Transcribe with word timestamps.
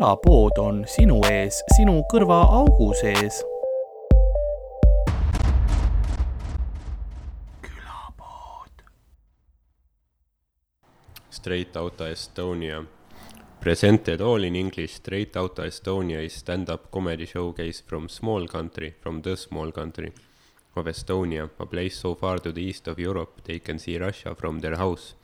külapood 0.00 0.58
on 0.58 0.84
sinu 0.88 1.18
ees, 1.28 1.60
sinu 1.76 2.00
kõrvaaugu 2.08 2.94
sees. 2.96 3.42
Straight 11.30 11.76
Outta 11.76 12.08
Estonia. 12.08 12.82
Presented 13.60 14.20
all 14.20 14.44
in 14.44 14.56
English, 14.56 14.94
Straight 14.94 15.36
Outta 15.36 15.66
Estonia 15.66 16.24
is 16.24 16.32
stand-up 16.32 16.90
comedy 16.90 17.26
showcase 17.26 17.82
from 17.86 18.08
small 18.08 18.48
country, 18.48 18.94
from 19.02 19.20
the 19.20 19.36
small 19.36 19.70
country 19.70 20.14
of 20.76 20.86
Estonia, 20.86 21.50
a 21.58 21.66
place 21.66 21.96
so 21.96 22.14
far 22.14 22.38
to 22.38 22.52
the 22.52 22.62
east 22.62 22.88
of 22.88 22.98
Europe 22.98 23.42
they 23.44 23.58
can 23.58 23.78
see 23.78 23.98
Russia 23.98 24.34
from 24.34 24.60
their 24.60 24.76
house. 24.76 25.14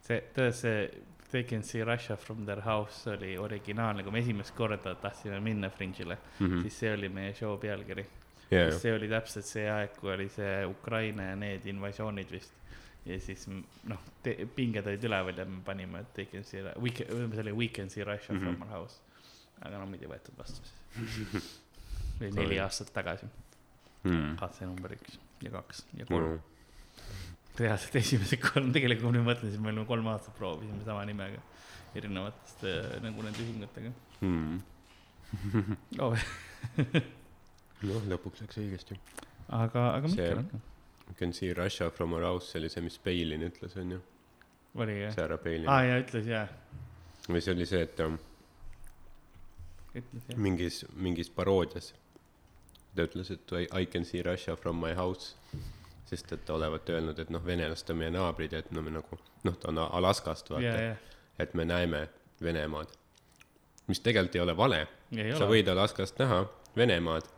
see, 0.00 0.20
tõesti 0.34 0.60
see 0.60 1.09
They 1.30 1.44
can 1.46 1.62
see 1.62 1.84
Russia 1.84 2.16
from 2.16 2.44
their 2.46 2.60
house 2.64 3.10
oli 3.10 3.36
originaalne, 3.38 4.02
kui 4.02 4.12
me 4.12 4.18
esimest 4.18 4.54
korda 4.54 4.94
tahtsime 4.94 5.40
minna 5.40 5.70
Fringe'ile 5.70 6.16
mm. 6.38 6.46
-hmm. 6.46 6.62
siis 6.62 6.78
see 6.78 6.94
oli 6.94 7.08
meie 7.08 7.34
show 7.34 7.58
pealkiri 7.60 8.06
jaa, 8.50 8.70
see 8.78 8.94
oli 8.94 9.08
täpselt 9.08 9.46
see 9.46 9.68
aeg, 9.70 9.94
kui 10.00 10.12
oli 10.14 10.28
see 10.28 10.64
Ukraina 10.66 11.30
ja 11.30 11.36
need 11.36 11.66
invasioonid 11.66 12.30
vist. 12.30 12.52
ja 13.06 13.20
siis 13.20 13.46
noh, 13.88 14.00
pinged 14.54 14.86
olid 14.86 15.04
üleval 15.04 15.38
ja 15.38 15.44
me 15.44 15.62
panime, 15.64 16.00
et 16.00 16.14
they 16.14 16.26
can 16.26 16.44
see, 16.44 16.62
we 16.78 16.90
can, 16.90 17.06
see 17.32 17.40
oli 17.40 17.52
we 17.52 17.68
can 17.68 17.90
see 17.90 18.04
Russia 18.04 18.34
mm 18.34 18.40
-hmm. 18.40 18.44
from 18.44 18.62
our 18.62 18.70
house. 18.70 19.00
aga 19.60 19.78
no 19.78 19.86
meid 19.86 20.02
ei 20.02 20.08
võetud 20.08 20.38
vastu 20.38 20.60
siis. 20.66 21.60
või 22.20 22.34
neli 22.34 22.58
aastat 22.60 22.92
tagasi, 22.92 23.26
Hmm. 24.02 24.36
HC 24.40 24.64
number 24.64 24.94
üks 24.96 25.18
ja 25.44 25.50
kaks 25.52 25.82
ja 25.98 26.06
kolm. 26.08 26.38
Reaalselt 27.60 27.96
esimese 28.00 28.36
korra, 28.44 28.66
tegelikult 28.74 29.04
kui 29.06 29.10
ma 29.12 29.16
nüüd 29.18 29.28
mõtlen, 29.30 29.52
siis 29.52 29.60
me 29.62 29.70
olime 29.72 29.86
kolm 29.88 30.08
aastat 30.12 30.36
proovisime 30.38 30.82
sama 30.86 31.04
nimega 31.08 31.40
erinevatest 31.98 32.64
äh, 32.70 32.90
nagu 33.04 33.24
nende 33.26 33.42
ühingutega 33.46 33.92
Hmm. 34.20 34.58
oh. 36.04 36.12
noh, 37.88 38.02
lõpuks 38.12 38.42
läks 38.44 38.58
õigesti. 38.60 38.98
aga, 39.48 39.86
aga 39.96 40.10
See- 40.12 40.26
mitte 40.34 40.42
noh, 40.58 40.66
You 41.10 41.16
can 41.18 41.32
see 41.34 41.48
Russia 41.56 41.88
from 41.90 42.12
our 42.14 42.22
house, 42.22 42.46
see 42.52 42.60
oli 42.60 42.68
see, 42.70 42.82
mis 42.86 42.94
Palin 43.02 43.42
ütles, 43.42 43.72
onju. 43.80 43.96
oli 44.78 44.92
jah? 45.00 45.14
see 45.16 45.24
härra 45.24 45.38
Palin 45.42 45.66
aa, 45.66 45.80
ja 45.88 45.96
ütles 46.04 46.28
jaa, 46.30 46.44
või 47.26 47.40
see 47.42 47.54
oli 47.56 47.66
see, 47.66 47.80
et 47.88 47.98
um, 48.04 48.14
ütles 49.94 50.28
jah. 50.30 50.38
mingis, 50.38 50.78
mingis 50.94 51.32
paroodias 51.34 51.90
ta 52.94 53.06
ütles, 53.08 53.32
et 53.34 53.52
I, 53.58 53.64
I 53.82 53.86
can 53.90 54.04
see 54.06 54.22
Russia 54.26 54.54
from 54.58 54.78
my 54.82 54.92
house, 54.94 55.34
sest 56.10 56.32
et 56.34 56.50
olevat 56.50 56.88
öelnud, 56.90 57.18
et 57.22 57.30
noh, 57.30 57.42
venelased 57.46 57.90
on 57.92 58.00
meie 58.00 58.10
naabrid 58.14 58.54
ja 58.54 58.62
et 58.64 58.70
no 58.74 58.82
me 58.82 58.92
nagu 58.94 59.18
noh, 59.46 59.58
ta 59.60 59.70
on 59.70 59.78
Alaskast 59.86 60.50
ja, 60.50 60.56
vaata, 60.56 60.86
ja, 60.88 61.26
et 61.38 61.54
me 61.54 61.66
näeme 61.68 62.06
Venemaad. 62.42 62.96
mis 63.86 64.00
tegelikult 64.00 64.36
ei 64.38 64.42
ole 64.42 64.56
vale, 64.56 64.86
sa 65.10 65.44
ole. 65.44 65.50
võid 65.54 65.70
Alaskast 65.70 66.18
näha 66.22 66.44
Venemaad, 66.76 67.28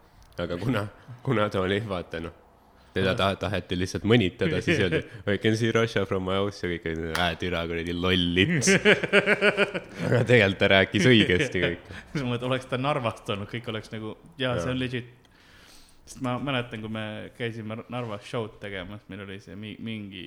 aga 0.40 0.56
kuna, 0.60 0.86
kuna 1.26 1.48
ta 1.52 1.60
oli 1.60 1.82
vaata 1.88 2.20
noh, 2.24 2.38
teda 2.92 3.14
ta, 3.16 3.30
taheti 3.40 3.76
lihtsalt 3.80 4.04
mõnitada, 4.08 4.60
siis 4.64 4.80
öeldi 4.82 5.00
I 5.34 5.38
can 5.42 5.56
see 5.56 5.72
Russia 5.74 6.04
from 6.08 6.26
my 6.28 6.38
house 6.40 6.60
ja 6.64 6.72
kõik 6.72 6.88
olid, 6.90 7.16
ää 7.16 7.38
türa 7.40 7.64
kuradi 7.68 7.96
loll 7.96 8.28
lits. 8.36 8.72
aga 10.06 10.22
tegelikult 10.28 10.60
ta 10.60 10.70
rääkis 10.76 11.08
õigesti 11.08 11.64
kõik. 11.64 11.90
selles 12.12 12.28
mõttes, 12.28 12.48
oleks 12.50 12.68
ta 12.70 12.80
Narvast 12.80 13.32
olnud, 13.32 13.50
kõik 13.52 13.68
oleks 13.72 13.92
nagu, 13.94 14.16
jaa, 14.36 14.56
see 14.58 14.68
Jaa. 14.68 14.74
on 14.74 14.80
legit. 14.80 15.18
Sest 16.04 16.22
ma 16.24 16.34
mäletan, 16.42 16.82
kui 16.82 16.90
me 16.92 17.04
käisime 17.36 17.78
Narvas 17.92 18.26
show'd 18.26 18.58
tegemas, 18.62 19.04
meil 19.10 19.24
oli 19.26 19.38
see 19.42 19.56
mi- 19.58 19.78
mingi 19.82 20.26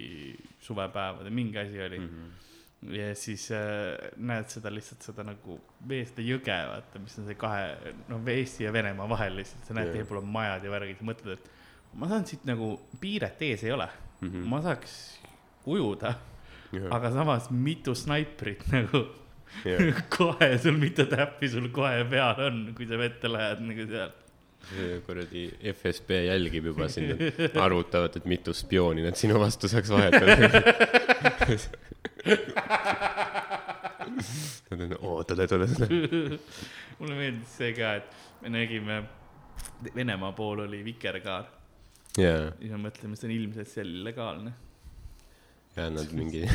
suvepäev 0.64 1.24
või 1.24 1.34
mingi 1.42 1.60
asi 1.60 1.82
oli 1.84 2.00
mm. 2.00 2.08
-hmm. 2.08 2.94
ja 2.96 3.10
siis 3.16 3.50
äh, 3.52 4.12
näed 4.18 4.48
seda 4.54 4.72
lihtsalt 4.74 5.04
seda 5.04 5.26
nagu 5.28 5.60
vee, 5.88 6.06
seda 6.06 6.24
jõge, 6.26 6.60
vaata, 6.72 7.02
mis 7.04 7.20
on 7.20 7.28
see 7.28 7.40
kahe, 7.40 7.68
noh, 8.12 8.32
Eesti 8.36 8.68
ja 8.68 8.74
Venemaa 8.74 9.10
vahel 9.10 9.36
lihtsalt, 9.42 9.68
sa 9.68 9.78
näed 9.78 9.92
yeah., 9.94 10.08
pool 10.08 10.24
on 10.24 10.32
majad 10.38 10.64
ja 10.64 10.72
värgid 10.72 11.04
mõtled, 11.04 11.40
et 11.40 11.52
ma 12.00 12.08
saan 12.12 12.26
siit 12.28 12.48
nagu 12.48 12.76
piiret 13.02 13.42
ees 13.42 13.64
ei 13.64 13.76
ole 13.76 13.90
mm, 14.22 14.30
-hmm. 14.30 14.48
ma 14.52 14.62
saaks 14.62 15.20
ujuda, 15.66 16.16
aga 16.92 17.12
samas 17.12 17.50
mitu 17.52 17.96
snaiprit 17.96 18.68
nagu 18.72 19.06
Jah. 19.64 20.02
kohe 20.18 20.58
sul 20.58 20.78
mitu 20.78 21.06
täppi 21.06 21.50
sul 21.50 21.70
kohe 21.70 22.04
peal 22.10 22.40
on, 22.48 22.62
kui 22.76 22.88
sa 22.88 22.98
vette 23.00 23.30
lähed 23.32 23.62
nagu 23.64 23.88
seal. 23.88 24.12
Kuradi 25.06 25.50
FSB 25.74 26.10
jälgib 26.26 26.66
juba 26.72 26.88
sind, 26.90 27.22
arvutavad, 27.62 28.16
et 28.18 28.26
mitu 28.30 28.54
spiooni 28.54 29.04
nad 29.06 29.16
sinu 29.20 29.40
vastu 29.40 29.70
saaks 29.72 29.90
vahetada. 29.94 30.34
oo, 35.02 35.24
tule, 35.24 35.48
tule, 35.48 35.68
tule. 35.68 36.40
mulle 37.00 37.16
meeldis 37.20 37.58
see 37.60 37.74
ka, 37.78 37.94
et 38.02 38.08
me 38.42 38.50
nägime, 38.58 39.04
Venemaa 39.96 40.32
pool 40.36 40.60
oli 40.66 40.82
vikerkaar 40.86 41.46
jaa, 42.20 42.52
ja 42.60 42.78
me 42.78 42.88
mõtlesime, 42.88 43.16
see 43.20 43.30
on 43.30 43.36
ilmselt 43.36 43.70
seal 43.72 43.92
illegaalne. 43.92 44.52
ja 45.76 45.88
nad 45.92 46.12
mingi 46.16 46.46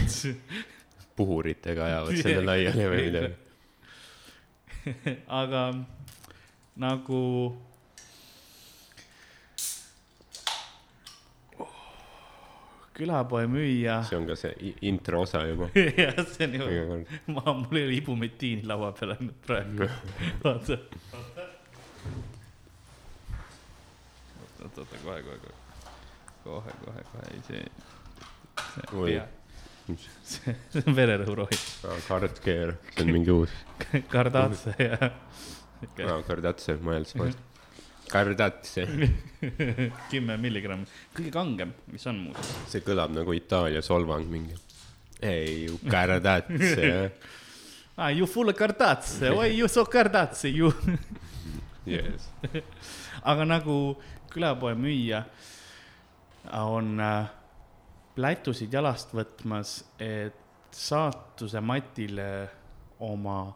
puhuritega 1.19 1.85
ajavad 1.89 2.21
selle 2.21 2.45
laiali 2.45 2.87
või 2.93 3.07
midagi. 3.09 3.35
aga 5.41 5.65
nagu 6.81 7.21
külapoe 12.95 13.47
müüja. 13.51 14.01
see 14.09 14.19
on 14.19 14.27
ka 14.29 14.37
see 14.37 14.75
intro 14.91 15.23
osa 15.23 15.45
juba. 15.47 15.69
jah, 16.03 16.21
see 16.35 16.47
on 16.49 16.55
ju 16.59 16.69
iga, 16.75 16.85
kord. 16.91 17.15
ma, 17.37 17.55
mul 17.63 17.79
ei 17.81 17.87
ole 17.89 17.97
ibumetiini 18.01 18.67
laua 18.69 18.93
peal 18.99 19.15
ainult 19.17 19.41
praegu. 19.47 19.89
vaata. 20.45 20.79
oota, 24.63 24.81
oota, 24.81 24.87
kohe, 25.05 25.23
kohe, 25.23 25.39
kohe, 25.43 25.53
kohe, 26.45 26.73
kohe, 26.85 27.05
kohe, 27.13 27.27
ei 27.35 27.43
see, 27.49 27.65
Oi. 28.95 29.13
see, 29.87 29.99
see 30.35 30.57
see 30.75 30.83
on 30.87 30.97
vererõhurohi, 30.99 31.59
Kardkeer, 32.09 32.75
see 32.95 33.05
on 33.07 33.15
mingi 33.17 33.33
uus. 33.35 33.55
kardatse 34.13 34.75
ja 34.79 34.99
aa, 35.11 36.19
Kardatse, 36.29 36.77
mõeldes 36.85 37.17
vahest. 37.17 37.47
Kardatse, 38.11 38.87
kümme 40.11 40.37
milligrammi, 40.41 40.87
kõige 41.17 41.31
kangem, 41.35 41.75
mis 41.93 42.07
on 42.11 42.19
muuseas. 42.27 42.51
see 42.73 42.83
kõlab 42.87 43.13
nagu 43.15 43.35
Itaalia 43.37 43.83
solvang 43.87 44.27
mingi. 44.31 44.57
ei, 45.23 45.69
Kardatse, 45.91 46.91
Ah, 48.01 48.09
you 48.09 48.25
full 48.25 48.49
kardatse, 48.57 49.29
why 49.37 49.51
you 49.53 49.69
so 49.69 49.85
kardatse, 49.85 50.49
you. 50.49 50.73
yes. 51.87 52.31
aga 53.31 53.45
nagu 53.45 53.75
külapoe 54.33 54.73
müüja 54.79 55.25
on 56.65 56.95
äh, 57.05 57.27
plätusid 58.17 58.73
jalast 58.73 59.13
võtmas, 59.13 59.83
et 60.01 60.73
saatuse 60.73 61.61
matile 61.61 62.49
oma 63.05 63.51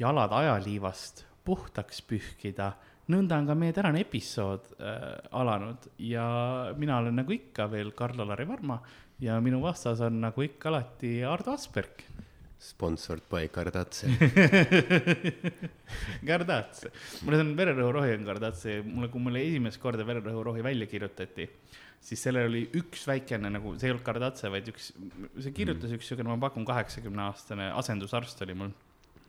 jalad 0.00 0.32
ajaliivast 0.40 1.22
puhtaks 1.44 2.02
pühkida. 2.02 2.72
Nõnda 3.12 3.38
on 3.40 3.48
ka 3.48 3.56
meie 3.58 3.74
tänane 3.76 4.00
episood 4.04 4.70
äh, 4.78 5.00
alanud 5.36 5.88
ja 6.00 6.26
mina 6.78 6.98
olen 7.02 7.18
nagu 7.20 7.34
ikka 7.34 7.66
veel 7.72 7.92
Karl-Alari 7.96 8.46
Varma 8.48 8.78
ja 9.20 9.36
minu 9.44 9.60
vastas 9.62 10.00
on 10.04 10.22
nagu 10.24 10.44
ikka 10.44 10.70
alati 10.72 11.18
Ardo 11.26 11.54
Asperg. 11.54 12.06
Sponsored 12.64 13.26
by. 13.28 13.50
Gardatse, 13.52 14.08
mulle 17.26 17.36
see 17.36 17.44
on 17.44 17.50
vererõhurohi 17.58 18.14
on 18.16 18.24
Gardatse, 18.24 18.78
mulle, 18.86 19.10
kui 19.12 19.20
mulle 19.20 19.42
esimest 19.44 19.76
korda 19.82 20.06
vererõhurohi 20.08 20.64
välja 20.64 20.88
kirjutati, 20.88 21.44
siis 22.00 22.24
sellel 22.24 22.48
oli 22.48 22.62
üks 22.80 23.04
väikene 23.10 23.50
nagu, 23.52 23.74
see 23.76 23.90
ei 23.90 23.92
olnud 23.92 24.06
Gardatse, 24.06 24.48
vaid 24.54 24.70
üks, 24.72 24.94
see 24.94 25.52
kirjutas 25.52 25.90
mm. 25.90 25.98
üks 25.98 26.08
siukene, 26.08 26.30
ma 26.30 26.38
pakun 26.46 26.64
kaheksakümne 26.70 27.26
aastane 27.26 27.68
asendusarst 27.82 28.40
oli 28.46 28.56
mul 28.62 28.72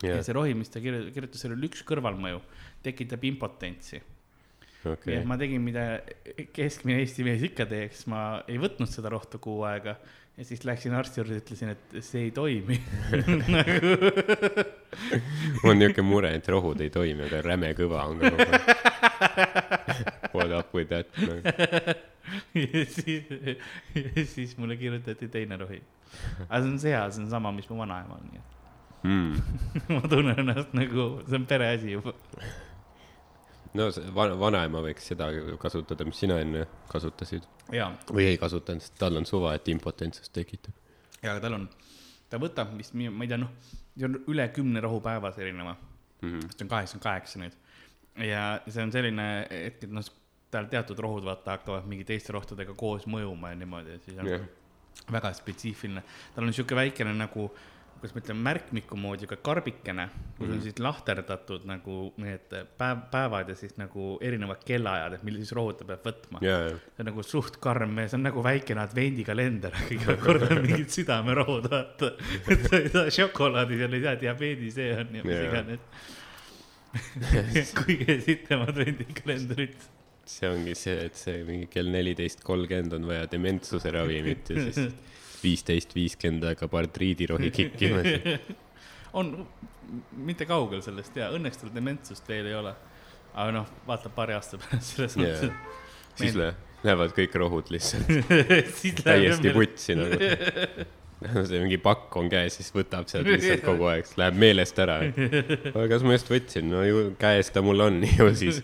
yeah.. 0.03 0.18
ja 0.18 0.25
see 0.25 0.36
rohi, 0.36 0.57
mis 0.57 0.71
ta 0.74 0.81
kirjutas, 0.83 1.13
kirjutas, 1.15 1.45
seal 1.45 1.56
oli 1.56 1.69
üks 1.69 1.86
kõrvalmõju, 1.88 2.42
tekitab 2.86 3.24
impotentsi 3.31 4.01
okay.. 4.83 5.18
et, 5.18 5.25
ma 5.27 5.38
tegin, 5.42 5.63
mida 5.65 5.88
keskmine 6.56 7.00
Eesti 7.03 7.25
mees 7.27 7.44
ikka 7.47 7.68
teeks, 7.69 8.06
ma 8.12 8.27
ei 8.51 8.59
võtnud 8.62 8.92
seda 8.92 9.12
rohtu 9.13 9.42
kuu 9.44 9.63
aega 9.68 9.97
ja 10.36 10.45
siis 10.47 10.65
läksin 10.68 10.95
arsti 10.97 11.21
juurde, 11.21 11.39
ütlesin, 11.44 11.71
et 11.75 12.00
see 12.03 12.27
ei 12.27 12.31
toimi 12.36 12.80
nagu 13.56 13.94
mul 15.62 15.71
on 15.71 15.80
niuke 15.80 16.03
mure, 16.06 16.31
et 16.38 16.48
rohud 16.51 16.81
ei 16.83 16.91
toimi, 16.94 17.27
aga 17.27 17.41
räme 17.45 17.71
kõva 17.77 18.06
on 18.09 18.19
ka 18.21 18.31
kogu 18.36 18.50
aeg. 18.50 18.74
What 20.36 20.51
up 20.51 20.74
with 20.75 20.91
that 20.91 21.07
no. 21.24 21.39
ja 22.59 22.83
siis, 22.89 23.30
ja 23.95 24.25
siis 24.27 24.57
mulle 24.59 24.77
kirjutati 24.80 25.30
teine 25.31 25.59
rohi. 25.62 25.80
aga 26.50 26.62
see 26.62 26.71
on 26.74 26.80
see 26.83 26.91
hea, 26.91 27.06
see 27.12 27.24
on 27.24 27.31
sama, 27.31 27.53
mis 27.56 27.69
mu 27.71 27.80
vanaemal, 27.80 28.19
nii 28.27 28.41
et 28.41 28.55
Mm. 29.06 29.42
ma 29.94 30.02
tunnen 30.10 30.40
ennast 30.42 30.72
nagu, 30.74 31.04
see 31.28 31.38
on 31.38 31.46
pereasi 31.50 31.92
juba. 31.94 32.13
no 33.75 33.90
see 33.94 34.07
va- 34.16 34.34
vanaema 34.40 34.81
võiks 34.86 35.10
seda 35.12 35.28
kasutada, 35.62 36.06
mis 36.07 36.18
sina 36.24 36.38
enne 36.42 36.63
kasutasid 36.92 37.46
või 37.69 38.28
ei 38.31 38.38
kasutanud, 38.42 38.81
sest 38.86 38.96
tal 39.02 39.18
on 39.19 39.28
suva, 39.30 39.52
et 39.57 39.68
impotentsust 39.74 40.31
tekitab. 40.34 40.74
ja 41.22 41.34
aga 41.36 41.44
tal 41.44 41.57
on, 41.60 41.68
ta 42.31 42.40
võtab 42.42 42.72
vist, 42.80 42.96
ma 42.96 43.25
ei 43.25 43.30
tea, 43.31 43.38
noh, 43.42 43.52
see 43.96 44.07
on 44.07 44.18
üle 44.31 44.48
kümne 44.56 44.81
rohu 44.86 45.02
päevas 45.06 45.38
erineva 45.44 45.75
Mhm. 46.24 46.46
see 46.56 46.63
on 46.63 46.69
kaheksakümmend 46.72 47.04
kaheksa 47.04 47.40
nüüd. 47.42 47.56
ja 48.25 48.44
see 48.72 48.81
on 48.84 48.92
selline 48.96 49.25
hetk, 49.51 49.84
et 49.84 49.92
noh, 49.92 50.06
tal 50.50 50.69
teatud 50.72 50.98
rohud 51.04 51.25
vaata 51.28 51.58
hakkavad 51.58 51.86
mingi 51.92 52.06
teiste 52.08 52.31
rohtudega 52.34 52.74
koos 52.80 53.04
mõjuma 53.12 53.51
ja 53.51 53.58
niimoodi 53.60 54.00
siis 54.06 54.18
on 54.24 54.30
jah, 54.31 54.46
väga 55.12 55.34
spetsiifiline. 55.36 56.01
tal 56.36 56.48
on 56.48 56.54
sihuke 56.56 56.75
väikene 56.80 57.12
nagu, 57.13 57.50
kuidas 57.95 58.13
ma 58.15 58.21
ütlen, 58.21 58.39
märkmiku 58.44 58.97
moodi 59.00 59.27
ka 59.30 59.38
karbikene, 59.44 60.06
kus 60.38 60.51
on 60.51 60.59
siis 60.63 60.80
lahterdatud 60.83 61.63
nagu 61.69 61.95
need 62.21 62.51
päev, 62.80 63.06
päevad 63.12 63.50
ja 63.50 63.56
siis 63.57 63.77
nagu 63.80 64.15
erinevad 64.25 64.62
kellaajad, 64.68 65.15
et 65.18 65.24
millal 65.25 65.45
siis 65.45 65.53
rohud 65.56 65.80
ta 65.80 65.88
peab 65.88 66.03
võtma. 66.09 66.42
ja, 66.45 66.57
ja, 66.68 66.75
see 66.75 67.06
on 67.06 67.09
nagu 67.09 67.25
suht 67.25 67.57
karm 67.63 67.95
see 68.03 68.18
on 68.19 68.27
nagu 68.27 68.44
väikene 68.45 68.83
advendikalender, 68.83 69.80
iga 69.95 70.18
kord 70.21 70.44
on 70.50 70.62
mingid 70.65 70.92
südamerohud, 70.94 71.69
vaata. 71.71 72.12
et 72.44 72.68
sa 72.68 72.81
ei 72.81 72.94
saa 72.94 73.15
šokolaadi 73.19 73.80
seal 73.80 73.98
ei 73.98 74.06
tea, 74.06 74.15
diabeedi 74.25 74.71
see 74.75 74.91
on 75.00 75.19
ja 75.19 75.25
mis 75.25 75.38
Jaa. 75.39 75.50
iganes. 75.50 76.13
kõige 77.81 78.19
sitem 78.24 78.68
advendikalender 78.68 79.65
üldse. 79.65 79.91
see 80.36 80.51
ongi 80.51 80.75
see, 80.77 81.00
et 81.07 81.18
see 81.19 81.41
mingi 81.48 81.68
kell 81.71 81.89
neliteist 81.94 82.44
kolmkümmend 82.44 83.00
on 83.00 83.07
vaja 83.07 83.27
dementsuse 83.31 83.91
ravimit 83.94 84.51
ja 84.51 84.68
siis 84.68 84.91
viisteist 85.45 85.94
viiskümmend 85.95 86.44
hakkab 86.51 86.74
artriidirohi 86.81 87.51
kikkima. 87.59 88.01
on 89.13 89.31
mitte 90.25 90.47
kaugel 90.50 90.81
sellest 90.86 91.15
ja 91.21 91.30
õnneks 91.36 91.62
tal 91.62 91.71
dementsust 91.75 92.27
veel 92.30 92.50
ei 92.51 92.57
ole. 92.57 92.74
aga 93.36 93.51
noh, 93.62 93.71
vaata 93.88 94.09
paari 94.15 94.33
aasta 94.38 94.57
pärast 94.62 94.95
selles 94.95 95.18
mõttes, 95.19 95.51
siis 96.19 96.36
lä- 96.39 96.53
lähevad 96.86 97.12
kõik 97.18 97.33
rohud 97.42 97.69
lihtsalt 97.74 98.07
täiesti 99.07 99.51
putsi 99.56 99.95
nagu. 99.97 100.19
see 101.48 101.59
mingi 101.63 101.77
pakk 101.81 102.15
on 102.19 102.27
käes, 102.30 102.57
siis 102.59 102.69
võtab 102.75 103.07
sealt 103.09 103.27
lihtsalt 103.30 103.63
kogu 103.65 103.88
aeg, 103.89 104.09
läheb 104.19 104.36
meelest 104.41 104.80
ära. 104.83 104.98
aga 105.07 105.86
kas 105.94 106.03
ma 106.06 106.13
just 106.18 106.30
võtsin, 106.31 106.68
no 106.71 106.83
ju 106.86 107.06
käes 107.21 107.50
ta 107.56 107.63
mul 107.65 107.86
on, 107.88 108.01
ju 108.19 108.27
siis, 108.38 108.59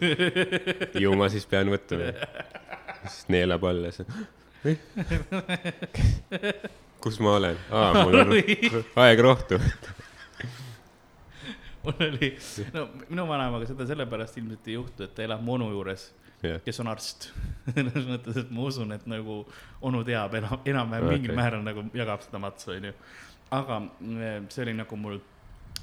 ju 1.00 1.14
ma 1.18 1.30
siis 1.34 1.48
pean 1.50 1.72
võtma. 1.74 2.12
siis 3.08 3.26
neelab 3.34 3.66
alla 3.72 3.92
see. 3.96 4.06
kus 7.02 7.18
ma 7.20 7.36
olen? 7.40 7.58
aa, 7.74 8.04
mul 8.04 8.18
on 8.20 8.34
aeg 9.02 9.20
rohtu. 9.26 9.58
mul 11.84 12.04
oli, 12.08 12.30
no 12.76 12.82
minu 13.08 13.26
vanaemaga 13.30 13.66
seda 13.72 13.88
sellepärast 13.90 14.38
ilmselt 14.38 14.70
ei 14.70 14.78
juhtu, 14.78 15.08
et 15.08 15.14
ta 15.18 15.26
elab 15.26 15.42
mu 15.46 15.56
onu 15.58 15.72
juures, 15.74 16.04
jah, 16.44 16.62
kes 16.66 16.82
on 16.84 16.92
arst. 16.94 17.32
selles 17.74 18.06
mõttes, 18.06 18.38
et 18.44 18.50
ma 18.54 18.70
usun, 18.70 18.94
et 18.94 19.06
nagu 19.10 19.42
onu 19.82 20.00
teab 20.06 20.38
enam, 20.38 20.62
enam-vähem 20.62 21.10
Okei. 21.10 21.18
mingil 21.18 21.38
määral 21.42 21.66
nagu 21.66 21.88
jagab 21.98 22.22
seda 22.28 22.44
matsu, 22.44 22.76
onju. 22.78 22.94
aga 23.58 23.82
mm, 23.82 24.50
see 24.54 24.62
oli 24.68 24.78
nagu 24.78 25.04
mul 25.08 25.18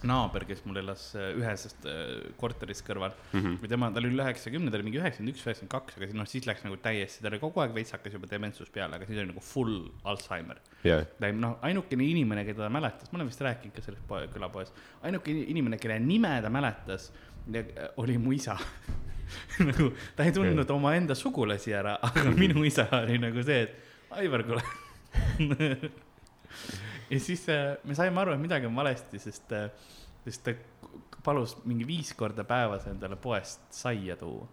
naaber, 0.07 0.45
kes 0.47 0.61
mul 0.69 0.77
elas 0.79 1.09
äh, 1.19 1.33
ühes 1.41 1.65
äh, 1.89 2.29
korteris 2.39 2.83
kõrval 2.87 3.13
Mhm. 3.33 3.57
või 3.63 3.69
tema, 3.73 3.89
ta 3.91 3.99
oli 4.03 4.13
üheksakümne, 4.15 4.71
ta 4.71 4.79
oli 4.79 4.87
mingi 4.87 5.01
üheksakümmend 5.01 5.35
üks, 5.35 5.43
üheksakümmend 5.47 5.73
kaks, 5.75 5.97
aga 5.99 6.07
siis 6.07 6.19
noh, 6.21 6.29
siis 6.31 6.47
läks 6.47 6.63
nagu 6.67 6.77
täiesti, 6.85 7.23
tal 7.25 7.33
oli 7.35 7.41
kogu 7.43 7.63
aeg 7.65 7.75
veits 7.75 7.95
hakkas 7.97 8.15
juba 8.15 8.31
dementsus 8.31 8.71
peale, 8.71 8.95
aga 9.01 9.09
siis 9.09 9.19
oli 9.19 9.31
nagu 9.33 9.43
full 9.43 9.89
Alžeimer. 10.05 10.61
jah, 10.87 11.03
ta 11.19 11.27
oli 11.27 11.41
noh, 11.43 11.57
ainukene 11.67 12.07
inimene, 12.13 12.45
keda 12.47 12.67
ta 12.67 12.71
mäletas, 12.71 13.11
ma 13.13 13.19
olen 13.19 13.31
vist 13.33 13.43
rääkinud 13.43 13.75
ka 13.75 13.83
selles 13.89 14.01
poe, 14.07 14.29
külapoes, 14.35 14.71
ainuke 15.03 15.33
ini- 15.35 15.49
inimene, 15.51 15.79
kelle 15.83 15.99
nime 15.99 16.37
ta 16.43 16.49
mäletas, 16.53 17.11
oli 17.97 18.19
mu 18.19 18.33
isa 18.37 18.59
nagu 19.69 19.91
ta 20.17 20.25
ei 20.25 20.33
tundnud 20.33 20.71
omaenda 20.71 21.15
sugulasi 21.19 21.73
ära, 21.75 21.99
aga 22.03 22.31
minu 22.37 22.63
isa 22.71 22.87
oli 23.03 23.19
nagu 23.19 23.43
see, 23.43 23.63
et 23.67 23.85
Aivar, 24.11 24.41
kuule. 24.47 24.63
ja 27.13 27.21
siis 27.21 27.47
äh, 27.53 27.77
me 27.85 27.95
saime 27.99 28.21
aru, 28.21 28.35
et 28.37 28.43
midagi 28.43 28.67
on 28.69 28.77
valesti, 28.77 29.19
sest, 29.23 29.55
sest 30.25 30.45
ta 30.45 30.55
palus 31.25 31.57
mingi 31.67 31.87
viis 31.87 32.13
korda 32.17 32.45
päevas 32.47 32.87
endale 32.91 33.17
poest 33.21 33.67
saia 33.75 34.17
tuua 34.17 34.47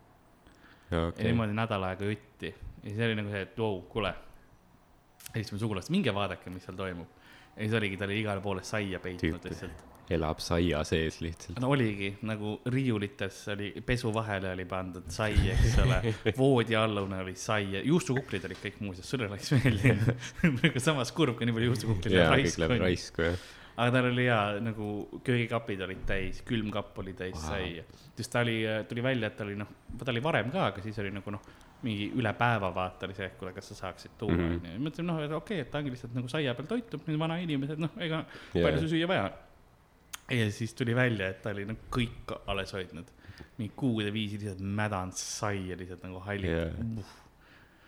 ja 0.92 1.08
okei. 1.08 1.26
niimoodi 1.26 1.54
nädal 1.54 1.84
aega 1.84 2.06
jutti 2.06 2.54
ja 2.86 2.90
siis 2.90 3.02
oli 3.08 3.18
nagu 3.18 3.32
see, 3.34 3.42
et 3.48 3.58
vau, 3.58 3.82
kuule. 3.90 4.14
helistasime 5.34 5.60
sugulast, 5.60 5.90
minge 5.90 6.14
vaadake, 6.14 6.50
mis 6.54 6.64
seal 6.68 6.78
toimub. 6.78 7.08
ja 7.56 7.64
siis 7.64 7.74
oligi, 7.74 7.98
ta 7.98 8.06
oli 8.06 8.20
igale 8.22 8.42
poole 8.42 8.64
saia 8.64 9.00
peitnud 9.00 9.50
lihtsalt. 9.50 9.95
Elab 10.14 10.40
saia 10.44 10.84
sees 10.88 11.20
lihtsalt. 11.24 11.60
no 11.64 11.72
oligi 11.74 12.12
nagu 12.28 12.60
riiulites 12.72 13.42
oli, 13.54 13.72
pesu 13.86 14.12
vahele 14.14 14.52
oli 14.54 14.66
pandud 14.70 15.10
sai, 15.14 15.34
eks 15.56 15.80
ole. 15.84 16.00
voodi 16.38 16.78
allune 16.78 17.22
oli 17.24 17.36
sai 17.40 17.82
juustukuklid 17.82 18.46
olid 18.50 18.62
kõik 18.62 18.80
muuseas, 18.86 19.10
sulle 19.10 19.30
meeldinud. 19.32 20.16
nagu 20.62 20.84
samas 20.84 21.14
kurb, 21.16 21.38
kui 21.40 21.50
nii 21.50 21.58
palju 21.58 21.74
juustukuklid 21.74 22.18
läheb 22.18 22.36
kõik 22.46 22.60
läheb 22.62 22.76
raisku. 22.86 22.86
raisku 22.86 23.28
jah. 23.30 23.46
aga 23.76 23.98
tal 23.98 24.10
oli 24.12 24.30
hea 24.30 24.42
nagu 24.64 24.90
köögikapid 25.26 25.86
olid 25.88 26.08
täis, 26.08 26.42
külmkapp 26.48 27.04
oli 27.04 27.16
täis 27.18 27.38
wow. 27.40 27.50
saia. 27.50 27.86
siis 28.16 28.32
ta 28.32 28.46
oli, 28.46 28.60
tuli 28.90 29.04
välja, 29.04 29.32
et 29.32 29.38
ta 29.40 29.48
oli 29.48 29.58
noh, 29.60 29.74
ta 30.02 30.12
oli 30.14 30.24
varem 30.24 30.54
ka, 30.54 30.70
aga 30.72 30.86
siis 30.86 31.02
oli 31.04 31.14
nagu 31.16 31.34
noh, 31.34 31.54
mingi 31.86 32.08
üle 32.18 32.32
päeva 32.38 32.70
vaata 32.74 33.08
oli 33.08 33.16
see, 33.18 33.28
et 33.30 33.36
kuule, 33.40 33.54
kas 33.56 33.70
sa 33.72 33.78
saaksid 33.82 34.16
tuua 34.20 34.36
Mhm. 34.36 34.54
onju 34.62 34.84
mõtlesin 34.86 35.10
noh, 35.10 35.20
et 35.22 35.32
okei 35.32 35.60
okay,, 35.60 35.66
et 35.66 35.72
ta 35.72 35.82
ongi 35.82 35.94
lihtsalt 35.94 36.16
nagu 36.16 36.30
saia 36.32 36.54
peal 36.58 36.70
toitub, 36.70 37.04
need 37.08 37.20
vanainimesed, 37.20 37.82
noh, 37.82 37.92
ega 38.00 38.24
Jaa. 38.54 38.64
palju 38.64 38.80
sul 38.84 38.94
süüa 38.96 39.10
vaja 39.12 39.28
on. 39.30 39.44
Ja 40.32 40.52
siis 40.52 40.74
tuli 40.74 40.96
välja, 40.96 41.30
et 41.30 41.44
ta 41.44 41.54
oli 41.54 41.68
nagu 41.70 41.92
kõik 41.94 42.34
alles 42.50 42.74
hoidnud. 42.74 43.12
mingi 43.56 43.72
kuude 43.76 44.12
viisi 44.12 44.40
lihtsalt 44.40 44.60
mädanud 44.60 45.16
saia 45.16 45.78
lihtsalt 45.80 46.02
nagu 46.04 46.20
halli 46.26 46.50
Jaa. 46.50 46.66
yeah.. 46.66 47.12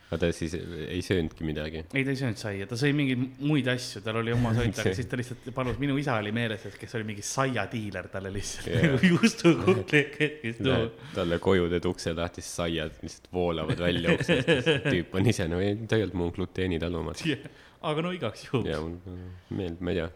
aga 0.08 0.20
ta 0.22 0.30
siis 0.32 0.54
ei 0.56 1.02
söönudki 1.04 1.44
midagi. 1.44 1.82
ei, 1.94 2.04
ta 2.06 2.14
ei 2.14 2.20
söönud 2.20 2.40
saia, 2.40 2.68
ta 2.70 2.78
sõi 2.80 2.94
mingeid 2.96 3.42
muid 3.44 3.68
asju, 3.72 4.04
tal 4.06 4.22
oli 4.22 4.36
oma 4.36 4.54
sõit, 4.58 4.78
aga 4.78 4.94
siis 4.96 5.10
ta 5.10 5.20
lihtsalt 5.20 5.50
palus, 5.56 5.80
minu 5.82 5.98
isa 6.00 6.20
oli 6.22 6.32
meeles, 6.36 6.68
et 6.70 6.78
kes 6.80 6.94
oli 7.00 7.10
mingi 7.10 7.26
saiadiiler 7.26 8.12
talle 8.14 8.32
lihtsalt 8.36 8.70
Jaa. 8.70 8.84
yeah. 8.92 9.08
juustukukli 9.12 10.04
ketkis 10.14 10.62
tuua. 10.62 10.92
talle 11.16 11.42
koju 11.44 11.72
teed 11.74 11.90
ukse 11.90 12.14
lahti, 12.14 12.46
siis 12.46 12.62
saiad 12.62 13.02
lihtsalt 13.02 13.32
voolavad 13.34 13.82
välja 13.88 14.14
uksest. 14.14 14.54
tüüp 14.92 15.18
on 15.18 15.34
ise, 15.34 15.50
no 15.52 15.64
ei, 15.64 15.74
tegelikult 15.84 16.22
mul 16.22 16.32
on 16.32 16.38
gluteenitallumatu. 16.38 17.36
aga 17.92 18.06
no 18.06 18.14
igaks 18.16 18.48
juhuks 18.48 18.72
ja 18.72 18.80
mul 18.84 19.20
meeldib, 19.50 19.84
ma 19.84 19.94
ei 19.94 20.04
tea, 20.04 20.12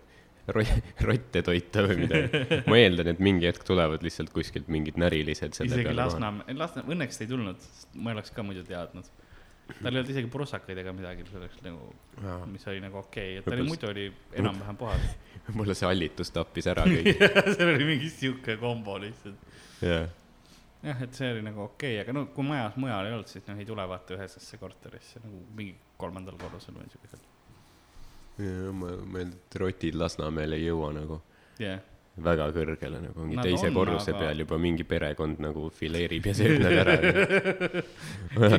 rotte 1.07 1.41
toita 1.45 1.83
või 1.87 1.97
midagi. 2.03 2.61
ma 2.67 2.77
eeldan, 2.79 3.11
et 3.13 3.19
mingi 3.23 3.47
hetk 3.49 3.65
tulevad 3.67 4.03
lihtsalt 4.05 4.31
kuskilt 4.33 4.69
mingid 4.73 4.97
närilised 5.01 5.53
selle 5.57 5.71
isegi 5.71 5.87
peale. 5.89 6.01
Lasnamäe, 6.01 6.55
Lasnamäe, 6.57 6.95
õnneks 6.95 7.21
ei 7.23 7.29
tulnud, 7.29 7.67
ma 7.95 8.11
ei 8.11 8.17
oleks 8.17 8.33
ka 8.35 8.45
muidu 8.45 8.63
teadnud. 8.67 9.09
tal 9.71 9.93
ei 9.93 10.01
olnud 10.01 10.09
isegi 10.11 10.27
prussakaid 10.33 10.81
ega 10.81 10.91
midagi, 10.95 11.23
see 11.29 11.37
oleks 11.39 11.61
nagu, 11.63 11.91
mis 12.51 12.65
oli 12.67 12.81
nagu 12.83 12.97
okei 13.03 13.37
okay., 13.37 13.39
et 13.39 13.45
ta 13.45 13.53
oli 13.53 13.61
Võib-olla- 13.61 13.75
muidu 13.75 13.91
oli 13.91 14.07
enam-vähem 14.41 14.79
puhas. 14.81 15.11
mulle 15.59 15.75
see 15.77 15.87
hallitus 15.87 16.33
tappis 16.35 16.67
ära 16.73 16.83
kõik. 16.89 17.21
seal 17.55 17.75
oli 17.75 17.87
mingi 17.93 18.09
sihuke 18.11 18.57
kombo 18.61 18.97
lihtsalt. 18.99 19.45
jah, 19.85 20.09
jah, 20.83 21.03
et 21.05 21.13
see 21.15 21.31
oli 21.31 21.45
nagu 21.45 21.63
okei 21.69 21.95
okay,, 21.95 22.03
aga 22.03 22.17
no 22.17 22.25
kui 22.35 22.43
majas 22.49 22.75
mujal 22.81 23.07
ei 23.07 23.15
olnud, 23.15 23.29
siis 23.31 23.45
noh, 23.47 23.61
ei 23.61 23.69
tule 23.69 23.85
vaata 23.93 24.17
ühesesse 24.17 24.59
korterisse 24.61 25.21
nagu 25.23 25.45
mingi 25.55 25.77
kolmandal 26.01 26.35
korrusel 26.41 26.75
või 26.75 26.89
siuke. 26.91 27.21
Ma 28.39 29.21
et 29.21 29.55
rotid 29.59 29.95
Lasnamäel 29.99 30.53
ei 30.57 30.65
jõua 30.65 30.91
nagu 30.95 31.21
jah, 31.61 31.79
väga 32.21 32.49
kõrgele 32.55 32.99
nagu 33.03 33.23
mingi 33.25 33.39
Nad 33.39 33.45
teise 33.47 33.67
on, 33.69 33.73
korruse 33.75 34.11
aga- 34.13 34.19
peal 34.25 34.43
juba 34.45 34.57
mingi 34.61 34.83
perekond 34.87 35.39
nagu 35.43 35.69
fileerib 35.75 36.25
ja 36.31 36.33
sööb 36.37 36.61
nad 36.63 36.77
ära. 36.83 36.95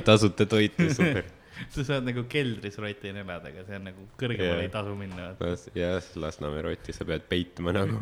tasuta 0.05 0.47
toitu, 0.47 0.89
super. 0.95 1.25
sa 1.75 1.85
saad 1.87 2.07
nagu 2.09 2.25
keldris 2.31 2.79
rotin 2.81 3.17
elada, 3.21 3.51
aga 3.53 3.65
see 3.67 3.77
on 3.79 3.85
nagu 3.91 4.07
kõrgemale 4.21 4.57
Jah. 4.57 4.67
ei 4.67 4.71
tasu 4.73 4.95
minna. 4.99 5.29
jah, 5.77 6.09
Lasnamäe 6.25 6.63
rotti 6.69 6.95
sa 6.97 7.05
pead 7.09 7.27
peitma 7.31 7.75
nagu. 7.77 7.99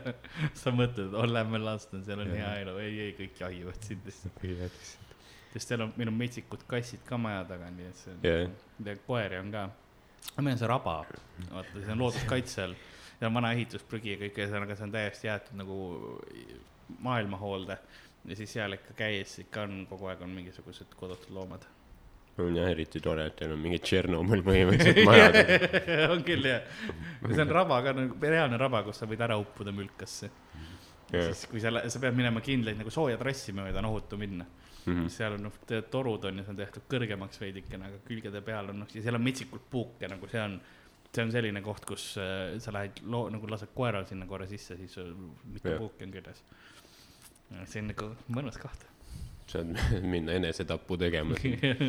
sa 0.60 0.72
mõtled, 0.74 1.14
oh 1.18 1.26
lähme 1.28 1.60
Lasna, 1.62 2.00
seal 2.06 2.22
on 2.24 2.30
hea 2.34 2.52
elu, 2.62 2.76
ei, 2.84 2.98
ei 3.08 3.16
kõik 3.18 3.40
jahivad 3.44 3.80
sind 3.84 4.06
lihtsalt. 4.08 4.44
sest 5.54 5.68
seal 5.70 5.84
on, 5.86 5.92
meil 5.98 6.10
on 6.12 6.18
metsikud 6.18 6.62
kassid 6.70 7.02
ka 7.06 7.18
maja 7.20 7.42
taga, 7.50 7.68
nii 7.74 7.90
et 7.90 7.98
see 8.00 8.14
on 8.14 8.28
yeah., 8.30 9.00
koeri 9.06 9.38
on 9.42 9.52
ka. 9.54 9.68
Meil 10.38 10.54
on 10.54 10.58
see 10.58 10.70
raba, 10.70 10.96
vaata, 11.52 11.78
see 11.78 11.92
on 11.94 12.02
looduskaitse 12.02 12.64
all 12.64 12.74
ja 13.20 13.30
vana 13.34 13.52
ehitusprügi 13.54 14.14
ja 14.14 14.20
kõik, 14.24 14.40
ühesõnaga 14.40 14.76
see 14.76 14.86
on 14.88 14.94
täiesti 14.94 15.28
jäetud 15.28 15.60
nagu 15.60 15.78
maailma 17.04 17.38
hoolde. 17.40 17.78
ja 18.24 18.36
siis 18.36 18.52
seal 18.56 18.72
ikka 18.76 18.96
käies 18.98 19.38
ikka 19.44 19.66
on, 19.68 19.86
kogu 19.88 20.08
aeg 20.10 20.22
on 20.24 20.32
mingisugused 20.34 20.94
kodutud 20.96 21.32
loomad. 21.36 21.66
on 22.38 22.56
jah 22.56 22.70
eriti 22.70 23.00
tore, 23.00 23.26
et 23.30 23.36
teil 23.38 23.54
on 23.54 23.62
mingi 23.62 23.78
Tšernobõl 23.78 24.42
põhimõtteliselt 24.46 25.06
majad. 25.06 25.38
on 26.12 26.24
küll 26.26 26.50
jah, 26.50 26.66
see 27.28 27.44
on 27.44 27.54
raba 27.60 27.80
ka 27.86 27.94
nagu 27.94 28.32
reaalne 28.34 28.58
raba, 28.60 28.82
kus 28.82 28.98
sa 29.02 29.08
võid 29.10 29.22
ära 29.22 29.38
uppuda 29.38 29.72
mülkasse. 29.72 30.30
Jah. 31.14 31.30
siis, 31.30 31.46
kui 31.46 31.60
sa, 31.62 31.70
sa 31.70 32.00
pead 32.02 32.16
minema 32.16 32.40
kindlaid 32.42 32.80
nagu 32.80 32.90
sooja 32.90 33.20
trassi 33.20 33.52
mööda 33.54 33.78
on 33.78 33.92
ohutu 33.92 34.18
minna 34.18 34.48
Mhm. 34.86 35.08
seal 35.08 35.32
on 35.38 35.46
noh, 35.48 35.58
torud 35.90 36.24
on 36.28 36.38
ja 36.38 36.44
see 36.44 36.52
on 36.52 36.58
tehtud 36.58 36.82
kõrgemaks 36.92 37.40
veidikene, 37.40 37.86
aga 37.88 38.00
külgede 38.08 38.40
peal 38.44 38.68
on 38.72 38.82
noh, 38.82 38.90
ja 38.94 39.02
seal 39.04 39.16
on 39.18 39.24
metsikult 39.24 39.64
puuke 39.72 40.08
nagu 40.10 40.28
see 40.28 40.42
on, 40.42 40.58
see 41.14 41.22
on 41.24 41.32
selline 41.32 41.62
koht, 41.64 41.86
kus 41.88 42.08
äh, 42.20 42.56
sa 42.60 42.74
lähed 42.74 43.00
loo-, 43.08 43.30
nagu 43.32 43.48
lased 43.50 43.72
koeral 43.76 44.04
sinna 44.08 44.26
korra 44.28 44.46
sisse, 44.50 44.76
siis 44.76 44.98
äh, 45.00 45.08
mitu 45.52 45.70
Jah. 45.72 45.78
puuki 45.80 46.04
on 46.04 46.12
küljes. 46.12 46.42
see 47.70 47.80
on 47.80 47.88
nagu 47.94 48.10
mõnus 48.34 48.58
koht. 48.60 48.84
saad 49.48 49.72
minna 50.14 50.32
enesetapu 50.36 50.96
tegema, 51.00 51.36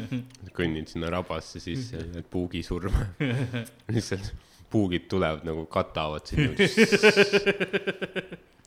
kõnnid 0.58 0.92
sinna 0.92 1.10
rabasse 1.12 1.60
sisse, 1.64 2.00
et 2.20 2.28
puugi 2.32 2.64
surma. 2.64 3.08
lihtsalt 3.96 4.34
puugid 4.72 5.06
tulevad 5.08 5.46
nagu 5.48 5.66
katavad 5.72 6.26
sind. 6.28 6.60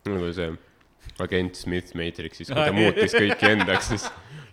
nagu 0.09 0.33
see 0.33 0.53
agent 1.25 1.57
Smith 1.59 1.95
Matrixis, 1.99 2.49
kui 2.53 2.59
ta 2.59 2.73
muutis 2.75 3.15
kõiki 3.17 3.51
endaks, 3.53 3.89
siis 3.95 4.09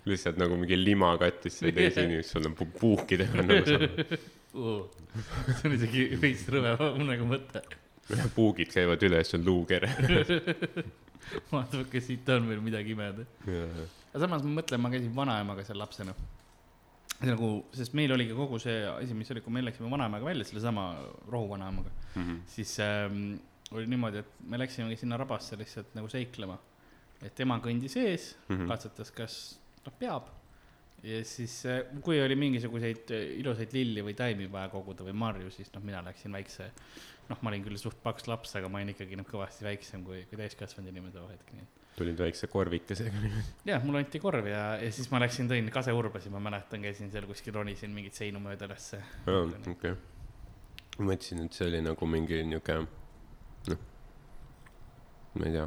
lihtsalt 0.06 0.38
nagu 0.42 0.58
mingi 0.62 0.78
lima 0.78 1.14
kattis 1.22 1.60
sai 1.62 1.72
teisi 1.76 2.04
inimesi, 2.06 2.30
sul 2.36 2.46
on 2.50 2.56
pu- 2.58 2.70
puukidega 2.80 3.42
nagu 3.42 3.66
seal. 3.70 3.88
see 4.56 5.68
on 5.70 5.74
isegi 5.80 6.06
veits 6.22 6.46
rõve 6.54 6.76
nagu 7.08 7.26
mõte. 7.30 7.64
puugid 8.36 8.70
käivad 8.74 9.02
üle, 9.08 9.24
siis 9.26 9.40
on 9.40 9.46
luukere. 9.48 9.90
vaatame, 11.52 11.88
kas 11.90 12.06
siit 12.06 12.28
on 12.30 12.46
veel 12.50 12.62
midagi 12.62 12.94
imeda. 12.94 13.26
aga 13.50 14.22
samas 14.22 14.44
ma 14.46 14.60
mõtlen, 14.62 14.82
ma 14.84 14.92
käisin 14.94 15.14
vanaemaga 15.18 15.66
seal 15.66 15.80
lapsena. 15.82 16.14
nagu, 17.26 17.50
sest 17.74 17.94
meil 17.98 18.12
oligi 18.14 18.36
kogu 18.38 18.60
see 18.62 18.84
asi, 18.92 19.14
mis 19.18 19.32
oli, 19.34 19.42
kui 19.42 19.54
me 19.56 19.64
läksime 19.66 19.90
vanaemaga 19.90 20.28
välja, 20.28 20.46
sellesama 20.46 20.90
rohuvanaemaga, 21.32 21.90
siis 22.52 22.76
ähm, 22.84 23.38
oli 23.80 23.90
niimoodi, 23.92 24.24
et 24.24 24.40
me 24.50 24.60
läksimegi 24.62 24.98
sinna 25.02 25.18
rabasse 25.22 25.58
lihtsalt 25.60 25.94
nagu 25.98 26.10
seiklema. 26.12 26.58
et 27.24 27.36
tema 27.36 27.58
kõndis 27.64 27.96
ees 27.98 28.36
mm. 28.48 28.56
-hmm. 28.56 28.68
katsetas, 28.68 29.12
kas 29.12 29.38
noh, 29.86 29.94
peab. 30.00 30.28
ja 31.04 31.24
siis, 31.26 31.64
kui 32.02 32.22
oli 32.22 32.36
mingisuguseid 32.36 33.12
äh, 33.12 33.40
ilusaid 33.40 33.74
lilli 33.74 34.04
või 34.04 34.16
taimi 34.18 34.52
vaja 34.52 34.70
koguda 34.70 35.04
või 35.04 35.14
marju, 35.14 35.52
siis 35.52 35.72
noh, 35.74 35.84
mina 35.84 36.02
läksin 36.04 36.32
väikse, 36.32 36.72
noh, 37.30 37.42
ma 37.42 37.50
olin 37.50 37.64
küll 37.64 37.78
suht 37.78 38.02
paks 38.04 38.28
laps, 38.28 38.56
aga 38.56 38.70
ma 38.70 38.82
olin 38.82 38.94
ikkagi 38.96 39.16
noh, 39.16 39.28
kõvasti 39.30 39.68
väiksem 39.68 40.04
kui, 40.04 40.26
kui 40.30 40.38
täiskasvanud 40.38 40.90
inimene 40.90 41.14
too 41.14 41.28
hetk, 41.30 41.54
nii 41.54 41.68
et 41.68 41.86
tulid 41.96 42.20
väikse 42.20 42.48
korvikesega. 42.52 43.30
jah, 43.66 43.84
mulle 43.84 44.04
anti 44.04 44.20
korv 44.20 44.50
ja, 44.50 44.64
ja 44.82 44.92
siis 44.94 45.08
ma 45.12 45.22
läksin, 45.24 45.48
tõin 45.52 45.70
kaseurbasid, 45.74 46.34
ma 46.34 46.42
mäletan, 46.44 46.84
käisin 46.84 47.12
seal 47.14 47.28
kuskil 47.30 47.56
ronisin 47.56 47.94
mingit 47.96 48.18
seinu 48.18 48.42
mööda 48.44 48.68
ülesse. 48.68 49.02
okei. 49.72 49.96
ma 50.98 51.10
mõtlesin, 51.12 51.46
et 51.46 51.58
see 51.58 51.70
oli 51.70 51.82
nagu 51.86 52.10
mingi 52.10 52.42
niuke, 52.50 52.82
noh, 53.72 53.82
ma 55.36 55.50
ei 55.50 55.58
tea, 55.58 55.66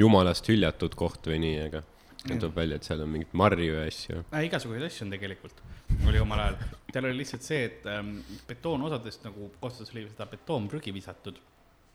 jumalast 0.00 0.48
hüljatud 0.50 0.94
koht 0.98 1.26
või 1.30 1.40
nii, 1.44 1.58
aga 1.68 1.82
nüüd 2.24 2.40
tuleb 2.40 2.56
välja, 2.56 2.78
et 2.80 2.86
seal 2.88 3.02
on 3.04 3.10
mingit 3.12 3.32
marju 3.36 3.72
ja 3.74 3.86
asju. 3.88 4.20
äh,. 4.30 4.46
igasuguseid 4.48 4.86
asju 4.86 5.06
on 5.06 5.12
tegelikult, 5.12 5.60
oli 6.08 6.22
omal 6.22 6.44
ajal. 6.46 6.60
seal 6.92 7.08
oli 7.08 7.18
lihtsalt 7.20 7.44
see, 7.44 7.64
et 7.68 7.90
ähm, 7.90 8.14
betoonosadest 8.48 9.26
nagu 9.28 9.50
kohtades 9.60 9.92
oli 9.94 10.06
seda 10.08 10.28
betoonprügi 10.30 10.94
visatud. 10.94 11.42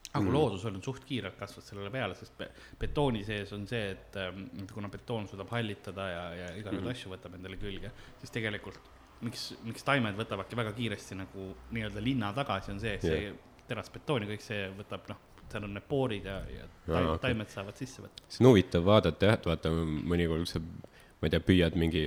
aga 0.10 0.24
mm. 0.26 0.34
loodus 0.34 0.64
on 0.66 0.80
suht 0.82 1.04
kiirelt 1.06 1.36
kasvanud 1.38 1.68
sellele 1.68 1.90
peale, 1.94 2.16
sest 2.18 2.38
be 2.38 2.48
betooni 2.82 3.24
sees 3.26 3.52
on 3.54 3.68
see, 3.70 3.92
et 3.94 4.16
ähm, 4.18 4.48
kuna 4.74 4.90
betoon 4.90 5.28
suudab 5.30 5.52
hallitada 5.54 6.08
ja, 6.10 6.24
ja 6.34 6.48
igasuguseid 6.58 6.86
mm. 6.86 6.96
asju 6.96 7.14
võtab 7.14 7.36
endale 7.38 7.60
külge, 7.62 7.92
siis 8.22 8.34
tegelikult 8.34 8.96
miks, 9.26 9.44
miks 9.68 9.86
taimed 9.86 10.18
võtavadki 10.18 10.58
väga 10.58 10.74
kiiresti 10.78 11.18
nagu 11.20 11.52
nii-öelda 11.76 12.04
linna 12.04 12.32
tagasi, 12.38 12.74
on 12.74 12.82
see, 12.82 12.96
et 12.98 13.06
see 13.06 13.30
terasbetoon 13.70 14.26
ja 14.26 14.32
kõik 14.34 14.44
see 14.46 14.68
võtab 14.78 15.08
noh, 15.12 15.20
seal 15.50 15.66
on 15.66 15.74
need 15.78 15.86
poorid 15.90 16.26
ja, 16.30 16.40
ja 16.54 16.66
taim, 16.86 16.96
Aa, 16.96 17.14
okei. 17.16 17.22
taimed 17.28 17.50
saavad 17.54 17.80
sisse 17.82 18.04
võtta. 18.06 18.26
see 18.30 18.44
on 18.44 18.52
huvitav 18.52 18.86
vaadata 18.86 19.30
jah, 19.32 19.38
et 19.40 19.48
vaata 19.50 19.72
mõnikord 19.74 20.50
sa, 20.50 20.62
ma 21.20 21.28
ei 21.28 21.34
tea, 21.34 21.42
püüad 21.44 21.76
mingi, 21.76 22.02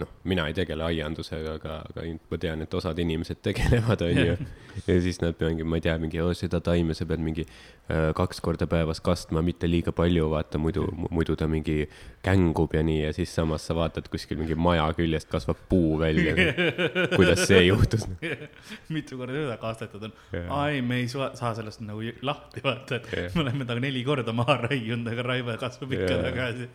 noh, 0.00 0.08
mina 0.26 0.48
ei 0.50 0.54
tegele 0.56 0.82
aiandusega, 0.88 1.52
aga, 1.60 1.76
aga 1.92 2.06
ma 2.18 2.38
tean, 2.42 2.64
et 2.64 2.72
osad 2.74 2.98
inimesed 2.98 3.38
tegelevad, 3.46 4.02
onju. 4.02 4.34
ja 4.80 4.96
siis 5.04 5.20
nad 5.22 5.38
mingi, 5.44 5.62
ma 5.62 5.78
ei 5.78 5.84
tea, 5.84 5.94
mingi 6.02 6.18
oh, 6.24 6.32
seda 6.34 6.58
taime 6.64 6.96
sa 6.98 7.06
pead 7.06 7.22
mingi 7.22 7.44
äh, 7.46 8.08
kaks 8.18 8.42
korda 8.42 8.66
päevas 8.70 8.98
kastma, 9.04 9.44
mitte 9.46 9.70
liiga 9.70 9.94
palju, 9.94 10.26
vaata 10.32 10.58
muidu, 10.58 10.88
muidu 11.14 11.36
ta 11.38 11.46
mingi 11.50 11.84
kängub 12.26 12.74
ja 12.74 12.82
nii 12.82 13.04
ja 13.04 13.12
siis 13.14 13.30
samas 13.38 13.68
sa 13.68 13.78
vaatad 13.78 14.10
kuskil 14.10 14.42
mingi 14.42 14.58
maja 14.58 14.88
küljest 14.98 15.30
kasvab 15.30 15.62
puu 15.70 15.94
välja. 16.02 16.34
kuidas 17.16 17.46
see 17.46 17.62
juhtus? 17.68 18.08
mitu 18.94 19.20
korda 19.22 19.38
seda 19.38 19.60
kastetud 19.62 20.10
on 20.10 20.18
ai, 20.58 20.82
me 20.82 20.98
ei 21.04 21.06
saa, 21.12 21.30
sellest 21.54 21.86
nagu 21.86 22.02
lahti 22.26 22.66
vaata, 22.66 22.98
et 22.98 23.38
me 23.38 23.46
oleme 23.46 23.70
ta 23.70 23.78
neli 23.78 24.02
korda 24.06 24.34
maha 24.34 24.64
raiunud, 24.66 25.14
aga 25.14 25.30
raive 25.30 25.58
kasvab 25.62 25.94
ikka 25.94 26.22
tagasi. 26.26 26.70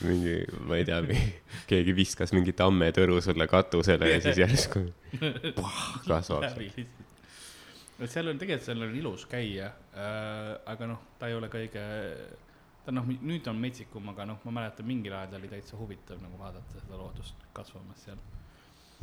mingi, 0.00 0.34
ma 0.66 0.78
ei 0.80 0.86
tea, 0.88 1.00
keegi 1.70 1.94
viskas 1.96 2.32
mingi 2.36 2.54
tammetõru 2.56 3.20
sulle 3.24 3.46
katusele 3.50 4.10
ja 4.10 4.20
siis 4.24 4.40
järsku 4.42 4.84
kasvab. 6.10 6.46
et 6.48 8.10
seal 8.10 8.32
on 8.32 8.40
tegelikult, 8.40 8.66
seal 8.66 8.86
on 8.86 8.94
ilus 8.98 9.26
käia 9.30 9.72
äh,, 9.94 10.54
aga 10.72 10.90
noh, 10.90 11.02
ta 11.20 11.30
ei 11.30 11.36
ole 11.38 11.50
kõige, 11.52 11.82
ta 12.86 12.94
noh, 12.94 13.08
nüüd 13.08 13.48
on 13.52 13.60
metsikum, 13.62 14.08
aga 14.14 14.26
noh, 14.32 14.40
ma 14.48 14.56
mäletan 14.60 14.88
mingil 14.88 15.16
ajal 15.18 15.38
oli 15.40 15.50
täitsa 15.52 15.78
huvitav 15.80 16.22
nagu 16.24 16.40
vaadata 16.40 16.80
seda 16.80 17.00
loodust 17.00 17.50
kasvamas 17.56 18.06
seal. 18.08 18.22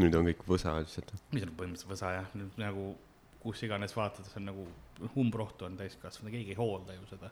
nüüd 0.01 0.17
on 0.17 0.27
kõik 0.31 0.47
võsa 0.47 0.75
lihtsalt. 0.79 1.15
mis 1.31 1.45
on 1.47 1.53
põhimõtteliselt 1.53 1.93
võsa 1.93 2.15
jah, 2.17 2.33
nüüd 2.39 2.59
nagu 2.61 2.91
kus 3.39 3.63
iganes 3.63 3.95
vaatad, 3.95 4.27
see 4.27 4.39
on 4.41 4.49
nagu 4.49 4.65
umbrohtu 5.19 5.67
on 5.67 5.77
täiskasvanud, 5.79 6.33
keegi 6.33 6.55
ei 6.55 6.59
hoolda 6.59 6.95
ju 6.97 7.05
seda. 7.09 7.31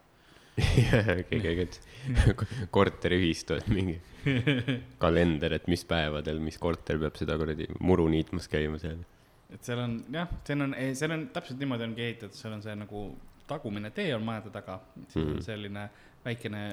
keegi, 1.29 1.61
et 1.67 1.79
korteriühistu, 2.75 3.57
et 3.59 3.67
mingi 3.71 3.97
kalender, 5.03 5.53
et 5.59 5.67
mis 5.71 5.83
päevadel, 5.87 6.39
mis 6.43 6.57
korter 6.61 6.99
peab 7.01 7.15
seda 7.19 7.37
kuradi 7.39 7.69
muru 7.79 8.07
niitmas 8.11 8.49
käima 8.51 8.79
seal. 8.81 8.99
et 9.53 9.63
seal 9.63 9.79
on 9.85 9.97
jah, 10.13 10.27
seal 10.47 10.65
on, 10.65 10.75
seal 10.97 11.13
on 11.15 11.27
täpselt 11.35 11.59
niimoodi 11.61 11.87
ongi 11.87 12.07
ehitatud, 12.09 12.35
seal 12.37 12.57
on 12.57 12.63
see 12.65 12.75
nagu 12.75 13.07
tagumine 13.47 13.91
tee 13.95 14.09
on 14.15 14.25
majade 14.27 14.49
taga, 14.51 14.79
siis 15.07 15.21
Mhm. 15.23 15.35
on 15.37 15.43
selline 15.45 15.89
väikene 16.25 16.63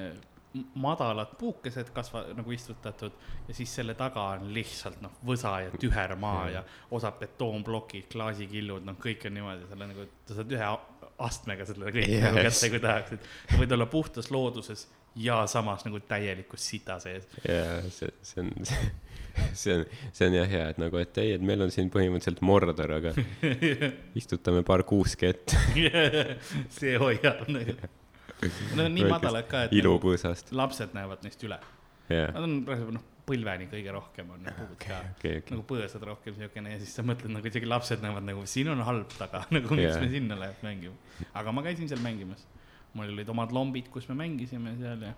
madalad 0.79 1.33
puukesed 1.39 1.89
kasva-, 1.95 2.29
nagu 2.35 2.51
istutatud 2.55 3.11
ja 3.47 3.53
siis 3.53 3.73
selle 3.75 3.93
taga 3.99 4.21
on 4.37 4.53
lihtsalt 4.55 5.01
noh, 5.03 5.11
võsa 5.27 5.51
ja 5.65 5.71
tüher 5.79 6.13
maa 6.19 6.45
ja 6.49 6.61
osad 6.95 7.17
betoonplokid, 7.19 8.07
klaasikillud, 8.11 8.85
noh, 8.87 8.95
kõik 9.03 9.25
on 9.27 9.35
niimoodi, 9.35 9.67
seal 9.67 9.83
on 9.83 9.91
nagu, 9.91 10.05
sa 10.27 10.37
saad 10.39 10.55
ühe 10.55 10.69
astmega 11.23 11.65
selle 11.67 11.91
kõik 11.95 12.09
Yes. 12.11 12.23
nagu 12.25 12.43
kätte, 12.43 12.69
kui 12.73 12.79
tahaksid. 12.83 13.27
sa 13.49 13.57
võid 13.61 13.71
olla 13.77 13.85
puhtas 13.91 14.31
looduses 14.31 14.87
ja 15.15 15.45
samas 15.47 15.85
nagu 15.87 15.99
täielikus 16.03 16.65
sita 16.69 16.97
sees. 16.99 17.27
ja 17.47 17.81
see, 17.89 18.09
see 18.21 18.41
on, 18.43 18.49
see 19.55 19.75
on, 19.77 19.85
see 20.11 20.27
on 20.27 20.33
jah 20.41 20.49
hea, 20.51 20.65
et 20.73 20.77
nagu, 20.81 20.97
et 20.99 21.17
ei, 21.23 21.31
et 21.37 21.41
meil 21.45 21.61
on 21.63 21.71
siin 21.71 21.89
põhimõtteliselt 21.93 22.41
Mordor, 22.45 22.91
aga 22.99 23.13
istutame 24.21 24.63
paar 24.67 24.83
kuuske 24.87 25.29
ette. 25.31 25.59
see 26.79 26.97
hoiab 26.99 27.45
nagu. 27.51 27.77
Nad 28.75 28.85
on 28.89 28.93
nii 28.97 29.07
madalad 29.07 29.47
ka, 29.47 29.63
et 29.69 29.73
ilupõõsast. 29.79 30.51
lapsed 30.51 30.91
näevad 30.97 31.23
neist 31.23 31.43
üle. 31.47 31.57
jah, 32.11 32.33
Nad 32.35 32.43
on 32.43 32.57
noh, 32.99 33.03
põlveni 33.25 33.67
kõige 33.71 33.93
rohkem 33.95 34.29
on 34.35 34.43
need 34.45 34.57
puud 34.59 34.75
ka. 34.81 34.99
okei, 35.15 35.39
okei. 35.41 35.53
nagu 35.55 35.63
põõsad 35.69 36.03
rohkem 36.07 36.35
siukene 36.39 36.75
ja 36.75 36.81
siis 36.81 36.93
sa 36.97 37.05
mõtled 37.05 37.33
nagu 37.33 37.49
isegi 37.49 37.69
lapsed 37.69 38.03
näevad 38.05 38.27
nagu 38.27 38.43
siin 38.49 38.69
on 38.73 38.83
halb 38.85 39.13
taga, 39.17 39.45
nagu 39.55 39.77
miks 39.77 39.95
Jaa. 39.95 40.01
me 40.03 40.09
sinna 40.13 40.37
läheb 40.39 40.61
mängima. 40.65 40.95
aga 41.33 41.53
ma 41.55 41.63
käisin 41.65 41.89
seal 41.91 42.03
mängimas. 42.05 42.45
mul 42.95 43.11
olid 43.11 43.29
omad 43.29 43.51
lombid, 43.51 43.89
kus 43.91 44.07
me 44.09 44.15
mängisime 44.21 44.75
seal 44.79 45.01
ja 45.09 45.13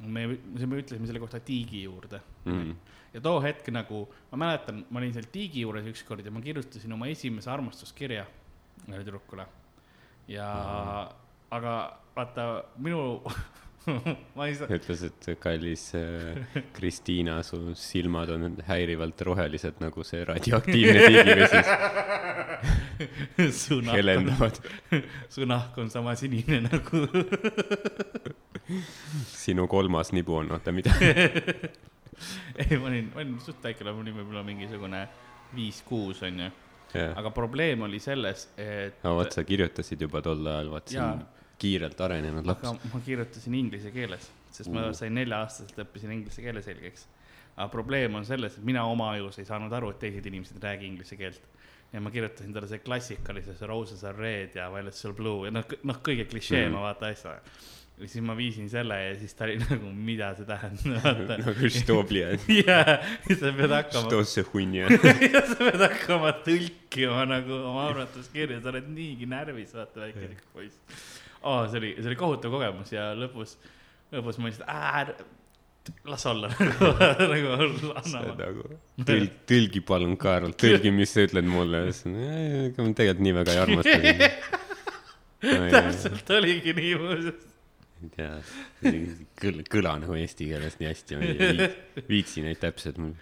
me, 0.00 0.26
me 0.28 0.80
ütlesime 0.80 1.06
selle 1.08 1.20
kohta 1.22 1.40
tiigi 1.44 1.84
juurde 1.86 2.20
Mm. 2.48 2.70
ja 3.12 3.20
too 3.20 3.36
hetk 3.44 3.66
nagu, 3.68 4.06
ma 4.30 4.38
mäletan, 4.46 4.78
ma 4.88 4.98
olin 4.98 5.12
seal 5.12 5.26
tiigi 5.32 5.60
juures 5.60 5.84
ükskord 5.90 6.24
ja 6.24 6.30
ma 6.32 6.40
kirjutasin 6.40 6.92
oma 6.96 7.08
esimese 7.12 7.50
armastuskirja 7.52 8.22
ühele 8.86 9.02
tüdrukule. 9.04 9.44
ja 10.28 10.46
mm., 10.48 11.18
aga 11.50 11.74
vaata 12.16 12.46
minu 12.78 13.20
ma 14.36 14.46
ei 14.48 14.54
saa, 14.58 14.68
ütles, 14.76 15.02
et 15.08 15.28
kallis 15.40 15.86
äh, 15.96 16.58
Kristiina, 16.76 17.38
su 17.46 17.72
silmad 17.78 18.32
on 18.34 18.58
häirivalt 18.66 19.22
rohelised 19.24 19.80
nagu 19.80 20.04
see 20.06 20.20
radioaktiivne 20.28 21.06
tiigivesi, 21.06 21.60
su 23.62 23.80
nahk 23.86 24.10
on, 24.12 24.52
su 25.34 25.48
nahk 25.48 25.80
on 25.80 25.88
sama 25.92 26.16
sinine 26.20 26.60
nagu 26.66 27.04
sinu 29.32 29.66
kolmas 29.70 30.12
nibu 30.16 30.36
on, 30.42 30.52
oota, 30.58 30.76
mida? 30.76 30.92
ei, 32.60 32.76
ma 32.76 32.90
olin, 32.92 33.08
ma 33.14 33.24
olin 33.24 33.36
suht 33.40 33.64
väike, 33.64 33.86
ma 33.88 33.96
olin 33.96 34.20
võib-olla 34.20 34.44
mingisugune 34.44 35.06
viis-kuus 35.56 36.20
onju, 36.28 36.52
aga 37.08 37.32
probleem 37.34 37.88
oli 37.88 37.98
selles, 38.02 38.50
et 38.60 39.00
aga 39.00 39.16
vot 39.22 39.32
sa 39.40 39.48
kirjutasid 39.48 40.04
juba 40.04 40.20
tol 40.24 40.44
ajal, 40.44 40.68
vaat 40.76 40.92
Jaa 40.92 41.14
kiirelt 41.60 42.00
arenenud 42.00 42.48
laps. 42.48 42.68
aga 42.68 42.92
ma 42.94 43.00
kirjutasin 43.04 43.56
inglise 43.58 43.92
keeles, 43.94 44.28
sest 44.54 44.72
ma 44.72 44.90
sain 44.96 45.16
nelja-aastaselt, 45.18 45.80
õppisin 45.84 46.14
inglise 46.16 46.44
keele 46.44 46.62
selgeks. 46.64 47.06
aga 47.56 47.68
probleem 47.72 48.14
on 48.16 48.28
selles, 48.28 48.58
et 48.58 48.66
mina 48.66 48.84
oma 48.88 49.12
ajus 49.16 49.40
ei 49.42 49.48
saanud 49.48 49.72
aru, 49.80 49.92
et 49.94 50.00
teised 50.06 50.30
inimesed 50.30 50.60
ei 50.60 50.68
räägi 50.68 50.88
inglise 50.92 51.18
keelt. 51.20 51.42
ja 51.92 52.00
ma 52.00 52.12
kirjutasin 52.14 52.54
talle 52.54 52.70
see 52.70 52.84
klassikalise, 52.86 53.56
see 53.58 53.68
Roses 53.68 54.04
are 54.06 54.16
red 54.16 54.56
ja 54.56 54.70
Violets 54.72 55.04
are 55.04 55.14
blue 55.16 55.48
ja 55.48 55.54
noh, 55.54 55.76
noh, 55.82 56.00
kõige 56.06 56.28
klišee 56.30 56.66
mm. 56.68 56.74
ma 56.76 56.88
vaata 56.88 57.10
asja 57.10 57.36
ja 58.00 58.08
siis 58.08 58.22
ma 58.24 58.36
viisin 58.38 58.68
selle 58.70 58.96
ja 58.96 59.16
siis 59.18 59.34
ta 59.36 59.44
oli 59.44 59.58
nagu, 59.66 59.90
mida 59.92 60.30
see 60.38 60.46
tähendab. 60.48 61.24
nagu 61.44 61.70
Štoblia. 61.74 62.30
jaa, 62.62 62.94
sa 63.28 63.52
pead 63.58 63.74
hakkama. 63.74 64.06
Štosse 64.06 64.46
hunja. 64.52 64.86
ja 64.86 65.42
sa 65.44 65.58
pead 65.58 65.82
hakkama 65.84 66.32
tõlkima 66.46 67.26
nagu 67.28 67.58
oma 67.58 67.88
arvates 67.90 68.30
kirja, 68.32 68.62
sa 68.62 68.72
oled 68.72 68.88
niigi 68.94 69.28
närvis, 69.28 69.74
vaata 69.76 70.06
väike 70.06 70.30
poiss 70.54 70.78
oh,. 71.42 71.66
see 71.70 71.82
oli, 71.82 71.92
see 71.98 72.10
oli 72.12 72.18
kohutav 72.20 72.54
kogemus 72.56 72.94
ja 72.94 73.10
lõpus, 73.18 73.56
lõpus 74.14 74.40
ma 74.40 74.50
lihtsalt, 74.50 75.22
las 76.04 76.26
olla 76.26 76.48
nagu, 77.32 77.52
anname. 77.56 78.32
nagu 78.38 78.64
tõlgi, 79.06 79.28
tõlgi 79.48 79.82
palun, 79.86 80.16
Karl, 80.20 80.52
tõlgi, 80.60 80.92
mis 80.94 81.14
sa 81.14 81.24
ütled 81.26 81.46
mulle. 81.48 81.86
ma 82.76 82.90
tegelikult 82.96 83.22
nii 83.26 83.36
väga 83.38 83.54
ei 83.54 83.62
armasta 83.62 83.96
sind. 84.04 84.26
täpselt 85.72 86.34
oligi 86.36 86.74
nii 86.76 86.92
muuseas. 87.00 87.46
ei 88.00 88.10
tea, 88.16 88.30
kõl-, 89.40 89.62
kõla 89.72 89.94
nagu 90.04 90.16
eesti 90.20 90.50
keeles 90.52 90.78
nii 90.80 90.90
hästi, 90.90 91.20
ma 91.20 91.28
ei 91.28 91.38
vii- 91.40 92.04
viitsi 92.08 92.44
neid 92.44 92.60
täpselt, 92.62 93.00
mul 93.00 93.14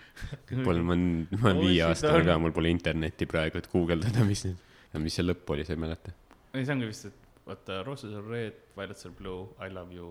pole, 0.67 0.83
ma 0.83 0.95
olen, 0.95 1.09
ma 1.35 1.53
olen 1.53 1.63
viie 1.65 1.81
shit, 1.81 1.87
aastane 1.89 2.23
on. 2.23 2.29
ka, 2.31 2.39
mul 2.43 2.55
pole 2.59 2.75
internetti 2.75 3.27
praegu, 3.31 3.63
et 3.63 3.71
guugeldada, 3.73 4.27
mis 4.27 4.45
need, 4.47 4.61
mis 5.03 5.19
see 5.19 5.27
lõpp 5.27 5.55
oli, 5.55 5.67
sa 5.67 5.75
ei 5.75 5.83
mäleta? 5.83 6.15
ei, 6.55 6.63
see 6.65 6.75
ongi 6.75 6.91
vist, 6.91 7.11
et 7.11 7.28
vaata, 7.49 7.83
roses 7.87 8.13
are 8.15 8.25
red, 8.29 8.55
violets 8.77 9.07
are 9.09 9.15
blue, 9.19 9.49
I 9.65 9.69
love 9.73 9.95
you. 9.95 10.09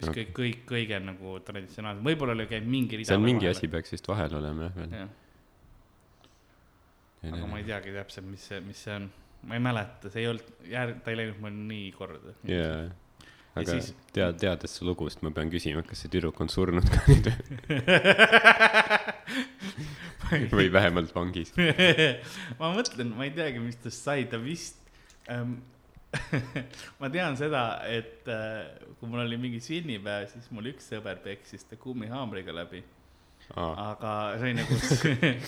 mis 0.00 0.08
Okei. 0.08 0.24
kõik, 0.24 0.30
kõik, 0.38 0.60
kõige 0.70 0.96
nagu 1.04 1.34
traditsionaalsem, 1.44 2.04
võib-olla 2.06 2.32
oli 2.36 2.46
käib 2.48 2.66
mingi 2.72 2.96
rida. 3.00 3.10
seal 3.12 3.24
mingi 3.24 3.46
asi. 3.50 3.68
peaks 3.68 3.92
vist 3.92 4.06
vahel 4.08 4.32
olema 4.38 4.60
jah 4.70 4.74
veel. 4.78 4.90
jah, 4.96 5.10
aga 7.34 7.44
ma 7.50 7.56
ei 7.60 7.66
teagi 7.68 7.88
täpselt, 7.98 8.26
mis 8.30 8.42
see, 8.48 8.60
mis 8.64 8.80
see 8.86 8.94
on. 8.96 9.04
ma 9.44 9.52
ei 9.58 9.62
mäleta, 9.68 10.04
see 10.12 10.20
ei 10.24 10.28
olnud, 10.32 10.48
järg-, 10.72 11.00
ta 11.04 11.12
ei 11.12 11.16
läinud 11.20 11.38
mul 11.44 11.56
nii 11.68 11.88
korda. 11.98 12.30
jaa, 12.48 12.80
aga 13.60 13.76
siis- 13.76 13.92
tead, 14.16 14.34
teades 14.40 14.70
su 14.80 14.88
lugust, 14.88 15.18
ma 15.26 15.30
pean 15.36 15.48
küsima, 15.52 15.80
kas 15.84 15.98
see 16.06 16.12
tüdruk 16.16 16.36
on 16.40 16.48
surnud 16.52 16.86
ka 16.88 16.96
nüüd 17.10 17.26
või 20.54 20.68
vähemalt 20.72 21.14
vangis. 21.14 21.52
ma 22.60 22.72
mõtlen, 22.74 23.12
ma 23.16 23.26
ei 23.26 23.34
teagi, 23.36 23.62
mis 23.62 23.78
tast 23.82 24.06
sai, 24.06 24.24
ta 24.30 24.40
vist. 24.42 24.79
ma 27.00 27.10
tean 27.10 27.36
seda, 27.38 27.64
et 27.86 28.26
äh, 28.30 28.64
kui 28.98 29.10
mul 29.10 29.22
oli 29.24 29.38
mingi 29.40 29.60
sünnipäev, 29.62 30.26
siis 30.32 30.48
mul 30.54 30.72
üks 30.72 30.90
sõber 30.90 31.20
peksis 31.22 31.62
ta 31.68 31.78
kummihaamriga 31.78 32.54
läbi, 32.54 32.82
aga 33.54 34.14
see 34.38 34.50
oli 34.50 34.54
nagu 34.58 34.74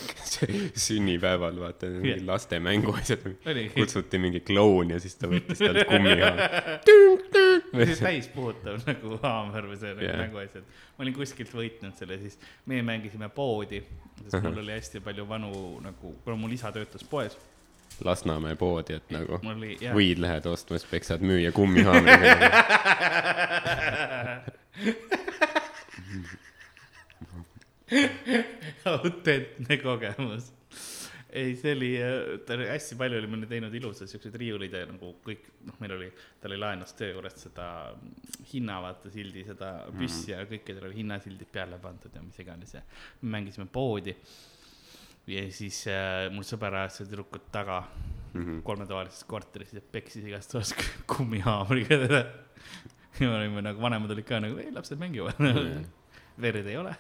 sünnipäeval 0.87 1.59
vaata 1.63 1.91
mingi 1.93 2.15
Jah. 2.17 2.25
laste 2.27 2.59
mänguasjad, 2.63 3.27
kutsuti 3.75 4.19
mingi 4.23 4.41
kloun 4.47 4.95
ja 4.95 4.99
siis 5.03 5.15
ta 5.19 5.31
võttis 5.31 5.63
talt 5.63 5.83
kummihaamri. 5.91 7.85
see 7.87 7.99
täispuhutav 8.01 8.83
nagu 8.87 9.19
haamer 9.23 9.71
või 9.71 9.79
see 9.83 9.95
yeah. 9.99 10.19
mänguasjad. 10.25 10.67
ma 10.97 11.07
olin 11.07 11.17
kuskilt 11.17 11.55
võitnud 11.59 11.95
selle, 11.99 12.19
siis 12.23 12.39
meie 12.71 12.83
mängisime 12.87 13.31
poodi, 13.35 13.83
sest 14.25 14.43
mul 14.47 14.63
oli 14.63 14.75
hästi 14.79 15.03
palju 15.03 15.27
vanu 15.31 15.53
nagu, 15.85 16.15
kuna 16.23 16.39
mul 16.39 16.55
isa 16.59 16.75
töötas 16.75 17.07
poes, 17.07 17.39
Lasnamäe 18.05 18.57
poodi, 18.57 18.95
et 19.01 19.11
nagu 19.15 19.39
mul 19.43 19.57
oli 19.57 19.77
võid 19.95 20.19
lähed 20.23 20.47
ostma, 20.51 20.79
siis 20.79 20.91
peksad 20.91 21.21
müüa 21.27 21.53
kummihaamriga. 21.57 22.33
autentne 28.85 29.77
kogemus. 29.77 30.53
ei, 31.33 31.57
see 31.57 31.73
oli, 31.73 31.91
ta 32.47 32.55
oli 32.55 32.67
hästi 32.69 32.97
palju 33.01 33.19
oli 33.23 33.29
meil 33.33 33.47
teinud 33.49 33.75
ilusad 33.75 34.11
siuksed 34.11 34.35
riiulid 34.37 34.75
ja 34.77 34.83
nagu 34.89 35.15
kõik, 35.25 35.47
noh, 35.65 35.77
meil 35.81 35.93
oli, 35.97 36.09
tal 36.41 36.53
oli 36.53 36.61
laenas 36.61 36.93
töö 36.99 37.09
juures 37.15 37.39
seda 37.47 37.67
hinna 38.51 38.77
vaata 38.85 39.09
sildi, 39.13 39.45
seda 39.49 39.71
püssi 39.89 39.97
mm 39.97 40.27
-hmm. 40.27 40.33
ja 40.35 40.39
kõikidel 40.51 40.85
oli 40.89 40.99
hinnasildid 41.01 41.51
peale 41.53 41.79
pandud 41.81 42.13
ja 42.15 42.23
mis 42.23 42.39
iganes 42.45 42.75
ja 42.75 42.83
me 43.23 43.29
mängisime 43.39 43.67
poodi. 43.73 44.17
Ja 45.27 45.45
siis 45.55 45.85
äh, 45.91 46.31
mul 46.35 46.47
sõber 46.47 46.75
ajas 46.83 47.01
seda 47.01 47.13
tüdrukut 47.13 47.51
taga 47.55 47.85
Mhm. 48.33 48.63
kolmetoalises 48.65 49.25
korteris 49.29 49.75
ja 49.77 49.81
peksis 49.93 50.25
igast 50.25 50.55
toast 50.55 50.79
kummihaamriga 51.11 51.99
teda. 52.07 52.21
ja 53.21 53.27
me 53.29 53.35
olime 53.37 53.63
nagu, 53.63 53.83
vanemad 53.83 54.15
olid 54.15 54.25
ka 54.25 54.39
nagu, 54.41 54.57
ei 54.57 54.73
lapsed 54.73 55.01
mängivad 55.01 55.37
verd 56.41 56.67
ei 56.67 56.77
ole. 56.81 56.95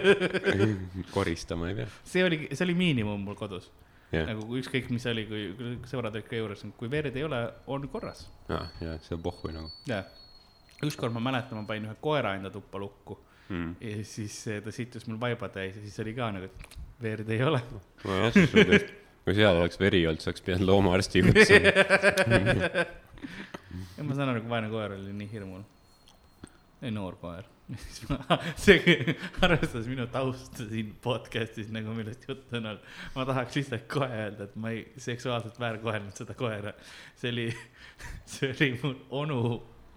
koristama 1.14 1.68
ei 1.70 1.76
pea. 1.78 1.86
see 2.04 2.24
oli, 2.26 2.40
see 2.50 2.64
oli 2.66 2.74
miinimum 2.74 3.22
mul 3.22 3.38
kodus. 3.38 3.70
jah, 4.10 4.26
nagu 4.32 4.58
ükskõik, 4.58 4.90
mis 4.90 5.06
oli, 5.06 5.28
kui 5.30 5.78
sõbrad 5.86 6.18
olid 6.18 6.26
ka 6.26 6.42
juures, 6.42 6.66
kui 6.76 6.90
verd 6.90 7.14
ei 7.14 7.24
ole, 7.28 7.44
on 7.70 7.86
korras. 7.92 8.26
ja, 8.50 8.64
ja 8.82 8.98
see 9.06 9.14
on 9.14 9.22
pohhu 9.22 9.54
nagu 9.54 9.70
jah. 9.86 10.10
ükskord 10.82 11.14
ma 11.14 11.22
mäletan, 11.22 11.60
ma 11.60 11.68
panin 11.70 11.86
ühe 11.86 11.96
koera 12.02 12.34
enda 12.34 12.50
tuppa 12.50 12.82
lukku 12.82 13.20
mm.. 13.48 13.74
ja 13.78 14.04
siis 14.04 14.42
eh, 14.50 14.58
ta 14.64 14.74
sittus 14.74 15.06
mul 15.06 15.20
vaiba 15.22 15.48
täis 15.54 15.78
ja 15.78 15.86
siis 15.86 16.02
oli 16.02 16.18
ka 16.18 16.32
nagu, 16.34 16.50
et 16.50 16.80
verd 17.02 17.30
ei 17.30 17.42
ole. 17.44 17.60
nojah, 18.04 18.32
siis 18.34 18.54
on 18.54 18.72
tõesti, 18.72 18.96
kui 19.24 19.36
seal 19.38 19.60
oleks 19.60 19.80
veri 19.80 20.02
olnud, 20.06 20.22
siis 20.22 20.32
oleks 20.32 20.46
pidanud 20.46 20.70
loomaarsti 20.70 21.22
kutsuma. 21.28 21.72
ja 23.96 24.04
ma 24.06 24.18
saan 24.18 24.32
aru, 24.32 24.42
kui 24.44 24.52
vaene 24.52 24.70
koer 24.72 24.96
oli 24.98 25.14
nii 25.16 25.30
hirmul. 25.32 25.64
ei, 26.82 26.92
noor 26.94 27.16
koer. 27.20 27.48
see, 28.64 29.14
arvestades 29.44 29.86
minu 29.86 30.06
tausta 30.10 30.64
siin 30.66 30.94
podcast'is 31.04 31.68
nagu 31.74 31.94
millest 31.94 32.24
juttu 32.26 32.58
on 32.58 32.64
olnud, 32.72 32.88
ma 33.14 33.26
tahaks 33.28 33.60
lihtsalt 33.60 33.84
kohe 33.92 34.08
öelda, 34.24 34.48
et 34.48 34.56
ma 34.58 34.72
ei 34.74 34.80
seksuaalselt 34.98 35.60
väärkohelnud 35.60 36.16
seda 36.18 36.34
koera. 36.38 36.74
see 37.20 37.30
oli, 37.30 37.46
see 38.32 38.50
oli 38.50 38.72
mu 38.82 38.94
onu 39.22 39.40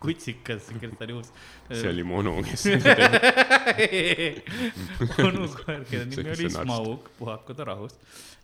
kutsikas, 0.04 0.68
kes 0.82 0.94
oli 1.06 1.16
uus. 1.18 1.32
see 1.72 1.90
oli 1.90 2.04
mu 2.08 2.20
onu, 2.22 2.36
kes 2.46 2.64
seda 2.68 3.10
tegi. 3.72 4.44
onu 5.24 5.48
koer, 5.56 5.86
kelle 5.90 6.06
nimi 6.12 6.30
oli. 6.36 6.50
Smaug, 6.54 7.10
puhaku 7.20 7.56
ta 7.58 7.68
rahus 7.72 7.96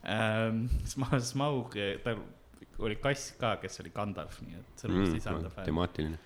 ähm,. 0.08 0.64
Sma-, 0.88 1.20
Smaug, 1.20 1.76
tal 2.04 2.20
oli 2.80 2.96
kass 2.96 3.34
ka, 3.40 3.54
kes 3.60 3.80
oli 3.84 3.92
Gandalf, 3.92 4.40
nii 4.46 4.56
et 4.56 4.80
selles 4.82 4.96
mõttes 4.96 5.18
ei 5.18 5.24
saanud 5.26 5.44
ta 5.44 5.50
fänn. 5.52 5.62
Mm, 5.62 5.68
temaatiline. 5.68 6.18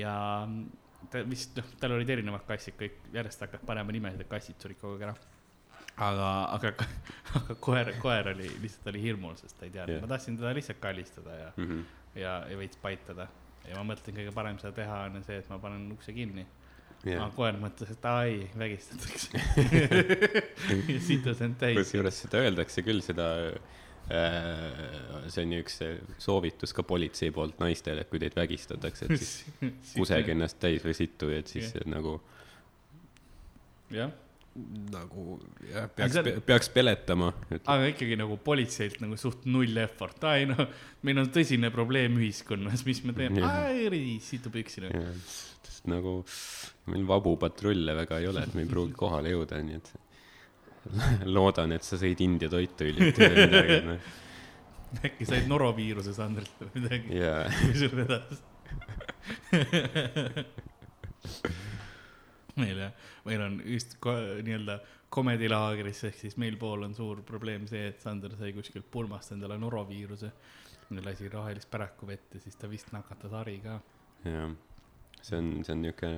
ja 0.00 0.14
ta 1.12 1.20
vist, 1.28 1.52
noh, 1.60 1.68
tal 1.80 1.92
olid 1.98 2.08
erinevad 2.16 2.46
kassid, 2.48 2.74
kõik 2.80 2.96
järjest 3.14 3.44
hakkas 3.44 3.60
panema 3.68 3.92
nimesid, 3.94 4.22
et 4.24 4.30
kassid 4.30 4.56
surid 4.62 4.80
kogu 4.80 4.96
aeg 4.96 5.04
ära. 5.10 5.16
aga, 6.06 6.30
aga, 6.56 6.72
aga 7.40 7.54
koer, 7.64 7.92
koer 8.02 8.32
oli, 8.32 8.48
lihtsalt 8.64 8.88
oli 8.92 9.02
hirmul, 9.04 9.36
sest 9.40 9.56
ta 9.60 9.68
ei 9.68 9.74
teadnud 9.76 9.94
yeah., 9.98 10.02
ma 10.06 10.10
tahtsin 10.14 10.36
teda 10.40 10.54
lihtsalt 10.56 10.80
kallistada 10.82 11.36
ja, 11.42 11.52
Mhm. 11.60 11.84
ja, 12.24 12.32
ja 12.50 12.58
veits 12.58 12.80
paitada. 12.80 13.28
Ja 13.64 13.78
ma 13.78 13.86
mõtlen, 13.92 14.16
kõige 14.20 14.34
parem 14.36 14.60
seda 14.62 14.74
teha 14.76 15.02
on 15.08 15.24
see, 15.26 15.40
et 15.42 15.50
ma 15.52 15.58
panen 15.62 15.88
ukse 15.94 16.14
kinni 16.16 16.44
yeah.. 17.06 17.22
aga, 17.22 17.30
koer 17.36 17.58
mõtles, 17.60 17.90
et 17.94 18.06
ai, 18.10 18.36
vägistatakse. 18.58 19.42
ja 20.92 21.00
situs 21.04 21.42
end 21.44 21.58
täis. 21.60 21.78
kusjuures 21.80 22.22
seda 22.26 22.42
öeldakse 22.44 22.84
küll, 22.86 23.02
seda 23.04 23.28
äh,, 24.10 25.26
see 25.32 25.46
on 25.46 25.56
ju 25.56 25.64
üks 25.64 25.80
soovitus 26.22 26.74
ka 26.76 26.86
politsei 26.86 27.32
poolt 27.34 27.60
naistele, 27.62 28.04
et 28.04 28.12
kui 28.12 28.22
teid 28.22 28.36
vägistatakse, 28.38 29.08
et 29.08 29.22
siis 29.22 29.34
kusege 29.98 30.36
ennast 30.36 30.60
täis 30.62 30.84
või 30.86 30.96
sittu, 30.98 31.30
et 31.34 31.50
siis 31.52 31.74
Jah. 31.74 31.88
nagu, 31.96 32.18
jah, 33.94 34.14
nagu 34.92 35.36
jah, 35.68 35.88
peaks 35.92 36.14
see-, 36.16 36.40
peaks 36.46 36.70
peletama. 36.72 37.32
aga 37.58 37.90
ikkagi 37.90 38.18
nagu 38.18 38.38
politseilt 38.42 39.00
nagu 39.02 39.18
suht 39.20 39.44
null 39.50 39.76
effort, 39.82 40.22
ai 40.28 40.46
noh, 40.48 40.62
meil 41.06 41.22
on 41.22 41.30
tõsine 41.32 41.70
probleem 41.74 42.16
ühiskonnas, 42.20 42.84
mis 42.88 43.02
me 43.06 43.14
teeme, 43.16 43.44
ai, 43.46 44.16
situ 44.24 44.52
püksi 44.54 44.86
noh. 44.86 44.90
sest 45.66 45.88
nagu 45.90 46.18
meil 46.92 47.06
vabu 47.08 47.36
patrulle 47.40 47.96
väga 47.98 48.20
ei 48.22 48.30
ole, 48.30 48.46
et 48.46 48.54
me 48.56 48.64
ei 48.64 48.70
pruugi 48.70 48.96
kohale 48.98 49.34
jõuda, 49.34 49.60
nii 49.66 49.80
et 49.80 49.88
loodan, 51.36 51.74
et 51.76 51.84
sa 51.86 51.98
sõid 52.00 52.20
India 52.24 52.48
toitu 52.52 52.86
hiljuti 52.88 53.20
või 53.22 53.36
midagi, 53.46 53.80
noh. 53.90 54.12
äkki 55.06 55.24
said 55.28 55.48
noroviiruse 55.50 56.12
Sandrilt 56.16 56.62
või 56.62 56.70
midagi, 56.80 57.08
ja, 57.20 57.34
kui 57.60 57.74
sul 57.82 57.94
vedas. 57.98 58.44
meil 62.60 62.78
jah, 62.86 62.92
meil 63.26 63.42
on 63.46 63.58
just 63.64 63.96
nii-öelda 64.00 64.78
komedilaagris 65.12 66.04
ehk 66.08 66.18
siis 66.18 66.36
meil 66.40 66.56
pool 66.60 66.86
on 66.86 66.94
suur 66.96 67.22
probleem 67.26 67.66
see, 67.70 67.90
et 67.92 68.00
Sander 68.02 68.34
sai 68.38 68.52
kuskilt 68.56 68.88
pulmast 68.90 69.34
endale 69.36 69.58
noroviiruse. 69.60 70.32
lasi 71.02 71.28
rohelist 71.28 71.70
päraku 71.70 72.06
vette, 72.06 72.38
siis 72.40 72.56
ta 72.56 72.70
vist 72.70 72.92
nakatas 72.92 73.32
Hari 73.32 73.58
ka. 73.58 73.80
jah, 74.24 74.54
see 75.22 75.38
on, 75.38 75.52
see 75.64 75.72
on 75.72 75.82
niuke, 75.82 76.10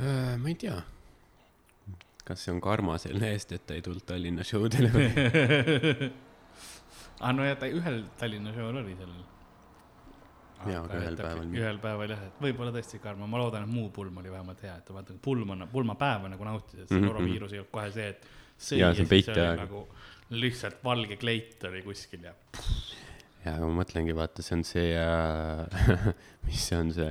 ma 0.00 0.48
ei 0.48 0.54
tea, 0.54 0.78
kas 2.24 2.44
see 2.44 2.54
on 2.54 2.60
karma 2.60 2.98
selle 2.98 3.32
eest, 3.34 3.52
et 3.52 3.66
ta 3.66 3.74
ei 3.74 3.82
tulnud 3.82 4.06
Tallinna 4.06 4.46
show 4.46 4.68
dele 4.70 4.92
või? 4.94 5.10
aa, 7.20 7.32
no 7.34 7.44
ja 7.44 7.58
ta 7.58 7.68
ühel 7.68 8.04
Tallinna 8.18 8.54
show'l 8.54 8.80
oli 8.84 8.96
sellel. 8.96 9.26
Jaa, 10.68 10.82
aga 10.84 10.98
ühel 11.00 11.16
päeval 11.16 11.54
ühel 11.56 11.78
päeval 11.80 12.12
jah, 12.12 12.22
et 12.28 12.42
võib-olla 12.44 12.72
tõesti 12.74 13.00
karma, 13.00 13.26
ma 13.30 13.38
loodan, 13.40 13.64
et 13.64 13.72
muu 13.72 13.88
pulm 13.94 14.18
oli 14.20 14.32
vähemalt 14.32 14.60
hea, 14.66 14.74
et 14.76 14.84
ta 14.84 14.92
vaata, 14.96 15.16
pulm 15.24 15.54
on, 15.56 15.66
pulmapäeva 15.72 16.28
nagu 16.28 16.44
nautis, 16.44 16.82
et 16.82 16.88
see 16.88 16.98
Mhm, 16.98 17.06
noroviirus 17.08 17.54
ei 17.56 17.62
olnud 17.62 17.72
kohe 17.72 17.90
see, 17.94 18.08
et 18.12 18.26
sõi 18.60 18.80
ja 18.82 18.90
see 18.90 18.90
on 18.90 18.96
siis 18.98 19.06
oli 19.06 19.12
peiteaeg. 19.14 19.62
nagu 19.64 19.86
lihtsalt 20.30 20.84
valge 20.84 21.16
kleit 21.16 21.64
oli 21.70 21.82
kuskil 21.86 22.28
ja 22.28 22.34
ja 23.46 23.56
ma 23.62 23.70
mõtlengi, 23.80 24.12
vaata, 24.16 24.44
see 24.44 24.56
on 24.58 24.64
see 24.68 24.90
äh, 25.00 26.10
mis 26.46 26.68
see 26.68 26.76
on 26.76 26.92
see, 26.92 27.08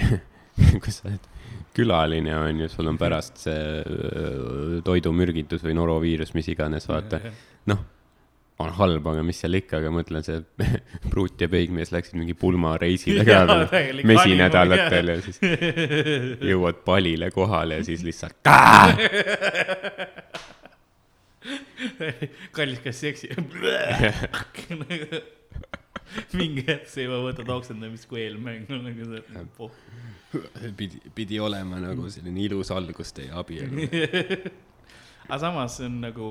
kui 0.80 0.94
sa 0.94 1.10
oled 1.10 1.28
külaline 1.76 2.34
on 2.36 2.64
ju, 2.64 2.68
sul 2.72 2.88
on 2.90 2.98
pärast 3.00 3.40
see 3.46 3.60
äh, 3.80 4.78
toidumürgitus 4.84 5.62
või 5.64 5.76
noroviirus, 5.76 6.34
mis 6.36 6.48
iganes, 6.52 6.88
vaata. 6.88 7.20
noh, 7.70 7.84
on 8.62 8.70
halb, 8.76 9.06
aga 9.12 9.22
mis 9.26 9.40
seal 9.42 9.58
ikka, 9.58 9.80
aga 9.82 9.90
mõtlen, 9.94 10.22
see 10.26 10.38
pruut 11.12 11.42
ja 11.42 11.48
peigmees 11.52 11.90
läksid 11.94 12.16
mingi 12.18 12.34
pulmareisile 12.38 13.22
ka 13.28 13.36
täielik 13.72 14.04
mesinädalatel 14.08 15.06
ja 15.14 15.18
siis 15.24 15.38
jõuad 16.52 16.78
palile 16.86 17.28
kohale 17.34 17.72
ja 17.80 17.84
siis 17.86 18.00
lihtsalt. 18.06 18.38
kallis, 22.56 22.80
kas 22.84 22.96
seksi? 23.02 23.26
mingi 26.36 26.62
hetk 26.66 26.88
sa 26.90 26.98
juba 27.04 27.18
võtad 27.24 27.48
oksendamist 27.54 28.08
kui 28.10 28.20
eelmäng, 28.26 28.62
nagu 28.68 29.02
see 29.08 29.20
oh.. 29.64 29.72
pidi, 30.76 30.96
pidi 31.16 31.36
olema 31.42 31.76
nagu 31.82 32.02
selline 32.12 32.40
ilus 32.46 32.68
algus 32.74 33.10
teie 33.16 33.32
abielu. 33.32 33.72
aga 35.28 35.38
samas 35.40 35.72
see 35.78 35.86
on 35.88 35.96
nagu, 36.04 36.26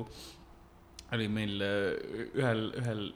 oli 1.12 1.28
meil 1.28 1.60
äh, 1.60 2.26
ühel, 2.40 2.66
ühel 2.80 3.06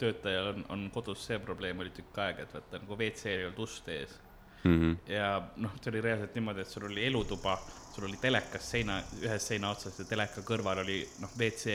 töötajal 0.00 0.52
on, 0.54 0.64
on 0.74 0.86
kodus 0.94 1.26
see 1.28 1.38
probleem 1.38 1.82
oli 1.84 1.92
tükk 1.94 2.18
aega, 2.24 2.46
et 2.46 2.54
vaata 2.54 2.80
nagu 2.82 2.98
WC-l 2.98 3.40
ei 3.40 3.48
olnud 3.48 3.66
ust 3.66 3.88
ees 3.94 4.20
Mhm. 4.64 4.92
ja 5.12 5.42
noh, 5.60 5.72
see 5.76 5.90
oli 5.92 6.00
reaalselt 6.00 6.36
niimoodi, 6.38 6.62
et 6.64 6.70
sul 6.72 6.86
oli 6.88 7.04
elutuba, 7.04 7.58
sul 7.92 8.06
oli 8.08 8.16
telekas 8.16 8.70
seina, 8.70 8.96
ühes 9.20 9.48
seina 9.50 9.68
otsas 9.74 9.98
ja 10.00 10.06
teleka 10.08 10.40
kõrval 10.40 10.80
oli 10.80 11.02
noh, 11.20 11.32
WC 11.36 11.74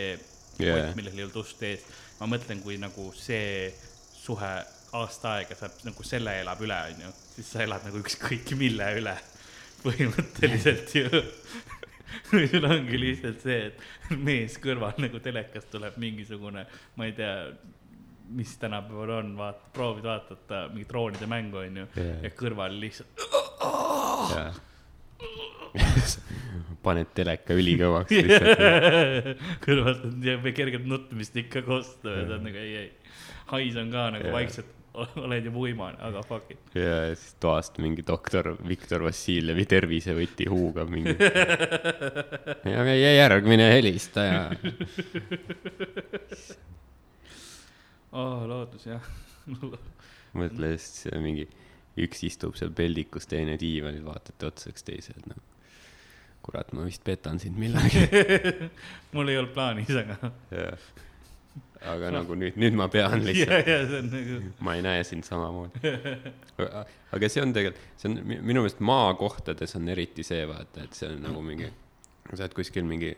kott, 0.57 0.95
millel 0.97 1.13
ei 1.19 1.27
olnud 1.27 1.37
ust 1.43 1.61
ees. 1.63 1.85
ma 2.19 2.27
mõtlen, 2.33 2.63
kui 2.65 2.79
nagu 2.81 3.11
see 3.15 3.69
suhe 4.17 4.49
aasta 4.97 5.35
aega 5.37 5.55
saab 5.55 5.77
nagu 5.85 6.03
selle 6.03 6.33
elab 6.41 6.65
üle, 6.65 6.79
onju, 6.95 7.13
siis 7.35 7.51
sa 7.53 7.61
elad 7.63 7.85
nagu 7.85 8.01
ükskõik 8.01 8.55
mille 8.57 8.89
üle 8.97 9.13
põhimõtteliselt 9.83 10.95
ju. 10.97 11.09
või 12.31 12.47
sul 12.51 12.69
ongi 12.69 13.01
lihtsalt 13.01 13.43
see, 13.43 13.59
et 13.71 14.15
mees 14.17 14.57
kõrval 14.61 14.97
nagu 15.01 15.21
telekast 15.23 15.69
tuleb 15.73 15.99
mingisugune, 16.01 16.65
ma 16.95 17.09
ei 17.09 17.13
tea, 17.17 17.33
mis 18.35 18.55
tänapäeval 18.61 19.15
on, 19.19 19.35
vaata, 19.37 19.71
proovid 19.73 20.05
vaadata 20.05 20.65
mingit 20.73 20.89
droonide 20.91 21.29
mängu, 21.29 21.63
onju 21.63 21.87
Jaa. 21.95 22.17
ja 22.25 22.33
kõrval 22.37 22.75
lihtsalt 22.81 23.25
jaa. 24.33 24.51
paned 26.85 27.09
teleka 27.17 27.55
ülikõvaks 27.57 28.13
lihtsalt. 28.25 29.41
kõrvalt 29.65 30.05
on 30.07 30.51
kergelt 30.55 30.87
nutmist 30.89 31.35
ikka 31.41 31.63
kosta 31.65 32.13
ja 32.21 32.27
ta 32.29 32.37
on 32.37 32.45
nagu 32.47 32.61
ei, 32.61 32.85
ei. 32.85 33.15
hais 33.53 33.79
on 33.81 33.91
ka 33.93 34.05
nagu 34.15 34.29
Jaa. 34.29 34.35
vaikselt, 34.37 34.71
oled 35.23 35.45
juba 35.45 35.61
uimane, 35.63 35.97
aga 36.05 36.21
fuck 36.25 36.51
it. 36.53 36.71
ja 36.77 37.09
siis 37.13 37.35
toast 37.41 37.77
mingi 37.81 38.03
doktor 38.05 38.51
Viktor 38.67 39.03
Vassiljevi 39.05 39.65
tervisevõti 39.69 40.47
huugab 40.49 40.91
mingi. 40.91 41.15
ja 42.73 42.85
meie 42.87 43.13
järgmine 43.15 43.69
helistaja. 43.75 44.49
oh, 48.11 48.45
loodus 48.49 48.89
jah. 48.89 49.11
mõtle 50.37 50.73
siis 50.77 51.09
mingi, 51.21 51.47
üks 51.99 52.25
istub 52.27 52.57
seal 52.59 52.73
peldikus, 52.75 53.29
teine 53.29 53.57
diivanil, 53.61 54.03
vaatate 54.05 54.49
otsa 54.49 54.73
üksteisele, 54.73 55.25
noh. 55.29 55.43
kurat, 56.45 56.73
ma 56.73 56.87
vist 56.87 57.05
petan 57.05 57.41
sind 57.41 57.59
millalgi. 57.61 58.07
mul 59.15 59.29
ei 59.29 59.39
olnud 59.41 59.53
plaanis, 59.53 59.93
aga. 60.01 60.33
Aga 61.87 62.09
nagu 62.11 62.35
nüüd, 62.35 62.57
nüüd 62.59 62.75
ma 62.75 62.89
pean 62.91 63.21
lihtsalt, 63.27 63.67
see 63.69 63.99
on 64.01 64.09
nagu, 64.11 64.39
ma 64.67 64.73
ei 64.75 64.81
näe 64.83 65.03
sind 65.07 65.23
samamoodi. 65.27 65.93
aga 67.15 67.29
see 67.31 67.43
on 67.43 67.53
tegelikult, 67.55 67.85
see 68.01 68.09
on 68.11 68.17
mi- 68.27 68.39
minu 68.51 68.65
meelest 68.65 68.81
maakohtades 68.83 69.77
on 69.79 69.87
eriti 69.93 70.25
see 70.27 70.41
vaata, 70.49 70.83
et 70.83 70.97
see 70.97 71.07
on 71.13 71.21
nagu 71.29 71.43
mingi, 71.45 71.69
sa 72.33 72.41
oled 72.43 72.57
kuskil 72.57 72.83
mingi 72.89 73.13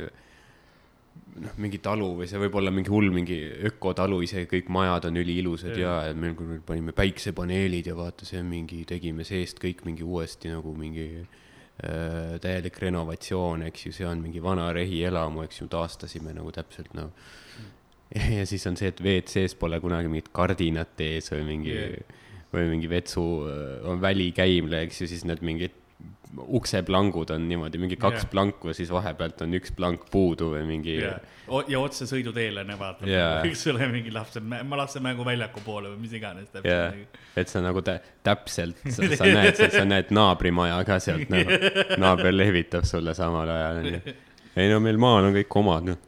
noh, 1.41 1.58
mingi 1.63 1.80
talu 1.84 2.12
või 2.21 2.30
see 2.30 2.39
võib 2.43 2.56
olla 2.62 2.71
mingi 2.76 2.91
hull 2.93 3.10
mingi 3.13 3.39
ökotalu, 3.71 4.21
isegi 4.28 4.47
kõik 4.54 4.69
majad 4.71 5.10
on 5.10 5.17
üliilusad 5.24 5.76
ja, 5.80 5.97
ja 6.12 6.15
meil, 6.15 6.38
panime 6.67 6.93
päiksepaneelid 6.95 7.89
ja 7.91 7.97
vaata, 7.97 8.28
see 8.30 8.39
on 8.43 8.50
mingi, 8.52 8.84
tegime 8.88 9.26
seest 9.28 9.60
kõik 9.63 9.82
mingi 9.89 10.06
uuesti 10.06 10.54
nagu 10.54 10.76
mingi 10.78 11.08
äh, 11.17 12.38
täielik 12.45 12.78
renovatsioon, 12.86 13.65
eks 13.71 13.89
ju, 13.89 13.95
see 14.00 14.08
on 14.08 14.21
mingi 14.24 14.43
vana 14.43 14.69
rehielamu, 14.76 15.47
eks 15.47 15.63
ju, 15.63 15.69
taastasime 15.71 16.36
nagu 16.38 16.54
täpselt 16.56 16.93
nagu 16.93 17.10
ja 18.15 18.45
siis 18.50 18.65
on 18.67 18.78
see, 18.80 18.91
et 18.91 19.00
WC-s 19.04 19.56
pole 19.60 19.80
kunagi 19.84 20.12
mingit 20.12 20.32
kardinat 20.36 21.00
ees 21.04 21.32
või 21.34 21.45
mingi 21.54 21.71
Yeah. 21.71 21.93
yeah. 21.95 22.17
või 22.52 22.65
mingi 22.74 22.89
vetsu 22.91 23.21
äh, 23.47 23.86
on 23.88 24.02
välikäimle, 24.04 24.82
eks 24.88 25.02
ju, 25.04 25.08
siis 25.08 25.24
need 25.28 25.39
mingid 25.45 25.78
ukseplangud 26.47 27.30
on 27.36 27.43
niimoodi 27.50 27.80
mingi 27.82 27.97
kaks 28.00 28.24
yeah. 28.24 28.30
planku 28.32 28.71
ja 28.71 28.76
siis 28.78 28.91
vahepealt 28.93 29.41
on 29.43 29.56
üks 29.58 29.74
plank 29.76 30.06
puudu 30.12 30.52
või 30.54 30.63
mingi 30.67 30.95
ja, 31.02 31.17
ja 31.67 31.80
otse 31.80 32.08
sõiduteele 32.08 32.63
vaata 32.80 33.08
Jaa. 33.10 33.41
eks 33.47 33.65
ole, 33.71 33.88
mingi 33.91 34.13
lapse, 34.15 34.39
ma 34.39 34.80
lapse 34.80 35.02
mänguväljaku 35.04 35.63
poole 35.65 35.91
või 35.91 36.06
mis 36.06 36.15
iganes 36.15 36.52
täpselt. 36.54 37.19
et 37.36 37.52
sa 37.52 37.63
nagu 37.63 37.84
tä- 37.84 38.00
täpselt, 38.24 38.80
sa, 38.95 39.10
sa 39.15 39.28
näed, 39.28 39.60
sa 39.76 39.84
näed 39.88 40.13
naabrimaja 40.15 40.80
ka 40.88 41.00
sealt 41.04 41.32
nagu, 41.34 41.58
naaber 42.04 42.36
lehvitab 42.36 42.88
sulle 42.88 43.15
samal 43.17 43.52
ajal 43.52 43.82
onju. 43.84 44.15
ei 44.56 44.71
no 44.71 44.80
meil 44.84 45.00
maal 45.02 45.28
on 45.28 45.36
kõik 45.36 45.60
omad 45.63 45.91
noh. 45.91 46.00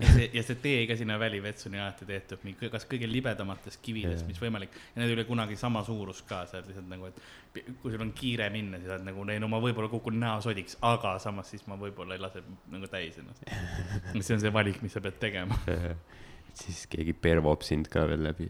Ja 0.00 0.12
see, 0.14 0.28
ja 0.34 0.42
see 0.46 0.58
tee 0.62 0.84
ka 0.88 0.96
sinna 0.98 1.18
välivetsuni 1.20 1.80
alati 1.80 2.06
tehtud 2.08 2.44
mingi, 2.46 2.70
kas 2.72 2.86
kõige 2.90 3.08
libedamatest 3.10 3.80
kividest, 3.84 4.24
Jaa. 4.24 4.30
mis 4.30 4.40
võimalik. 4.42 4.76
ja 4.94 5.02
need 5.02 5.12
ei 5.12 5.18
ole 5.18 5.26
kunagi 5.28 5.58
sama 5.60 5.82
suurus 5.86 6.22
ka, 6.28 6.42
sa 6.48 6.58
oled 6.58 6.70
lihtsalt 6.70 6.88
nagu, 6.90 7.10
et 7.10 7.72
kui 7.82 7.92
sul 7.92 8.04
on 8.04 8.12
kiire 8.16 8.48
minna, 8.54 8.80
siis 8.80 8.92
oled 8.92 9.06
nagu, 9.08 9.26
ei 9.32 9.42
no 9.42 9.50
ma 9.52 9.60
võib-olla 9.62 9.90
kukun 9.92 10.20
näosodiks, 10.22 10.78
aga 10.86 11.16
samas 11.22 11.52
siis 11.52 11.66
ma 11.70 11.78
võib-olla 11.80 12.16
ei 12.16 12.22
lase 12.22 12.44
nagu 12.72 12.88
täis 12.90 13.18
ennast. 13.20 13.44
see 14.26 14.36
on 14.36 14.44
see 14.44 14.54
valik, 14.54 14.80
mis 14.84 14.96
sa 14.96 15.02
pead 15.04 15.18
tegema. 15.22 15.58
siis 16.60 16.86
keegi 16.90 17.14
pervob 17.16 17.66
sind 17.66 17.90
ka 17.92 18.06
veel 18.10 18.24
läbi 18.30 18.48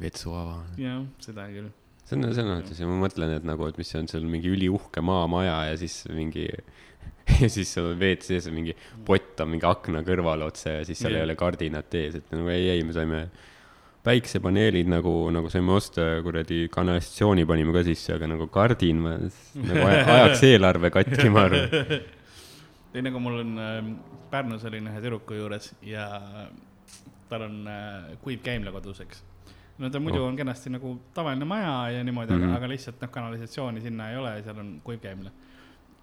vetsuava. 0.00 0.62
jah, 0.80 1.02
seda 1.22 1.46
küll. 1.52 1.70
see 2.08 2.16
on 2.16 2.28
selles 2.30 2.50
mõttes 2.62 2.80
ja 2.80 2.88
ma 2.88 2.98
mõtlen, 3.04 3.36
et 3.36 3.46
nagu, 3.46 3.68
et 3.68 3.78
mis 3.80 3.90
see 3.90 4.00
on 4.02 4.10
seal 4.10 4.26
mingi 4.28 4.50
üliuhke 4.52 5.02
maamaja 5.04 5.58
ja 5.70 5.80
siis 5.80 6.02
mingi 6.14 6.48
ja 7.42 7.48
siis 7.52 7.70
seal 7.74 7.92
WC-s 7.98 8.48
on 8.50 8.54
mingi 8.56 8.74
pott 9.06 9.40
on 9.44 9.50
mingi 9.54 9.66
akna 9.68 10.02
kõrval 10.06 10.42
otse 10.48 10.78
ja 10.78 10.84
siis 10.88 10.98
seal 11.02 11.12
Jah. 11.12 11.20
ei 11.22 11.28
ole 11.28 11.36
kardinat 11.36 11.94
ees, 11.94 12.14
et 12.20 12.30
nagu 12.34 12.48
ei, 12.52 12.68
ei, 12.74 12.82
me 12.86 12.92
saime 12.96 13.22
päiksepaneelid 14.08 14.88
nagu, 14.88 15.12
nagu 15.34 15.50
saime 15.52 15.72
osta 15.74 16.04
kuradi 16.24 16.68
kanalisatsiooni 16.72 17.44
panime 17.48 17.72
ka 17.74 17.82
sisse, 17.86 18.14
aga 18.14 18.28
nagu 18.30 18.46
kardin 18.52 19.00
ma 19.04 19.16
nagu 19.18 19.82
aja- 19.88 20.04
ajaks 20.18 20.44
eelarve 20.48 20.90
katki, 20.94 21.28
ma 21.34 21.44
arvan. 21.48 21.74
ei, 22.94 23.02
nagu 23.04 23.20
mul 23.20 23.40
on 23.42 23.58
äh, 23.58 23.80
Pärnus 24.30 24.64
olin 24.68 24.86
ühe 24.90 25.00
tüdruku 25.00 25.36
juures 25.38 25.70
ja 25.88 26.06
tal 27.28 27.44
on 27.48 27.58
äh, 27.68 28.14
kuiv 28.24 28.40
käimla 28.44 28.72
kodus, 28.74 29.00
eks. 29.04 29.22
no 29.78 29.90
ta 29.92 30.00
muidu 30.00 30.22
Oh. 30.22 30.28
on 30.30 30.36
kenasti 30.36 30.70
nagu 30.72 30.94
tavaline 31.14 31.44
maja 31.48 31.98
ja 31.98 32.04
niimoodi 32.04 32.32
mm, 32.32 32.38
Mhm. 32.40 32.48
-hmm. 32.50 32.56
aga 32.56 32.68
lihtsalt 32.68 33.00
noh, 33.02 33.10
kanalisatsiooni 33.10 33.80
sinna 33.80 34.10
ei 34.10 34.16
ole 34.16 34.30
ja 34.38 34.42
seal 34.42 34.58
on 34.58 34.80
kuiv 34.84 35.00
käimla. 35.04 35.30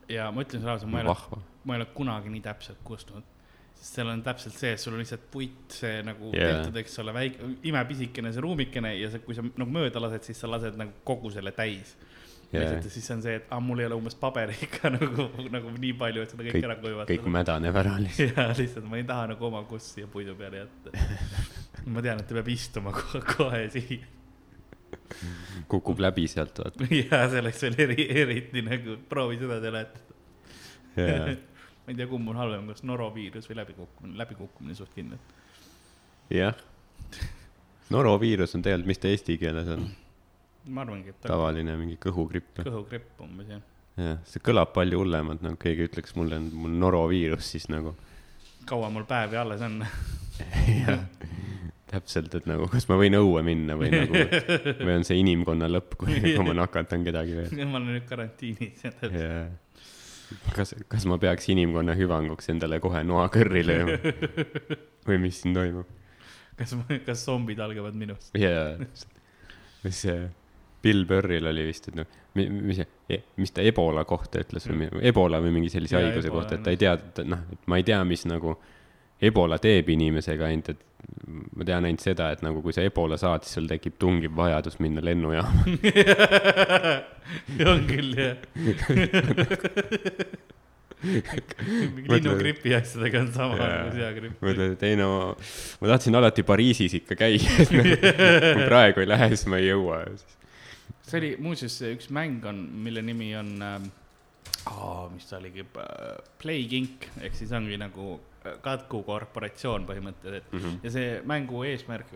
Ja 0.10 0.28
ma 0.32 0.44
ütlen 0.46 0.62
sulle 0.62 0.76
ausalt, 0.76 0.92
ma 0.92 1.02
ei 1.02 1.08
ole, 1.08 1.40
ma 1.66 1.76
ei 1.76 1.82
ole 1.82 1.88
kunagi 1.96 2.34
nii 2.34 2.44
täpselt 2.46 2.82
kustnud. 2.88 3.32
sest 3.76 4.00
seal 4.00 4.10
on 4.10 4.22
täpselt 4.24 4.56
see, 4.56 4.74
et 4.74 4.82
sul 4.82 4.96
on 4.96 5.02
lihtsalt 5.04 5.26
puit, 5.32 5.64
see 5.76 6.02
nagu 6.08 6.32
Jaa. 6.32 6.42
yeah. 6.42 6.60
tehtud, 6.60 6.78
eks 6.82 7.00
ole, 7.04 7.14
väike, 7.16 7.50
imepisikene 7.72 8.32
see 8.34 8.44
ruumikene 8.46 8.94
ja 8.98 9.10
see, 9.14 9.24
kui 9.26 9.36
sa 9.38 9.44
nagu 9.46 9.68
mööda 9.72 10.02
lased, 10.04 10.28
siis 10.30 10.40
sa 10.42 10.50
lased 10.50 10.78
nagu 10.80 10.96
kogu 11.08 11.34
selle 11.34 11.52
täis 11.56 11.96
Jaa. 12.54 12.62
lihtsalt 12.62 12.88
ja 12.88 12.94
siis 12.94 13.12
on 13.12 13.24
see, 13.26 13.36
et 13.42 13.52
aa, 13.52 13.60
mul 13.64 13.84
ei 13.84 13.90
ole 13.90 14.00
umbes 14.00 14.16
paberit 14.20 14.66
ka 14.78 14.92
nagu, 14.96 15.28
nagu 15.52 15.76
nii 15.76 15.94
palju, 16.00 16.24
et 16.24 16.34
seda 16.34 16.48
kõike 16.48 16.60
kõik 16.60 16.70
ära, 16.70 16.80
kuivatada. 16.82 17.12
kõik 17.14 17.32
mädaneb 17.38 17.80
ära 17.84 17.96
lihtsalt. 18.06 18.36
ja 18.40 18.48
lihtsalt 18.56 18.90
ma 18.90 19.02
ei 19.02 19.08
taha 19.12 19.32
nagu 19.34 19.50
oma 19.50 19.64
kussi 19.70 20.00
siia 20.00 20.12
puidu 20.12 20.38
peale 20.40 20.64
jätta. 20.64 20.96
ma 21.94 22.06
tean, 22.06 22.22
et 22.22 22.30
ta 22.30 22.38
peab 22.38 22.52
istuma 22.54 22.96
kohe, 22.96 23.24
kohe 23.36 23.64
siia. 23.74 24.15
Kukub 25.72 26.00
läbi 26.04 26.28
sealt, 26.32 26.60
vaata. 26.62 26.88
ja 27.02 27.24
see 27.32 27.42
oleks 27.44 27.66
veel 27.66 27.80
eri, 27.88 28.08
eriti 28.24 28.64
nagu, 28.66 28.98
proovi 29.10 29.40
seda 29.42 29.60
seletada. 29.64 30.20
jaa, 30.96 31.36
ma 31.86 31.94
ei 31.94 32.00
tea, 32.00 32.08
kumb 32.10 32.32
on 32.34 32.40
halvem, 32.42 32.72
kas 32.74 32.86
noroviirus 32.88 33.50
või 33.52 33.60
läbikukkumine, 33.62 34.18
läbikukkumine 34.24 34.78
suht 34.78 34.96
kindlalt. 34.96 35.36
jah. 36.34 36.58
noroviirus 37.94 38.58
on 38.58 38.66
tegelikult, 38.66 38.94
mis 38.94 39.04
ta 39.04 39.14
eesti 39.14 39.38
keeles 39.42 39.70
on? 39.76 39.88
ma 40.66 40.82
arvangi, 40.82 41.14
et 41.14 41.22
ta 41.22 41.30
tavaline 41.34 41.78
mingi 41.78 42.00
kõhugripp. 42.02 42.64
kõhugripp 42.66 43.22
umbes 43.26 43.54
jah. 43.54 43.64
jah, 44.02 44.20
see 44.30 44.42
kõlab 44.44 44.74
palju 44.76 45.04
hullemalt, 45.04 45.46
nagu 45.46 45.60
keegi 45.62 45.90
ütleks 45.92 46.18
mulle, 46.18 46.42
mul 46.50 46.74
noroviirus, 46.82 47.54
siis 47.56 47.70
nagu 47.74 47.94
kaua 48.66 48.90
mul 48.90 49.06
päevi 49.06 49.38
alles 49.38 49.62
on? 49.62 49.82
jah, 50.82 51.06
täpselt, 51.96 52.34
et 52.38 52.48
nagu 52.50 52.68
kas 52.72 52.88
ma 52.92 52.98
võin 53.00 53.18
õue 53.18 53.42
minna 53.46 53.78
või 53.80 53.92
nagu, 53.94 54.24
või 54.86 54.94
on 55.00 55.06
see 55.08 55.20
inimkonna 55.22 55.70
lõpp, 55.72 55.98
kui, 56.02 56.18
kui 56.36 56.46
ma 56.46 56.56
nakatan 56.62 57.06
kedagi 57.08 57.38
veel. 57.40 57.66
ma 57.66 57.80
olen 57.80 57.96
nüüd 57.96 58.08
karantiinis. 58.10 58.86
jah, 58.86 59.52
kas, 60.56 60.76
kas 60.92 61.06
ma 61.10 61.20
peaks 61.22 61.50
inimkonna 61.54 61.98
hüvanguks 61.98 62.50
endale 62.54 62.80
kohe 62.84 63.04
noa 63.08 63.28
kõrri 63.34 63.66
lööma 63.66 64.00
või 65.08 65.22
mis 65.28 65.44
siin 65.44 65.56
toimub? 65.58 65.92
kas, 66.60 66.76
kas 67.06 67.28
zombid 67.28 67.62
algavad 67.64 67.98
minust? 67.98 68.34
jaa, 68.40 68.76
mis 69.86 70.02
see 70.08 70.26
Bill 70.86 71.08
Burril 71.10 71.48
oli 71.50 71.64
vist, 71.66 71.88
et 71.90 71.96
noh, 71.98 72.10
mis 72.38 72.78
see, 72.78 73.18
mis 73.42 73.54
ta 73.56 73.64
Ebola 73.66 74.04
kohta 74.06 74.44
ütles 74.44 74.68
või 74.70 74.86
Ebola 75.10 75.40
või 75.42 75.56
mingi 75.56 75.72
sellise 75.74 75.96
Jaa, 75.98 76.04
haiguse 76.06 76.30
Ebola 76.30 76.44
kohta, 76.44 76.60
et 76.60 76.66
ta 76.68 76.74
ei 76.76 76.78
tea, 76.78 76.92
et 76.94 77.22
noh, 77.26 77.42
et 77.56 77.64
ma 77.72 77.80
ei 77.82 77.86
tea, 77.88 77.98
mis 78.06 78.26
nagu 78.30 78.54
Ebola 79.26 79.58
teeb 79.62 79.90
inimesega, 79.94 80.50
ainult 80.50 80.74
et 80.76 80.84
ma 81.56 81.66
tean 81.68 81.86
ainult 81.88 82.04
seda, 82.04 82.30
et 82.34 82.42
nagu 82.46 82.62
kui 82.64 82.74
sa 82.76 82.84
Ebola 82.86 83.18
saad, 83.20 83.46
siis 83.46 83.60
sul 83.60 83.70
tekib 83.70 83.98
tungiv 84.02 84.36
vajadus 84.38 84.80
minna 84.84 85.04
lennujaama. 85.06 85.66
on 87.72 87.86
küll 87.90 88.12
jah. 88.18 88.38
mingi 91.06 92.10
linnugripi 92.10 92.74
asjadega 92.78 93.22
on 93.26 93.32
sama 93.36 93.58
nagu 93.60 93.92
seagripp. 93.96 94.40
mõtled, 94.46 94.76
et 94.78 94.86
ei 94.88 94.98
no, 95.00 95.10
ma 95.82 95.92
tahtsin 95.92 96.18
alati 96.18 96.46
Pariisis 96.48 96.98
ikka 97.02 97.18
käia, 97.20 97.58
et 97.62 97.74
kui 97.76 98.66
praegu 98.66 99.04
ei 99.04 99.12
lähe, 99.12 99.30
siis 99.34 99.46
ma 99.52 99.62
ei 99.62 99.70
jõua. 99.70 100.04
see 101.06 101.20
oli 101.22 101.36
muuseas 101.42 101.78
üks 101.92 102.10
mäng 102.16 102.46
on, 102.50 102.64
mille 102.86 103.04
nimi 103.06 103.34
on 103.38 103.52
ähm,, 103.66 103.90
oh, 104.72 105.06
mis 105.14 105.28
ta 105.30 105.38
oligi, 105.42 105.68
Plague 106.42 106.82
Inc 106.82 107.10
ehk 107.22 107.38
siis 107.38 107.54
ongi 107.56 107.78
nagu 107.82 108.16
katku 108.62 109.04
korporatsioon 109.04 109.86
põhimõtteliselt 109.90 110.52
mm. 110.52 110.60
-hmm. 110.60 110.80
ja 110.84 110.92
see 110.92 111.22
mängu 111.26 111.64
eesmärk, 111.68 112.12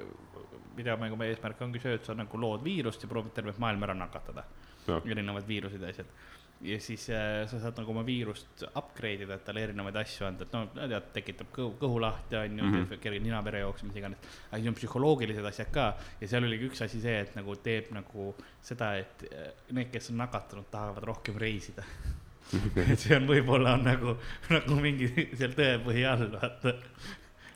videomängu 0.78 1.20
eesmärk 1.28 1.62
ongi 1.62 1.82
see, 1.84 2.00
et 2.00 2.06
sa 2.06 2.16
nagu 2.18 2.42
lood 2.42 2.64
viirust 2.64 3.04
ja 3.04 3.12
proovid 3.12 3.36
tervet 3.36 3.58
maailma 3.62 3.90
ära 3.90 3.98
nakatada 3.98 4.46
Noh. 4.90 5.06
erinevad 5.06 5.48
viirused 5.48 5.82
ja 5.82 5.90
asjad. 5.94 6.06
ja 6.62 6.76
siis 6.84 7.06
äh, 7.10 7.48
sa 7.48 7.60
saad 7.60 7.78
nagu 7.80 7.92
oma 7.94 8.02
viirust 8.04 8.64
upgrade 8.68 9.24
ida, 9.24 9.38
et 9.38 9.46
talle 9.48 9.62
erinevaid 9.64 9.96
asju 10.02 10.26
anda, 10.28 10.44
et 10.44 10.56
no 10.56 10.66
tead, 10.76 11.06
tekitab 11.16 11.54
kõhu, 11.56 11.76
kõhu 11.80 12.02
lahti, 12.04 12.36
on 12.36 12.58
ju 12.60 12.66
mm. 12.66 12.74
-hmm., 12.76 13.00
kerge 13.00 13.20
ninapere 13.24 13.62
jooks, 13.64 13.84
mis 13.88 13.96
iganes. 13.96 14.20
aga 14.50 14.58
siis 14.58 14.68
on 14.68 14.80
psühholoogilised 14.80 15.46
asjad 15.52 15.72
ka 15.72 15.86
ja 16.22 16.28
seal 16.28 16.44
oligi 16.44 16.68
üks 16.68 16.84
asi 16.84 17.00
see, 17.02 17.20
et 17.22 17.36
nagu 17.40 17.56
teeb 17.56 17.94
nagu 17.96 18.34
seda, 18.62 18.96
et 19.00 19.24
äh, 19.32 19.54
need, 19.72 19.92
kes 19.94 20.12
on 20.12 20.20
nakatunud, 20.26 20.68
tahavad 20.72 21.08
rohkem 21.14 21.40
reisida. 21.40 21.84
et 22.54 23.00
see 23.04 23.16
on 23.18 23.28
võib-olla 23.30 23.76
on 23.78 23.86
nagu, 23.86 24.16
nagu 24.50 24.78
mingi 24.82 25.10
seal 25.38 25.54
tõepõhi 25.58 26.06
all, 26.10 26.26
vaata. 26.34 26.74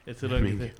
et 0.06 0.19
sul 0.19 0.36
ongi 0.38 0.53
see, 0.60 0.71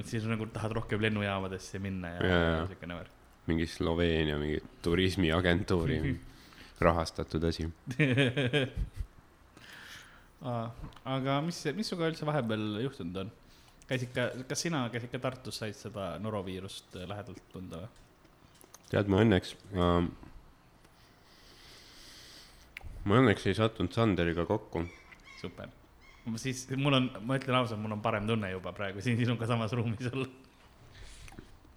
et 0.00 0.10
siis 0.10 0.26
nagu 0.28 0.48
tahad 0.52 0.74
rohkem 0.80 1.02
lennujaamadesse 1.04 1.80
minna 1.82 2.16
ja, 2.16 2.24
ja 2.24 2.40
jaa. 2.42 2.66
siukene 2.72 2.98
värk. 3.00 3.22
mingi 3.50 3.66
Sloveenia 3.70 4.36
mingi 4.40 4.60
turismiagentuuri 4.84 5.98
rahastatud 6.86 7.44
asi. 7.48 7.68
aga 11.14 11.40
mis, 11.46 11.62
mis 11.76 11.88
sinuga 11.88 12.10
üldse 12.12 12.28
vahepeal 12.28 12.64
juhtunud 12.84 13.16
on? 13.24 13.32
käisid 13.88 14.10
ka, 14.16 14.28
kas 14.48 14.64
sina 14.64 14.78
käisid 14.92 15.12
ka 15.12 15.20
Tartus, 15.22 15.60
said 15.60 15.76
seda 15.76 16.14
noroviirust 16.20 16.96
lähedalt 17.04 17.42
tunda 17.52 17.84
või? 17.84 17.90
tead, 18.92 19.08
ma 19.12 19.22
õnneks 19.24 19.56
äh,, 19.72 20.08
ma 23.04 23.18
õnneks 23.20 23.48
ei 23.50 23.56
sattunud 23.56 23.92
Sanderiga 23.92 24.46
kokku. 24.48 24.84
super. 25.40 25.68
siis 26.40 26.64
mul 26.76 26.98
on, 27.00 27.10
ma 27.26 27.36
ütlen 27.40 27.58
ausalt, 27.58 27.80
mul 27.80 27.96
on 27.96 28.02
parem 28.04 28.26
tunne 28.28 28.50
juba 28.50 28.72
praegu 28.76 29.04
siin 29.04 29.18
sinuga 29.20 29.48
samas 29.50 29.74
ruumis 29.76 30.08
olla. 30.12 30.28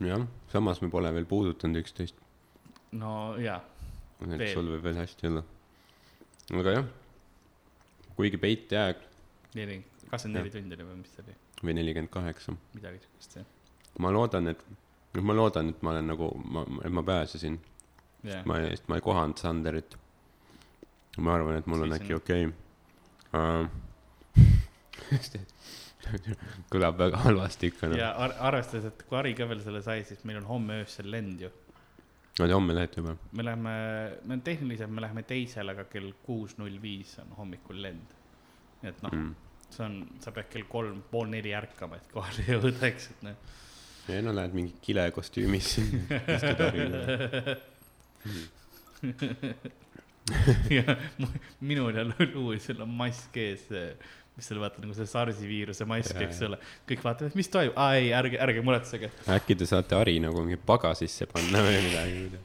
jah, 0.08 0.24
samas 0.54 0.82
me 0.82 0.90
pole 0.94 1.12
veel 1.14 1.28
puudutanud 1.28 1.82
üksteist. 1.84 2.16
no 2.92 3.36
jaa, 3.42 3.60
et 4.30 4.48
sul 4.54 4.72
võib 4.76 4.88
veel 4.88 5.02
hästi 5.04 5.32
olla. 5.32 5.44
aga 6.62 6.80
jah, 6.80 6.90
kuigi 8.16 8.40
peitjääk 8.42 9.04
neli, 9.58 9.82
kakskümmend 10.08 10.42
neli 10.42 10.56
tundi 10.56 10.80
oli 10.80 10.90
või 10.90 11.00
mis 11.04 11.14
see 11.16 11.26
oli, 11.26 11.38
või 11.64 11.80
nelikümmend 11.82 12.14
kaheksa, 12.14 12.56
midagi 12.76 13.04
siukest 13.04 13.40
jah. 13.42 13.54
ma 14.00 14.16
loodan, 14.16 14.54
et, 14.54 14.64
noh, 15.18 15.28
ma 15.28 15.36
loodan, 15.36 15.76
et 15.76 15.84
ma 15.84 15.96
olen 15.96 16.12
nagu, 16.14 16.32
ma, 16.48 16.64
et 16.88 16.94
ma 16.94 17.04
pääsesin, 17.04 17.60
jah, 18.24 18.46
ma 18.48 18.62
ei, 18.64 18.78
ma 18.88 19.00
ei 19.00 19.04
kohanud 19.04 19.44
Sanderit. 19.44 19.98
Ma 21.18 21.36
arvan, 21.36 21.58
et 21.60 21.68
mul 21.70 21.86
on 21.86 21.94
äkki 21.98 22.14
okei 22.18 22.48
okay. 22.48 23.68
kõlab 26.72 27.00
väga 27.00 27.22
halvasti 27.26 27.72
ikka 27.72 27.90
noh. 27.92 28.00
ja 28.00 28.12
ar 28.26 28.36
arvestades, 28.50 28.86
et 28.92 29.06
kui 29.08 29.18
Ari 29.20 29.34
ka 29.38 29.48
veel 29.50 29.62
selle 29.64 29.82
sai, 29.86 30.04
siis 30.08 30.22
meil 30.28 30.40
on 30.42 30.48
homme 30.50 30.82
öösel 30.84 31.10
lend 31.12 31.42
ju. 31.44 31.50
no 32.40 32.48
homme 32.54 32.76
lähete 32.78 33.02
juba? 33.02 33.18
me 33.32 33.46
läheme, 33.48 33.74
me 34.30 34.40
tehniliselt 34.46 34.94
me 34.94 35.04
läheme 35.04 35.24
teisele, 35.28 35.76
aga 35.76 35.88
kell 35.92 36.10
kuus 36.26 36.58
null 36.62 36.78
viis 36.82 37.18
on 37.24 37.36
hommikul 37.40 37.82
lend. 37.88 38.16
nii 38.84 38.94
et 38.94 39.06
noh 39.06 39.14
Mm. 39.18 39.36
see 39.70 39.84
on, 39.84 39.96
sa 40.24 40.32
pead 40.32 40.48
kell 40.52 40.68
kolm, 40.70 41.02
pool 41.12 41.28
neli 41.28 41.52
ärkama, 41.58 41.98
et 42.00 42.12
kohale 42.14 42.46
jõuda, 42.54 42.78
eks, 42.88 43.10
et 43.16 43.26
noh. 43.28 43.36
ei 44.08 44.22
no 44.24 44.32
lähed 44.36 44.54
mingi 44.56 44.78
kilekostüümis 44.86 45.74
istud 45.82 46.62
Hariga. 46.64 47.00
ja 50.78 50.96
minul 51.60 51.96
ja 51.96 52.06
Luisel 52.34 52.82
on 52.84 52.94
mask 53.00 53.38
ees, 53.40 53.68
mis 54.38 54.50
seal 54.50 54.60
vaata 54.62 54.82
nagu 54.84 54.94
see 54.98 55.08
SARS-i 55.10 55.50
viiruse 55.50 55.88
mask, 55.90 56.20
eks 56.28 56.44
ole. 56.48 56.60
kõik 56.90 57.04
vaatavad, 57.06 57.38
mis 57.40 57.50
toimub, 57.54 57.78
aa 57.80 57.98
ei, 57.98 58.12
ärge, 58.18 58.40
ärge 58.44 58.64
muretsege. 58.66 59.12
äkki 59.38 59.58
te 59.58 59.68
saate 59.70 59.98
Hari 59.98 60.18
nagu 60.24 60.44
mingi 60.44 60.60
pagasisse 60.70 61.30
panna 61.32 61.64
või 61.66 61.82
midagi, 61.88 62.42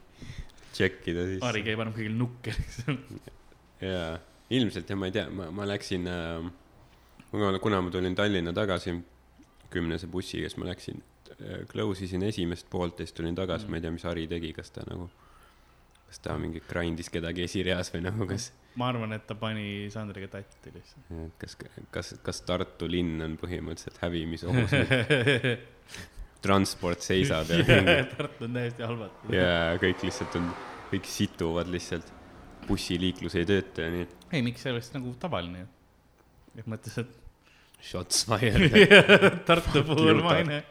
tšekkida 0.73 1.29
siis. 1.29 1.45
Ari 1.45 1.63
käib 1.65 1.83
enam 1.83 1.95
kõigil 1.95 2.17
nukker, 2.17 2.59
eks 2.65 2.83
ole. 2.87 3.23
jaa, 3.83 4.11
ilmselt 4.57 4.89
ja 4.89 4.99
ma 4.99 5.09
ei 5.09 5.15
tea, 5.15 5.27
ma, 5.33 5.49
ma 5.53 5.67
läksin 5.69 6.09
äh,, 6.09 6.51
kuna 7.33 7.81
ma 7.81 7.93
tulin 7.93 8.15
Tallinna 8.17 8.53
tagasi 8.55 8.95
kümnese 9.73 10.07
bussiga, 10.11 10.49
siis 10.49 10.59
ma 10.61 10.69
läksin, 10.69 11.01
close 11.71 12.05
isin 12.05 12.23
esimest 12.25 12.69
poolt 12.69 12.99
ja 13.01 13.07
siis 13.07 13.17
tulin 13.17 13.35
tagasi 13.37 13.65
mm., 13.65 13.73
ma 13.73 13.79
ei 13.79 13.85
tea, 13.85 13.93
mis 13.95 14.05
Hari 14.07 14.25
tegi, 14.29 14.53
kas 14.55 14.69
ta 14.73 14.85
nagu, 14.89 15.09
kas 16.13 16.21
ta 16.21 16.35
mingi 16.37 16.61
grind'is 16.61 17.09
kedagi 17.09 17.47
esireas 17.47 17.89
või 17.89 18.03
nagu 18.05 18.27
kas, 18.29 18.51
ma 18.77 18.91
arvan, 18.91 19.15
et 19.15 19.23
ta 19.25 19.33
pani 19.37 19.87
Sandriga 19.93 20.29
tatti 20.35 20.73
lihtsalt. 20.75 21.31
kas, 21.41 21.57
kas, 21.93 22.11
kas 22.21 22.41
Tartu 22.45 22.89
linn 22.89 23.23
on 23.25 23.33
põhimõtteliselt 23.41 23.97
hävimisohus, 24.03 24.75
transport 26.45 27.01
seisab 27.01 27.49
ja 27.49 27.63
mingi 27.65 27.97
Tartu 28.13 28.45
on 28.45 28.59
täiesti 28.59 28.85
halvatud. 28.85 29.33
ja 29.33 29.73
kõik 29.81 30.05
lihtsalt 30.05 30.37
on, 30.37 30.51
kõik 30.93 31.09
situvad 31.09 31.73
lihtsalt, 31.73 32.13
bussiliiklus 32.67 33.39
ei 33.41 33.49
tööta 33.49 33.87
ja 33.87 33.97
nii, 33.97 34.07
ei, 34.29 34.45
miks 34.45 34.61
see 34.63 34.75
oleks 34.75 34.93
nagu 34.93 35.15
tavaline 35.19 35.65
ju. 35.65 35.71
et 36.61 36.69
mõttes, 36.69 37.01
et 37.01 37.19
shots 37.83 38.21
fired. 38.29 38.77
Tartu 39.49 39.81
puhul 39.89 40.21
maine. 40.23 40.61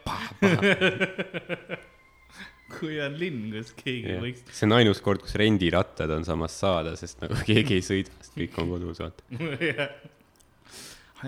kui 2.78 2.98
on 3.04 3.16
linn, 3.20 3.50
kus 3.54 3.72
keegi 3.78 4.08
Yeah. 4.14 4.22
võiks. 4.24 4.44
see 4.52 4.66
on 4.68 4.76
ainus 4.78 5.00
kord, 5.04 5.22
kus 5.24 5.34
rendirattad 5.40 6.10
on 6.14 6.24
samas 6.28 6.56
saada, 6.62 6.94
sest 6.98 7.20
nagu 7.24 7.36
keegi 7.48 7.78
ei 7.80 7.84
sõida, 7.86 8.14
sest 8.20 8.38
kõik 8.38 8.58
on 8.62 8.72
kodus, 8.74 9.02
vaata. 9.02 9.26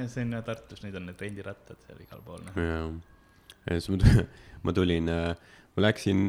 see 0.09 0.25
on 0.25 0.33
jah 0.39 0.45
Tartus, 0.47 0.83
nüüd 0.85 0.97
on 0.99 1.07
need 1.11 1.21
rendirattad 1.23 1.79
seal 1.87 2.01
igal 2.03 2.23
pool, 2.27 2.41
noh. 2.49 2.57
jaa. 2.59 2.89
ja 3.69 3.77
siis 3.79 3.91
ma 3.93 4.01
tulin, 4.03 4.27
ma 4.67 4.75
tulin, 4.81 5.13
ma 5.77 5.85
läksin 5.87 6.25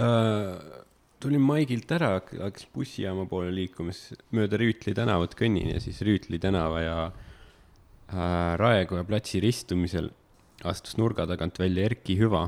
äh,, 0.00 0.80
tulin 1.22 1.44
Maigilt 1.44 1.92
ära, 1.94 2.14
hakkasin 2.18 2.72
bussijaama 2.74 3.26
poole 3.30 3.52
liikuma, 3.54 3.94
siis 3.94 4.18
mööda 4.34 4.58
Rüütli 4.60 4.94
tänavat 4.96 5.36
kõnnin 5.38 5.70
ja 5.74 5.82
siis 5.84 6.00
Rüütli 6.06 6.40
tänava 6.42 6.80
ja 6.82 6.96
äh, 7.06 8.56
Raekoja 8.58 9.04
platsi 9.08 9.40
ristumisel 9.44 10.10
astus 10.68 10.96
nurga 10.98 11.26
tagant 11.30 11.58
välja 11.62 11.86
Erki 11.90 12.16
Hüva. 12.18 12.46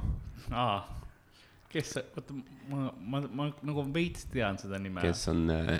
aa, 0.50 0.80
kes, 1.74 1.96
oota, 2.04 2.38
ma, 2.70 2.88
ma, 2.98 3.20
ma 3.26 3.50
nagu 3.66 3.84
veits 3.94 4.28
tean 4.32 4.58
seda 4.62 4.80
nime. 4.82 5.02
kes 5.04 5.26
on 5.32 5.44
äh,, 5.54 5.76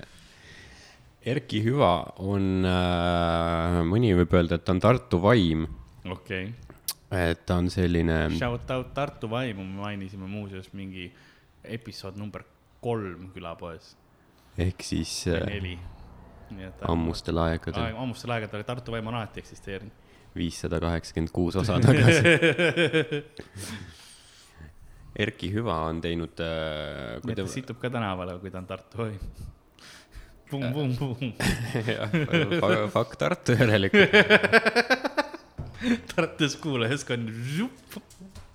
Erki 1.35 1.63
Hüva 1.65 1.95
on 2.21 2.69
äh,, 2.69 3.81
mõni 3.89 4.13
võib 4.19 4.37
öelda, 4.37 4.59
et 4.59 4.67
ta 4.67 4.75
on 4.77 4.83
Tartu 4.85 5.23
vaim, 5.23 5.65
okei 6.05 6.51
et 7.15 7.45
ta 7.47 7.59
on 7.61 7.71
selline 7.73 8.27
okay.. 8.27 8.39
Shout 8.39 8.71
out 8.75 8.93
Tartu 8.95 9.31
vaimu, 9.31 9.65
me 9.65 9.83
mainisime 9.83 10.29
muuseas 10.31 10.71
mingi 10.73 11.09
episood 11.65 12.19
number 12.21 12.45
kolm 12.85 13.31
külapoes, 13.35 13.95
ehk 14.61 14.85
siis 14.85 15.25
äh, 15.33 15.45
neli. 15.49 15.79
ammustel 16.89 17.41
aegadel, 17.47 17.95
ammustel 17.97 18.35
aegadel 18.37 18.67
Tartu 18.69 18.95
vaim 18.95 19.13
on 19.13 19.21
alati 19.21 19.45
eksisteerinud. 19.45 20.03
viissada 20.35 20.81
kaheksakümmend 20.83 21.33
kuus 21.33 21.57
osa 21.57 21.79
tagasi. 21.81 22.23
Erki 25.14 25.50
Hüva 25.55 25.77
on 25.88 26.00
teinud 26.03 26.40
äh,, 26.42 27.20
nii 27.22 27.35
et 27.35 27.38
ta 27.38 27.46
ta, 27.46 27.50
situb 27.53 27.79
ka 27.83 27.90
tänavale, 27.94 28.38
kui 28.42 28.50
ta 28.50 28.59
on 28.62 28.66
Tartu 28.70 29.05
vaim. 29.05 29.18
Pum, 30.50 30.64
pum, 30.74 30.90
pum. 30.98 31.33
jah, 31.88 32.88
fakt 32.92 33.18
Tartu 33.22 33.57
järelikult. 33.59 34.16
Tartus 36.14 36.57
kuulajaskond. 36.62 37.31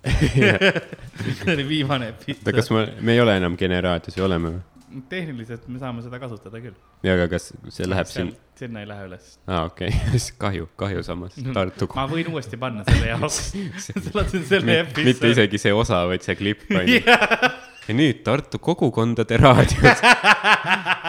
see 0.00 1.52
oli 1.52 1.64
viimane 1.68 2.06
oota, 2.08 2.22
episood. 2.24 2.54
kas 2.56 2.70
me, 2.72 2.86
me 3.04 3.12
ei 3.12 3.20
ole 3.20 3.34
enam 3.36 3.56
generaatios 3.60 4.16
või 4.16 4.24
oleme 4.30 4.52
või? 4.54 4.62
tehniliselt 5.12 5.66
me 5.68 5.80
saame 5.80 6.02
seda 6.04 6.20
kasutada 6.22 6.60
küll. 6.62 6.76
ja, 7.04 7.14
aga 7.14 7.26
kas 7.32 7.50
see 7.72 7.88
läheb 7.88 8.08
siin, 8.10 8.32
sinna 8.58 8.82
ei 8.84 8.88
lähe 8.90 9.06
üles. 9.08 9.32
aa 9.46 9.64
okei 9.68 9.90
okay., 9.94 10.22
kahju, 10.44 10.68
kahju 10.80 11.04
samas, 11.06 11.36
Tartu. 11.56 11.90
ma 11.96 12.06
võin 12.10 12.30
uuesti 12.32 12.60
panna 12.60 12.84
selle 12.88 13.12
jaoks. 13.12 13.40
sa 13.86 14.14
lasid 14.18 14.46
selle 14.48 14.80
mitte 14.82 15.04
episoodi. 15.04 15.34
isegi 15.36 15.62
see 15.66 15.74
osa, 15.76 16.02
vaid 16.10 16.26
see 16.26 16.38
klipp 16.38 16.66
on 16.70 16.88
ju. 16.88 17.00
ja 17.00 17.96
nüüd 17.96 18.24
Tartu 18.26 18.60
kogukondade 18.62 19.38
raadios. 19.40 20.04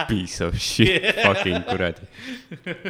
Piece 0.08 0.46
of 0.46 0.56
shit, 0.58 1.12
fucking 1.22 1.66
kuradi. 1.68 2.08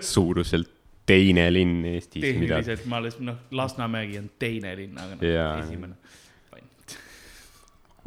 suuruselt 0.01 0.71
teine 1.07 1.49
linn 1.53 1.83
Eestis, 1.91 2.23
mida. 2.23 2.61
tehniliselt 2.61 2.87
ma 2.91 3.01
alles, 3.03 3.19
noh, 3.25 3.41
Lasnamägi 3.59 4.21
on 4.21 4.29
teine 4.39 4.77
linn, 4.79 4.99
aga 4.99 5.17
noh 5.17 5.27
Jaa., 5.27 5.57
esimene. 5.65 5.99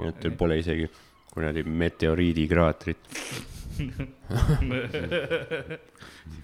et 0.06 0.18
teil 0.20 0.34
pole 0.36 0.58
isegi 0.60 0.88
kuradi 1.36 1.64
meteoriidikraatrit. 1.68 3.12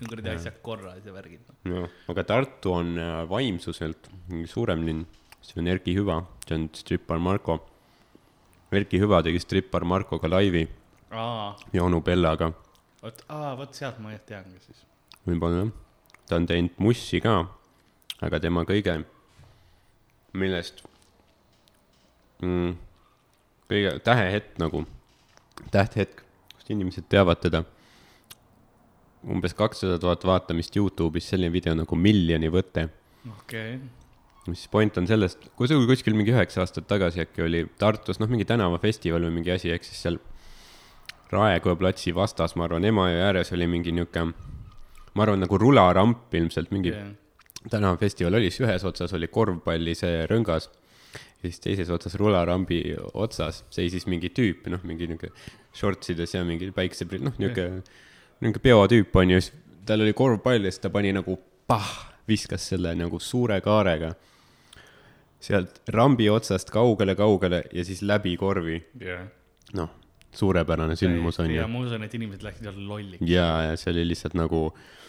kuradi 0.10 0.30
asjad 0.34 0.58
korras 0.62 1.06
ja 1.08 1.14
värgid. 1.16 1.48
jah, 1.64 1.88
aga 2.12 2.24
Tartu 2.28 2.74
on 2.76 2.98
äh, 3.00 3.24
vaimsuselt 3.30 4.10
suurem 4.52 4.84
linn, 4.88 5.06
see 5.42 5.62
on 5.64 5.72
Erki 5.72 5.96
Hüva, 5.96 6.18
see 6.44 6.58
on 6.60 6.68
strippar 6.76 7.20
Marko. 7.24 7.62
Erki 8.72 9.00
Hüva 9.00 9.24
tegi 9.24 9.40
strippar 9.44 9.84
Markoga 9.88 10.28
laivi 10.32 10.68
ja 11.74 11.84
onu 11.84 12.02
Bellaga, 12.04 12.52
vot, 13.02 13.24
aa, 13.32 13.56
vot 13.60 13.74
sealt 13.76 13.98
ma 14.04 14.14
jah 14.14 14.22
teangi 14.28 14.60
siis. 14.64 14.86
võib-olla 15.28 15.66
jah. 15.66 15.72
ta 16.28 16.40
on 16.40 16.48
teinud 16.48 16.78
Mussi 16.84 17.20
ka, 17.24 17.34
aga 18.24 18.40
tema 18.44 18.64
kõige, 18.68 19.02
millest 20.40 20.84
mm, 22.44 22.72
kõige 23.72 23.96
tähehetk 24.06 24.58
nagu, 24.62 24.84
tähthetk, 25.74 26.26
kust 26.56 26.74
inimesed 26.74 27.08
teavad 27.12 27.42
teda. 27.44 27.64
umbes 29.22 29.54
kakssada 29.54 30.00
tuhat 30.02 30.24
vaatamist 30.26 30.76
Youtube'is 30.76 31.28
selline 31.30 31.54
video 31.54 31.76
nagu 31.78 31.96
Miljoni 31.96 32.50
võte 32.50 32.88
okei 33.30 33.76
okay., 33.76 33.90
mis 34.50 34.64
point 34.72 34.98
on 34.98 35.08
sellest, 35.08 35.44
kui 35.56 35.70
see 35.70 35.78
oli 35.78 35.86
kuskil 35.92 36.16
mingi 36.18 36.34
üheksa 36.34 36.64
aastat 36.64 36.88
tagasi 36.90 37.22
äkki 37.22 37.44
oli 37.46 37.62
Tartus 37.78 38.18
noh, 38.18 38.30
mingi 38.32 38.48
tänavafestival 38.50 39.28
või 39.28 39.36
mingi 39.38 39.54
asi, 39.54 39.70
ehk 39.70 39.86
siis 39.86 40.02
seal 40.02 40.18
Raekoja 41.32 41.78
platsi 41.80 42.12
vastas, 42.16 42.58
ma 42.60 42.66
arvan, 42.66 42.84
Emajõe 42.90 43.22
ääres 43.24 43.54
oli 43.56 43.68
mingi 43.70 43.94
niuke, 43.96 44.26
ma 44.26 45.24
arvan, 45.24 45.40
nagu 45.46 45.60
rularamp 45.62 46.34
ilmselt 46.36 46.74
mingi 46.76 46.92
yeah. 46.92 47.14
tänavafestival 47.70 48.42
oli, 48.42 48.50
siis 48.50 48.66
ühes 48.66 48.88
otsas 48.90 49.14
oli 49.16 49.30
korvpalli 49.32 49.94
see 49.96 50.26
rõngas 50.32 50.72
ja 51.42 51.50
siis 51.50 51.62
teises 51.64 51.90
otsas 51.90 52.16
rularambi 52.22 52.82
otsas 53.14 53.64
seisis 53.74 54.08
mingi 54.10 54.30
tüüp, 54.36 54.68
noh, 54.72 54.84
mingi 54.88 55.10
niuke 55.10 55.32
shortsides 55.74 56.36
ja 56.36 56.44
mingi 56.46 56.72
päikseprill, 56.76 57.26
noh, 57.26 57.38
niuke, 57.42 57.68
niuke 58.46 58.62
peotüüp 58.64 59.16
on 59.18 59.36
ju, 59.36 59.42
siis 59.42 59.56
tal 59.86 60.06
oli 60.06 60.14
korvpall 60.14 60.68
ja 60.68 60.74
siis 60.74 60.84
ta 60.84 60.92
pani 60.94 61.14
nagu 61.16 61.38
pah, 61.68 61.90
viskas 62.30 62.68
selle 62.74 62.94
nagu 62.96 63.20
suure 63.20 63.58
kaarega 63.66 64.14
sealt 65.42 65.82
rambi 65.90 66.30
otsast 66.30 66.70
kaugele-kaugele 66.74 67.64
ja 67.74 67.86
siis 67.86 68.04
läbi 68.06 68.36
korvi, 68.38 68.78
jah. 69.02 69.26
noh, 69.74 69.90
suurepärane 70.38 70.96
sündmus 71.00 71.42
on 71.42 71.50
ja 71.50 71.64
ju. 71.64 71.70
ma 71.72 71.82
usun, 71.88 72.06
et 72.06 72.14
inimesed 72.14 72.46
läksid 72.46 72.70
jälle 72.70 72.86
lolliks. 72.88 73.26
ja, 73.26 73.48
ja 73.72 73.78
see 73.80 73.92
oli 73.96 74.06
lihtsalt 74.12 74.38
nagu 74.38 74.68
noh, 74.70 75.01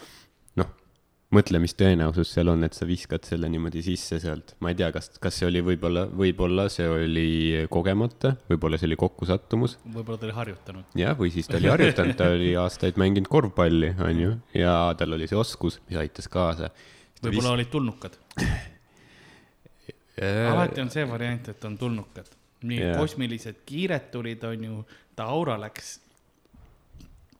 mõtle, 1.33 1.59
mis 1.63 1.73
tõenäosus 1.77 2.31
seal 2.35 2.51
on, 2.51 2.63
et 2.67 2.75
sa 2.77 2.85
viskad 2.87 3.25
selle 3.27 3.49
niimoodi 3.51 3.83
sisse 3.85 4.19
sealt, 4.21 4.55
ma 4.63 4.71
ei 4.73 4.77
tea, 4.79 4.89
kas, 4.95 5.09
kas 5.21 5.39
see 5.39 5.47
oli 5.49 5.63
võib-olla, 5.65 6.05
võib-olla 6.09 6.67
see 6.71 6.87
oli 6.89 7.27
kogemata, 7.73 8.35
võib-olla 8.51 8.79
see 8.79 8.89
oli 8.91 8.99
kokkusattumus 8.99 9.77
võib-olla 9.85 10.19
ta 10.19 10.27
oli 10.29 10.37
harjutanud. 10.37 10.97
jah, 10.99 11.15
või 11.19 11.31
siis 11.33 11.49
ta 11.49 11.57
oli 11.59 11.71
harjutanud, 11.71 12.17
ta 12.19 12.29
oli 12.33 12.51
aastaid 12.59 12.99
mänginud 13.01 13.29
korvpalli, 13.31 13.93
onju, 14.09 14.35
ja 14.57 14.75
tal 14.99 15.17
oli 15.17 15.29
see 15.29 15.39
oskus, 15.39 15.79
mis 15.89 15.99
aitas 16.01 16.29
kaasa. 16.31 16.69
võib-olla 17.23 17.55
olid 17.57 17.71
tulnukad. 17.73 18.17
alati 20.53 20.83
on 20.83 20.93
see 20.93 21.05
variant, 21.09 21.51
et 21.53 21.69
on 21.69 21.77
tulnukad. 21.79 22.31
nii 22.63 22.79
yeah. 22.79 22.97
kosmilised 22.99 23.63
kiired 23.67 24.09
tulid, 24.13 24.43
on 24.47 24.69
ju, 24.69 24.81
ta 25.17 25.27
aura 25.33 25.57
läks. 25.59 25.97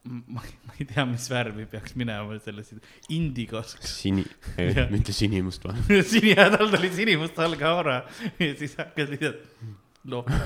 Ma 0.03 0.41
ma 0.41 0.73
ei 0.77 0.85
tea, 0.85 1.05
mis 1.07 1.29
värvi 1.31 1.65
peaks 1.71 1.95
minema 1.99 2.39
selles 2.43 2.73
indigos. 3.09 3.77
sini, 3.87 4.25
mitte 4.93 5.15
sinimust 5.15 5.63
või? 5.67 6.01
sinihädal 6.15 6.73
tuli 6.75 6.91
sinimustvalge 6.95 7.69
aura 7.69 8.01
ja 8.39 8.51
siis 8.59 8.75
hakkas 8.79 9.15
lihtsalt 9.15 9.79
loopima. 10.05 10.39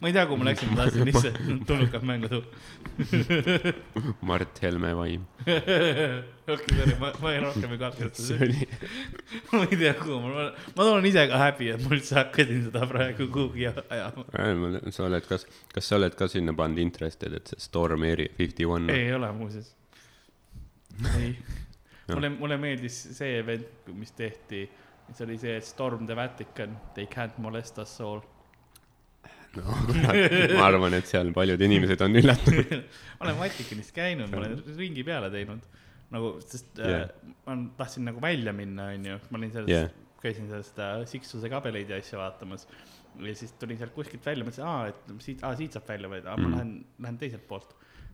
ma 0.00 0.08
ei 0.08 0.12
tea, 0.12 0.26
kuhu 0.26 0.36
ma 0.36 0.44
läksin, 0.50 0.70
ma 0.72 0.76
tahtsin 0.82 1.04
lihtsalt 1.08 1.38
tulnukad 1.66 2.02
mängu 2.04 2.28
tuua. 2.28 2.44
Mart 4.20 4.62
Helme 4.62 4.96
vaim. 4.96 5.24
okei, 6.52 6.76
sorry, 6.76 6.96
ma, 7.00 7.12
ma 7.22 7.32
ei 7.32 7.40
rohkem 7.40 7.72
ei 7.72 7.78
katkesta 7.80 8.22
see. 8.22 8.38
oli, 8.46 8.68
ma 9.52 9.62
ei 9.64 9.78
tea, 9.80 9.94
kuhu 10.00 10.18
ma, 10.26 10.46
ma 10.76 10.88
olen 10.90 11.08
ise 11.08 11.24
ka 11.30 11.40
häbi, 11.40 11.70
et 11.74 11.86
ma 11.86 11.94
üldse 11.96 12.18
hakkasin 12.20 12.66
seda 12.68 12.84
praegu 12.90 13.28
kuhugi 13.32 13.70
ajama. 13.70 14.26
sa 14.90 15.06
oled, 15.08 15.28
kas, 15.30 15.46
kas 15.72 15.88
sa 15.88 15.96
oled 16.00 16.18
ka 16.18 16.28
sinna 16.32 16.54
pannud 16.58 16.82
interested, 16.84 17.38
et 17.38 17.54
see 17.54 17.64
Storm 17.64 18.04
Area 18.08 18.32
fifty 18.36 18.68
one? 18.68 18.92
ei 18.92 19.14
ole 19.16 19.32
muuseas. 19.36 19.72
ei, 21.16 21.32
mulle, 22.12 22.34
mulle 22.36 22.60
meeldis 22.60 23.00
see 23.16 23.38
event, 23.40 23.88
mis 23.96 24.12
tehti, 24.18 24.66
mis 25.08 25.24
oli 25.24 25.38
see, 25.40 25.56
Storm 25.64 26.04
the 26.06 26.16
Vatican, 26.16 26.76
they 26.94 27.08
can't 27.08 27.40
molest 27.40 27.80
us 27.80 27.96
all. 28.00 28.20
No 29.58 29.76
ma 30.58 30.66
arvan, 30.66 30.94
et 30.98 31.08
seal 31.10 31.32
paljud 31.36 31.60
inimesed 31.68 32.00
on 32.06 32.20
üllatunud. 32.22 32.72
ma 33.18 33.26
olen 33.26 33.38
Vatikanis 33.42 33.92
käinud, 33.96 34.30
ma 34.32 34.42
olen 34.44 34.58
ringi 34.78 35.04
peale 35.06 35.30
teinud 35.34 35.66
nagu, 36.12 36.34
sest 36.44 36.76
Jah. 36.76 36.88
yeah. 36.88 37.04
äh, 37.08 37.42
ma 37.46 37.54
tahtsin 37.78 38.04
nagu 38.08 38.20
välja 38.20 38.52
minna, 38.56 38.90
onju, 38.92 39.18
ma 39.30 39.38
olin 39.40 39.52
selles 39.54 39.70
yeah., 39.72 39.92
käisin 40.22 40.48
seal 40.50 40.60
seda 40.66 40.88
Siksuse 41.08 41.48
kabeleid 41.50 41.88
ja 41.90 41.96
asja 41.98 42.18
vaatamas. 42.20 42.66
ja 43.20 43.32
siis 43.36 43.52
tulin 43.60 43.78
sealt 43.80 43.94
kuskilt 43.96 44.24
välja, 44.26 44.44
mõtlesin, 44.46 44.66
aa, 44.68 44.90
et 44.92 45.14
siit, 45.24 45.40
aa, 45.44 45.56
siit 45.58 45.74
saab 45.76 45.88
välja 45.88 46.08
võtta, 46.12 46.32
aa, 46.34 46.36
ma 46.40 46.48
Mm. 46.48 46.54
lähen, 46.56 46.74
lähen 47.06 47.18
teiselt 47.20 47.46
poolt. 47.48 47.72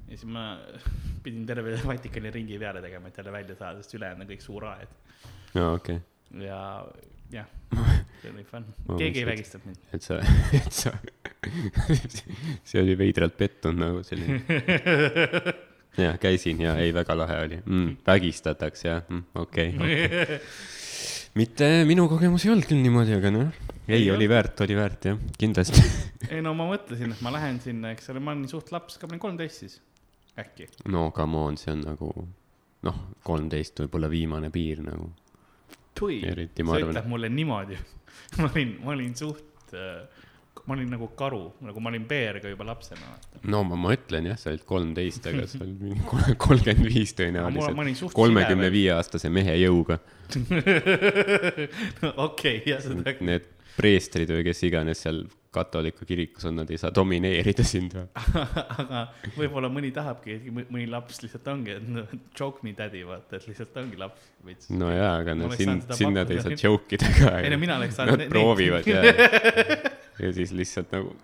ja 0.09 0.14
siis 0.16 0.24
ma 0.31 0.44
pidin 1.24 1.44
terve 1.46 1.74
Vatikani 1.87 2.31
ringi 2.35 2.59
peale 2.59 2.83
tegema, 2.83 3.09
et 3.11 3.18
jälle 3.18 3.33
välja 3.35 3.59
saada, 3.59 3.83
sest 3.83 3.94
ülejäänud 3.98 4.24
on 4.27 4.31
kõik 4.33 4.46
suur 4.46 4.64
aed. 4.70 4.94
no 5.55 5.72
okei 5.74 5.96
okay., 6.01 6.46
ja, 6.46 6.62
jah, 7.33 7.46
see 8.22 8.31
oli 8.33 8.44
fun 8.48 8.64
keegi 8.98 9.24
ei 9.24 9.27
vägistanud 9.29 9.66
mind. 9.72 9.85
et 9.92 10.03
sa, 10.07 10.18
et 10.62 10.72
sa, 10.72 10.94
see 12.69 12.83
oli 12.83 12.99
veidralt 12.99 13.37
pettunud 13.39 13.81
nagu 13.83 14.03
selline. 14.07 14.43
ja 16.05 16.17
käisin 16.21 16.61
ja 16.63 16.77
ei, 16.79 16.93
väga 16.95 17.17
lahe 17.19 17.41
oli 17.47 17.61
mm,. 17.65 17.97
vägistatakse 18.07 18.89
jah 18.89 19.03
mm,, 19.09 19.25
okei 19.35 19.75
okay. 19.77 20.39
mitte 21.41 21.69
minu 21.89 22.09
kogemus 22.11 22.47
ei 22.47 22.53
olnud 22.53 22.69
küll 22.69 22.81
niimoodi, 22.83 23.17
aga 23.19 23.33
noh, 23.35 23.51
ei, 23.89 24.03
Ei 24.03 24.11
oli 24.13 24.29
väärt, 24.29 24.61
oli 24.65 24.77
väärt 24.77 25.09
jah, 25.11 25.21
kindlasti. 25.39 25.85
ei 26.35 26.43
no 26.45 26.55
ma 26.57 26.69
mõtlesin, 26.71 27.15
et 27.15 27.23
ma 27.25 27.33
lähen 27.35 27.61
sinna, 27.63 27.93
eks 27.95 28.11
ole, 28.13 28.23
ma 28.23 28.35
olin 28.35 28.49
suht 28.51 28.73
laps, 28.75 28.99
ka 28.99 29.09
ma 29.09 29.17
olin 29.17 29.23
kolmteist 29.23 29.65
siis, 29.65 29.79
äkki. 30.39 30.69
no 30.93 31.09
come 31.17 31.41
on, 31.41 31.59
see 31.61 31.73
on 31.75 31.85
nagu 31.87 32.13
noh, 32.87 33.01
kolmteist 33.27 33.85
võib-olla 33.85 34.11
viimane 34.13 34.53
piir 34.55 34.83
nagu. 34.87 35.11
tui, 35.99 36.21
sa 36.23 36.35
ütled 36.35 37.11
mulle 37.11 37.31
niimoodi. 37.33 37.79
ma 38.39 38.51
olin, 38.51 38.75
ma 38.85 38.95
olin 38.95 39.15
suht, 39.19 39.75
ma 40.69 40.77
olin 40.77 40.91
nagu 40.93 41.07
karu, 41.17 41.41
nagu 41.65 41.81
ma 41.81 41.89
olin 41.89 42.05
ka 42.43 42.51
juba 42.53 42.67
lapsena. 42.69 43.15
no 43.49 43.63
ma, 43.65 43.77
ma 43.81 43.95
ütlen 43.97 44.29
jah, 44.29 44.37
sa 44.37 44.51
olid 44.53 44.67
kolmteist, 44.69 45.25
aga 45.31 45.47
sa 45.49 45.63
olid 45.65 45.81
mingi 45.81 46.05
kol- 46.09 46.37
kolmkümmend 46.47 46.91
viis 46.93 47.15
tõenäoliselt. 47.17 48.13
kolmekümne. 48.17 48.69
viie 48.75 48.93
aastase 48.93 49.33
mehe 49.33 49.55
jõuga. 49.63 49.97
okei, 52.29 52.61
jah, 52.69 52.85
seda. 52.85 53.17
Need 53.25 53.49
preestrid 53.79 54.29
või 54.35 54.45
kes 54.51 54.61
iganes 54.69 55.07
seal 55.07 55.25
katoliku 55.55 56.05
kirikus 56.05 56.45
on, 56.49 56.59
nad 56.61 56.71
ei 56.71 56.77
saa 56.81 56.91
domineerida 56.95 57.65
sind 57.65 57.95
või? 57.97 58.07
aga 58.83 59.05
võib-olla 59.37 59.71
mõni 59.73 59.91
tahabki, 59.97 60.35
et 60.37 60.49
mõ- 60.53 60.67
mõni 60.75 60.89
laps 60.93 61.23
lihtsalt 61.25 61.49
ongi, 61.55 61.77
et 61.79 61.87
no, 61.89 62.05
joke 62.39 62.61
me 62.67 62.75
daddy, 62.77 63.01
vaata, 63.09 63.39
et 63.41 63.47
lihtsalt 63.49 63.77
ongi 63.81 63.97
laps 64.01 64.27
veits. 64.45 64.69
no 64.75 64.91
jaa, 64.93 65.15
aga 65.23 65.37
oleks 65.39 65.63
sind 65.63 65.95
sind 65.97 66.19
nad 66.19 66.31
ei 66.35 66.43
saa 66.45 66.59
joke 66.61 66.99
ida 66.99 67.09
ka. 67.17 67.33
ei 67.41 67.53
no 67.55 67.61
mina 67.63 67.79
oleks 67.81 67.97
saanud 68.01 68.21
Nad 68.25 68.29
proovivad 68.33 68.87
ja, 68.91 69.01
ja 70.25 70.33
siis 70.37 70.53
lihtsalt 70.57 70.93
nagu. 70.93 71.17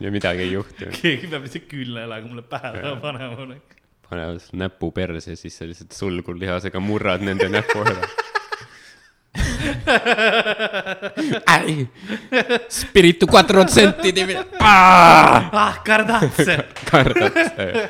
ja 0.00 0.12
midagi 0.14 0.44
ei 0.46 0.52
juhtu. 0.52 0.92
keegi 1.00 1.26
peab 1.32 1.44
lihtsalt 1.48 1.66
küünlaelaga 1.72 2.28
mulle 2.30 2.44
pähe 2.46 2.94
panema. 3.02 3.48
panevad 4.08 4.38
sulle 4.44 4.62
näpu 4.66 4.92
perse, 4.94 5.34
siis 5.36 5.56
sa 5.58 5.66
lihtsalt 5.68 5.92
sulgurlihasega 5.96 6.80
murrad 6.80 7.24
nende 7.26 7.48
näpu 7.52 7.80
ära. 7.84 8.04
Spiritu 12.68 13.26
quattro 13.26 13.64
centidi. 13.64 14.36
ah, 14.60 15.80
kardatse. 15.84 16.66
kardatse. 16.90 17.88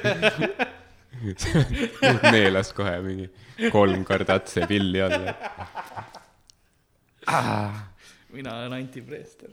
neelas 2.33 2.73
kohe 2.73 3.01
mingi 3.03 3.29
kolm 3.73 4.05
kardatse 4.05 4.67
pilli 4.71 5.01
alla. 5.03 5.35
mina 8.33 8.55
olen 8.57 8.73
Anti 8.73 9.03
Preester. 9.03 9.49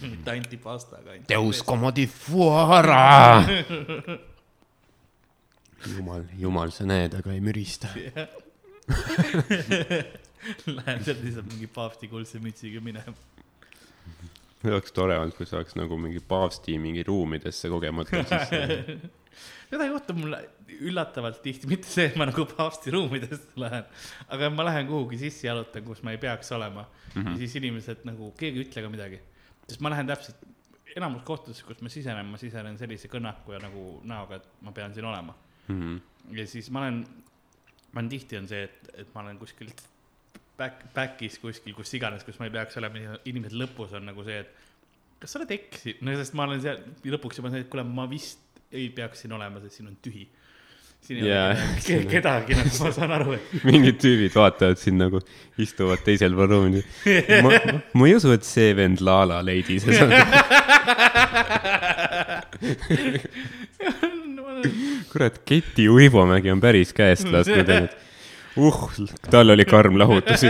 mitte 0.00 0.30
Anti 0.30 0.56
Pastaga. 0.56 1.10
Deus 1.28 1.64
comodi 1.64 2.06
fuara. 2.06 3.44
jumal, 5.94 6.24
jumal, 6.38 6.72
sa 6.74 6.86
näed, 6.88 7.14
aga 7.18 7.32
ei 7.34 7.42
mürista. 7.44 7.90
Lähen 10.76 11.02
sealt 11.02 11.22
lihtsalt 11.24 11.48
mingi 11.50 11.66
paavsti 11.74 12.08
kuldse 12.08 12.38
mütsiga 12.42 12.80
minema. 12.84 13.14
oleks 14.66 14.92
tore 14.94 15.18
olnud, 15.18 15.34
kui 15.36 15.46
sa 15.46 15.58
oleks 15.60 15.76
nagu 15.78 15.98
mingi 15.98 16.20
paavsti 16.22 16.78
mingi 16.82 17.02
ruumidesse 17.06 17.68
kogemata 17.70 18.22
sisse. 18.30 18.96
seda 19.70 19.86
juhtub 19.86 20.18
mulle 20.18 20.40
üllatavalt 20.80 21.40
tihti, 21.42 21.68
mitte 21.70 21.88
see, 21.90 22.06
et 22.10 22.16
ma 22.18 22.26
nagu 22.30 22.46
paavsti 22.50 22.94
ruumidesse 22.94 23.58
lähen, 23.62 23.86
aga 24.32 24.50
ma 24.54 24.66
lähen 24.66 24.86
kuhugi 24.90 25.18
sisse 25.26 25.46
jalutan, 25.48 25.84
kus 25.86 26.02
ma 26.06 26.14
ei 26.14 26.20
peaks 26.22 26.52
olema 26.54 26.84
mm. 26.86 27.22
-hmm. 27.22 27.32
ja 27.32 27.36
siis 27.42 27.56
inimesed 27.62 28.06
nagu, 28.08 28.30
keegi 28.38 28.62
ei 28.62 28.68
ütle 28.68 28.82
ka 28.82 28.92
midagi. 28.92 29.20
sest 29.68 29.80
ma 29.82 29.90
lähen 29.90 30.06
täpselt, 30.06 30.46
enamus 30.96 31.22
kohtades, 31.26 31.62
kus 31.66 31.82
ma 31.84 31.92
sisenen, 31.92 32.26
ma 32.30 32.38
sisenen 32.40 32.78
sellise 32.78 33.10
kõnnaku 33.12 33.54
ja 33.54 33.60
nagu 33.62 33.82
näoga, 34.08 34.40
et 34.40 34.48
ma 34.64 34.72
pean 34.72 34.94
siin 34.94 35.04
olema. 35.08 35.34
Mhm. 35.68 35.96
ja 36.38 36.46
siis 36.46 36.70
ma 36.70 36.80
olen, 36.86 37.02
ma 37.92 38.00
olen 38.00 38.08
tihti 38.12 38.36
on 38.38 38.46
see, 38.50 38.62
et, 38.68 38.90
et 39.02 39.08
ma 39.14 39.20
olen 39.24 39.38
kuskil 39.40 39.68
back, 40.58 40.84
back'is 40.94 41.38
kuskil, 41.42 41.74
kus 41.76 41.92
iganes, 41.98 42.24
kus 42.24 42.38
ma 42.40 42.46
ei 42.48 42.54
peaks 42.54 42.76
olema, 42.80 43.18
inimesed 43.28 43.56
lõpus 43.60 43.92
on 43.98 44.06
nagu 44.08 44.24
see, 44.24 44.38
et 44.44 44.50
kas 45.20 45.32
sa 45.32 45.38
oled 45.40 45.50
eksinud, 45.56 46.02
no 46.06 46.16
sest 46.20 46.34
ma 46.38 46.44
olen 46.48 46.60
seal 46.64 46.78
lõpuks 47.16 47.38
juba 47.40 47.50
see, 47.54 47.60
et 47.66 47.70
kuule, 47.72 47.84
ma 47.88 48.04
vist 48.10 48.38
ei 48.72 48.88
peaks 48.94 49.22
siin 49.24 49.32
olema, 49.36 49.60
sest 49.64 49.78
siin 49.80 49.88
on 49.92 49.96
tühi. 50.02 50.24
siin 51.06 51.20
ei 51.22 51.28
Jaa, 51.30 51.50
ole 51.52 51.56
ke- 51.86 51.98
on- 52.00 52.08
kedagi, 52.10 52.56
nagu 52.58 52.70
ma 52.82 52.90
saan 52.96 53.12
aru, 53.18 53.32
et 53.36 53.42
mingid 53.68 53.98
tüübid 54.02 54.34
vaatavad 54.34 54.78
sind 54.80 54.98
nagu, 55.02 55.20
istuvad 55.62 56.00
teisel 56.06 56.32
ruumi. 56.34 56.82
ma, 57.44 57.50
ma 57.94 58.08
ei 58.08 58.14
usu, 58.18 58.32
et 58.34 58.44
see 58.48 58.72
vend 58.76 59.00
Lala 59.06 59.38
leidis. 59.46 59.84
kurat, 65.12 65.38
Keti 65.48 65.88
Uibomägi 65.92 66.50
on 66.52 66.60
päris 66.60 66.92
käest 66.96 67.28
lasknud 67.34 67.68
ennast. 67.68 67.96
uh, 68.56 68.90
tal 69.30 69.50
oli 69.52 69.64
karm 69.68 69.98
lahutus. 70.00 70.46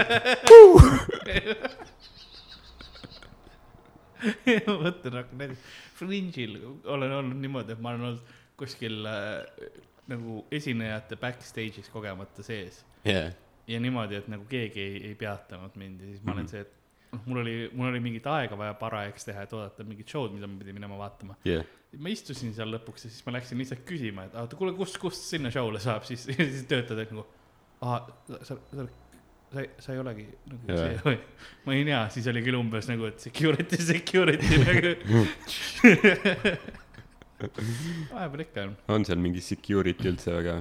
ma 4.67 4.77
mõtlen, 4.81 5.17
aga 5.21 5.39
näiteks 5.41 5.75
Fringe'il 5.97 6.57
olen 6.93 7.13
olnud 7.19 7.41
niimoodi, 7.41 7.75
et 7.77 7.83
ma 7.85 7.93
olen 7.95 8.07
olnud 8.11 8.35
kuskil 8.61 9.05
äh, 9.09 9.69
nagu 10.11 10.41
esinejate 10.55 11.19
backstage'is 11.21 11.91
kogemata 11.93 12.45
sees 12.47 12.83
jah, 13.07 13.31
ja 13.69 13.81
niimoodi, 13.83 14.19
et 14.21 14.29
nagu 14.33 14.47
keegi 14.49 14.81
ei, 14.83 14.97
ei 15.11 15.15
peatanud 15.21 15.77
mind 15.81 16.01
ja 16.05 16.13
siis 16.15 16.23
ma 16.25 16.33
Mhm. 16.33 16.37
olen 16.39 16.49
see, 16.49 16.61
et 16.65 16.73
noh, 17.13 17.23
mul 17.27 17.43
oli, 17.43 17.57
mul 17.73 17.91
oli 17.93 18.01
mingit 18.03 18.27
aega 18.31 18.59
vaja 18.59 18.75
parajaks 18.81 19.25
teha, 19.29 19.43
et 19.47 19.53
oodata 19.57 19.85
mingit 19.87 20.09
show'd, 20.11 20.33
mida 20.35 20.47
ma 20.51 20.59
pidin 20.63 20.75
minema 20.81 20.99
vaatama. 21.01 21.37
jah. 21.45 21.65
Ma 22.03 22.13
istusin 22.13 22.53
seal 22.57 22.71
lõpuks 22.75 23.07
ja 23.07 23.11
siis 23.11 23.25
ma 23.27 23.35
läksin 23.37 23.61
lihtsalt 23.61 23.83
küsima, 23.89 24.27
et 24.29 24.37
oota, 24.39 24.59
kuule, 24.59 24.75
kust, 24.77 24.99
kust 25.03 25.27
sinna 25.31 25.53
show'le 25.55 25.81
saab, 25.83 26.07
siis, 26.09 26.27
siis 26.37 26.65
töötajad 26.71 27.13
nagu, 27.13 27.27
aa, 27.87 27.99
sa, 28.29 28.57
sa, 28.71 28.87
sa, 29.53 29.67
sa 29.83 29.95
ei 29.95 30.03
olegi 30.03 30.27
nagu 30.51 30.73
Jaa. 30.73 30.79
see 30.81 31.05
või? 31.07 31.21
ma 31.67 31.77
ei 31.77 31.87
tea, 31.89 32.01
siis 32.17 32.31
oli 32.33 32.43
küll 32.47 32.59
umbes 32.59 32.91
nagu, 32.91 33.09
et 33.11 33.23
security, 33.23 33.81
security 33.93 34.61
nagu. 34.69 34.95
vahepeal 38.15 38.47
ikka 38.47 38.65
on. 38.65 38.75
on 38.97 39.07
seal 39.09 39.21
mingi 39.21 39.45
security 39.45 40.11
üldse 40.13 40.35
väga, 40.39 40.59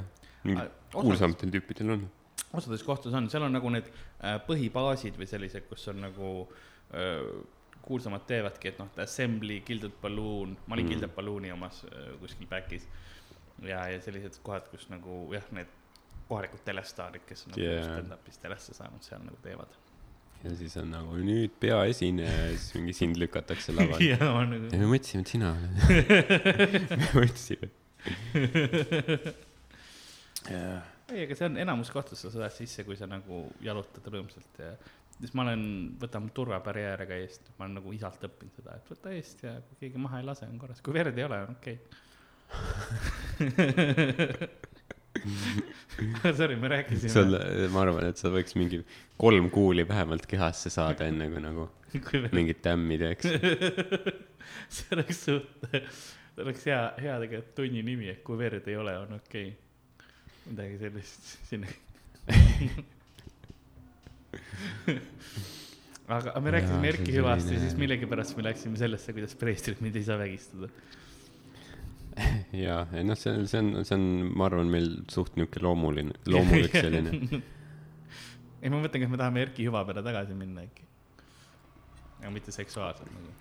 mingi 0.48 0.70
kuulsamatel 0.96 1.54
tüüpidel 1.56 1.96
on? 1.98 2.08
osades 2.56 2.84
kohtades 2.88 3.16
on, 3.18 3.28
seal 3.32 3.48
on 3.48 3.56
nagu 3.56 3.72
need 3.74 3.88
äh, 3.92 4.38
põhibaasid 4.48 5.18
või 5.20 5.28
sellised, 5.30 5.68
kus 5.70 5.88
on 5.92 6.04
nagu 6.06 6.32
äh, 6.96 7.22
kuulsamad 7.86 8.26
teevadki, 8.28 8.72
et 8.72 8.80
noh, 8.82 8.90
Assembly, 9.04 9.62
Gilded 9.66 9.96
Balloon, 10.02 10.58
ma 10.66 10.76
olin 10.76 10.86
Mm. 10.86 10.94
Gilded 10.94 11.16
Ballooni 11.16 11.52
omas 11.54 11.84
äh, 11.86 12.14
kuskil 12.20 12.48
back'is. 12.50 12.88
ja, 13.64 13.88
ja 13.88 14.02
sellised 14.02 14.42
kohad, 14.44 14.68
kus 14.72 14.90
nagu 14.92 15.34
jah, 15.34 15.46
need 15.56 15.70
kohalikud 16.28 16.64
telestaarid, 16.66 17.22
kes 17.28 17.46
on 17.46 17.54
nagu 17.54 17.64
yeah. 17.64 17.84
stand-up'is 17.86 18.40
telesse 18.42 18.74
saanud, 18.78 19.04
seal 19.06 19.22
nagu 19.26 19.38
teevad. 19.44 19.78
ja 20.44 20.56
siis 20.60 20.76
on 20.78 20.92
nagu 20.94 21.16
nüüd 21.18 21.54
peaesineja 21.62 22.34
ja 22.50 22.58
siis 22.58 22.74
mingi 22.76 22.94
sind 22.94 23.18
lükatakse 23.22 23.74
lavale. 23.78 24.02
ja 24.06 24.18
nagu 24.20 24.70
ja 24.72 24.82
me 24.82 24.90
mõtlesime, 24.92 25.22
et 25.22 25.32
sina 25.36 25.54
oled. 25.54 25.74
me 27.02 27.10
mõtlesime. 27.16 27.68
ei, 31.14 31.24
aga 31.24 31.38
see 31.38 31.48
on 31.48 31.58
enamus 31.62 31.90
kohtades 31.94 32.22
sa 32.26 32.34
saad 32.34 32.54
sisse, 32.54 32.84
kui 32.86 32.98
sa 33.00 33.10
nagu 33.10 33.46
jalutad 33.66 34.06
rõõmsalt 34.12 34.62
ja 34.62 34.74
siis 35.20 35.34
ma 35.38 35.46
olen, 35.46 35.64
võtan 36.02 36.30
turvabarjääre 36.36 37.06
ka 37.10 37.20
eest, 37.24 37.44
ma 37.58 37.66
olen 37.68 37.76
nagu 37.80 37.94
isalt 37.96 38.22
õppinud 38.28 38.54
seda, 38.60 38.72
et 38.80 38.86
võta 38.92 39.08
eest 39.16 39.38
ja 39.46 39.52
kui 39.68 39.76
keegi 39.86 40.02
maha 40.02 40.22
ei 40.22 40.28
lase, 40.28 40.46
on 40.50 40.58
korras, 40.62 40.82
kui 40.86 40.94
verd 40.96 41.18
ei 41.18 41.28
ole, 41.28 41.38
on 41.48 41.52
okei 41.56 41.78
okay. 41.80 42.04
Sorry, 46.38 46.56
me 46.56 46.68
rääkisime. 46.68 47.10
sul, 47.10 47.38
ma 47.72 47.82
arvan, 47.86 48.10
et 48.10 48.20
sa 48.20 48.30
võiks 48.34 48.56
mingi 48.60 48.82
kolm 49.18 49.50
kuuli 49.54 49.86
vähemalt 49.88 50.26
kehasse 50.30 50.70
saada, 50.74 51.08
enne 51.10 51.30
kui 51.32 51.42
nagu 51.44 51.70
mingit 52.36 52.62
tämmi 52.66 52.98
teeks. 53.00 53.26
see 54.76 54.96
oleks 54.98 55.22
suht, 55.28 55.68
see 55.72 56.44
oleks 56.44 56.68
hea, 56.70 56.82
hea 57.02 57.16
tegelikult 57.24 57.56
tunni 57.62 57.86
nimi, 57.88 58.12
et 58.12 58.22
kui 58.28 58.38
verd 58.40 58.68
ei 58.72 58.78
ole, 58.80 58.98
on 59.06 59.16
okei 59.20 59.48
okay.. 59.54 60.12
midagi 60.52 60.82
sellist 60.84 61.32
sinna. 61.50 61.72
aga 66.16 66.32
aga 66.32 66.42
me 66.42 66.52
Jaa, 66.52 66.56
rääkisime 66.58 66.90
Erki 66.92 67.16
Hüvast 67.16 67.50
ja 67.52 67.60
siis 67.62 67.76
millegipärast 67.80 68.38
me 68.38 68.46
läksime 68.46 68.78
sellesse, 68.80 69.14
kuidas 69.16 69.36
preestrid 69.40 69.82
mind 69.82 69.98
ei 69.98 70.06
saa 70.06 70.18
vägistada. 70.22 70.70
ja, 72.66 72.84
ei 72.94 73.04
noh, 73.08 73.18
see 73.20 73.34
on, 73.34 73.48
see 73.50 73.62
on, 73.62 73.72
see 73.88 73.98
on, 73.98 74.06
ma 74.38 74.48
arvan, 74.50 74.70
meil 74.72 74.92
suht 75.12 75.36
niuke 75.40 75.64
loomuline, 75.64 76.16
loomulik 76.34 76.76
selline. 76.76 77.16
ei, 78.62 78.70
ma 78.70 78.78
mõtlen, 78.78 79.02
kas 79.04 79.12
me 79.12 79.22
tahame 79.22 79.46
Erki 79.48 79.66
Hüva 79.68 79.84
peale 79.88 80.06
tagasi 80.06 80.38
minna 80.38 80.68
äkki. 80.68 80.86
aga 82.22 82.32
mitte 82.34 82.54
seksuaalselt 82.56 83.12
nagu. 83.12 83.34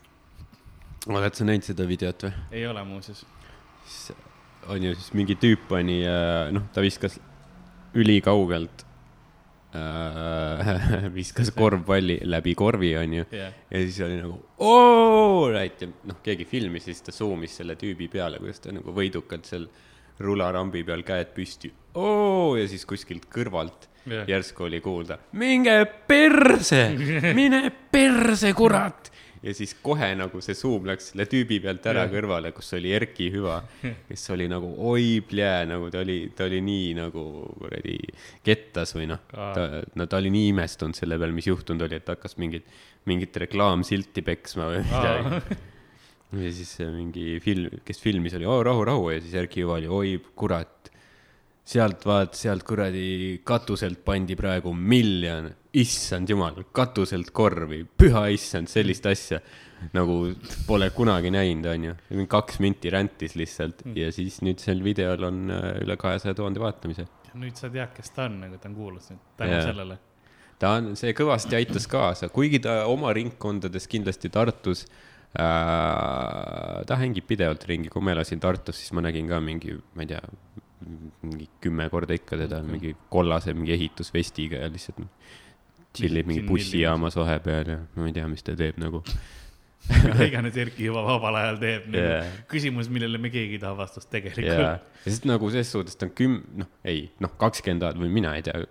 oled 1.14 1.36
sa 1.36 1.47
näinud 1.47 1.68
seda 1.68 1.86
videot 1.88 2.26
või? 2.26 2.32
ei 2.59 2.66
ole 2.66 2.82
muuseas. 2.88 3.26
siis 3.84 4.16
on 4.72 4.82
ju 4.82 4.97
siis 4.97 5.12
mingi 5.16 5.36
tüüp 5.36 5.68
pani, 5.68 6.01
noh, 6.57 6.64
ta 6.72 6.82
viskas 6.84 7.18
ülikaugelt 7.95 8.84
äh, 9.74 11.08
viskas 11.18 11.50
korvpalli 11.54 12.20
läbi 12.28 12.54
korvi, 12.58 12.92
onju. 12.98 13.26
jah, 13.34 13.54
ja 13.70 13.82
siis 13.84 14.00
oli 14.06 14.20
nagu 14.20 14.38
oo, 14.58 15.48
right. 15.52 15.82
Ja 15.82 16.10
noh, 16.10 16.20
keegi 16.24 16.46
filmis 16.48 16.88
ja 16.88 16.92
siis 16.92 17.08
ta 17.08 17.14
suumis 17.14 17.56
selle 17.60 17.78
tüübi 17.80 18.08
peale, 18.12 18.40
kuidas 18.42 18.62
ta 18.64 18.74
nagu 18.74 18.94
võidukalt 18.94 19.48
seal 19.50 19.66
rularambi 20.24 20.84
peal 20.86 21.02
käed 21.06 21.32
püsti, 21.34 21.72
oo 21.98 22.54
ja 22.58 22.68
siis 22.70 22.86
kuskilt 22.86 23.26
kõrvalt 23.32 23.88
jah. 24.06 24.28
järsku 24.30 24.68
oli 24.68 24.80
kuulda, 24.84 25.18
minge 25.40 25.76
perse, 26.08 26.86
mine 27.38 27.66
perse, 27.90 28.52
kurat. 28.56 29.10
Ja 29.45 29.53
siis 29.57 29.74
kohe 29.84 30.09
nagu 30.16 30.40
see 30.45 30.57
suum 30.57 30.86
läks 30.88 31.11
selle 31.11 31.26
tüübi 31.28 31.59
pealt 31.64 31.84
ära 31.90 32.07
Jah. 32.07 32.12
kõrvale, 32.14 32.53
kus 32.57 32.72
oli 32.78 32.95
Erki 32.97 33.28
Hüva, 33.34 33.59
kes 34.09 34.24
oli 34.32 34.47
nagu 34.51 34.70
oi 34.90 35.20
pljää, 35.28 35.66
nagu 35.68 35.90
ta 35.92 36.01
oli, 36.01 36.18
ta 36.36 36.47
oli 36.49 36.62
nii 36.64 36.95
nagu 36.99 37.24
kuradi 37.59 37.99
kettas 38.47 38.95
või 38.97 39.11
noh, 39.12 39.20
ta, 39.28 39.66
no 39.99 40.09
ta 40.09 40.20
oli 40.22 40.32
nii 40.34 40.51
imestunud 40.55 40.97
selle 40.97 41.18
peale, 41.20 41.36
mis 41.36 41.49
juhtunud 41.51 41.84
oli, 41.84 42.01
et 42.01 42.12
hakkas 42.14 42.38
mingit, 42.40 42.68
mingit 43.11 43.36
reklaamsilti 43.45 44.24
peksma 44.24 44.70
või 44.72 44.84
midagi. 44.88 45.59
ja 46.45 46.55
siis 46.57 46.72
mingi 46.95 47.36
film, 47.45 47.82
kes 47.84 48.01
filmis 48.03 48.36
oli, 48.38 48.49
oo 48.49 48.62
rahu, 48.66 48.86
rahu 48.88 49.11
ja 49.12 49.20
siis 49.20 49.36
Erki 49.45 49.66
Hüva 49.66 49.76
oli, 49.76 49.90
oi 49.92 50.16
kurat, 50.34 50.88
sealt 51.64 52.09
vaat, 52.09 52.32
sealt 52.36 52.64
kuradi 52.64 53.42
katuselt 53.45 54.01
pandi 54.05 54.36
praegu 54.40 54.72
miljon, 54.72 55.53
issand 55.80 56.30
jumal, 56.30 56.60
katuselt 56.74 57.30
korvi, 57.34 57.82
püha 57.98 58.28
issand, 58.34 58.70
sellist 58.70 59.06
asja 59.10 59.40
nagu 59.92 60.16
pole 60.68 60.88
kunagi 60.94 61.32
näinud, 61.34 61.66
onju. 61.68 61.94
kaks 62.30 62.60
minti 62.64 62.92
räntis 62.92 63.34
lihtsalt 63.36 63.82
ja 63.96 64.10
siis 64.14 64.40
nüüd 64.46 64.62
sel 64.62 64.80
videol 64.84 65.26
on 65.28 65.44
äh, 65.52 65.70
üle 65.82 65.96
kahesaja 66.00 66.36
tuhande 66.38 66.62
vaatamise. 66.62 67.06
nüüd 67.34 67.58
sa 67.58 67.68
tead, 67.68 67.90
kes 67.96 68.14
ta 68.14 68.28
on, 68.28 68.38
nagu 68.44 68.60
ta 68.62 68.70
on 68.70 68.76
kuulus 68.78 69.10
nüüd 69.10 69.24
tänu 69.40 69.56
Jaa. 69.56 69.64
sellele. 69.66 69.98
ta 70.62 70.76
on, 70.78 70.94
see 71.00 71.12
kõvasti 71.16 71.58
aitas 71.58 71.88
kaasa, 71.90 72.30
kuigi 72.32 72.62
ta 72.64 72.84
oma 72.90 73.12
ringkondades 73.16 73.90
kindlasti 73.90 74.30
Tartus 74.32 74.86
äh,, 74.86 76.80
ta 76.86 77.00
hängib 77.02 77.26
pidevalt 77.28 77.66
ringi, 77.68 77.92
kui 77.92 78.04
ma 78.04 78.14
elasin 78.14 78.40
Tartus, 78.40 78.80
siis 78.80 78.94
ma 78.96 79.04
nägin 79.04 79.28
ka 79.28 79.42
mingi, 79.44 79.76
ma 79.98 80.06
ei 80.06 80.14
tea, 80.14 80.22
mingi 81.24 81.48
kümme 81.64 81.88
korda 81.92 82.16
ikka 82.16 82.38
teda 82.38 82.60
okay. 82.60 82.70
mingi 82.70 82.96
kollase 83.10 83.54
mingi 83.56 83.74
ehitusvestiga 83.74 84.62
ja 84.62 84.72
lihtsalt 84.72 85.02
tšillib 85.95 86.28
mingi 86.30 86.45
bussijaamas 86.49 87.16
vahepeal 87.18 87.72
ja 87.76 87.80
ma 87.97 88.11
ei 88.11 88.16
tea, 88.16 88.26
mis 88.30 88.45
ta 88.47 88.57
teeb 88.59 88.78
nagu 88.82 89.03
mida 90.05 90.24
iganes 90.24 90.57
Erki 90.57 90.86
juba 90.86 91.03
vabal 91.05 91.36
ajal 91.38 91.59
teeb 91.61 91.88
nagu. 91.92 92.01
yeah.. 92.01 92.36
küsimus, 92.49 92.88
millele 92.92 93.20
me 93.20 93.30
keegi 93.32 93.59
ei 93.59 93.62
taha 93.62 93.76
vastust 93.76 94.09
ja 94.09 94.16
tegelikult. 94.16 94.92
sest 95.05 95.26
nagu 95.28 95.51
ses 95.53 95.72
suhtes 95.74 95.99
ta 96.01 96.09
on 96.09 96.14
küm-, 96.16 96.38
noh, 96.62 96.70
ei, 96.88 97.07
noh, 97.20 97.34
kakskümmend 97.40 97.84
aastat 97.84 98.01
või 98.01 98.12
mina 98.14 98.32
ei 98.38 98.45
tea, 98.47 98.62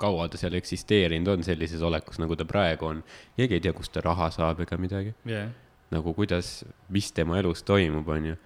kaua 0.00 0.26
ta 0.30 0.40
seal 0.40 0.56
eksisteerinud 0.58 1.30
on 1.36 1.46
sellises 1.46 1.84
olekus, 1.86 2.18
nagu 2.22 2.38
ta 2.38 2.46
praegu 2.48 2.90
on. 2.90 3.04
keegi 3.38 3.60
ei 3.60 3.66
tea, 3.68 3.74
kust 3.76 3.94
ta 3.94 4.02
raha 4.04 4.30
saab 4.34 4.64
ega 4.66 4.78
midagi. 4.80 5.14
jah, 5.30 5.52
nagu 5.94 6.16
kuidas, 6.18 6.56
mis 6.90 7.12
tema 7.14 7.38
elus 7.42 7.62
toimub, 7.66 8.10
onju. 8.16 8.38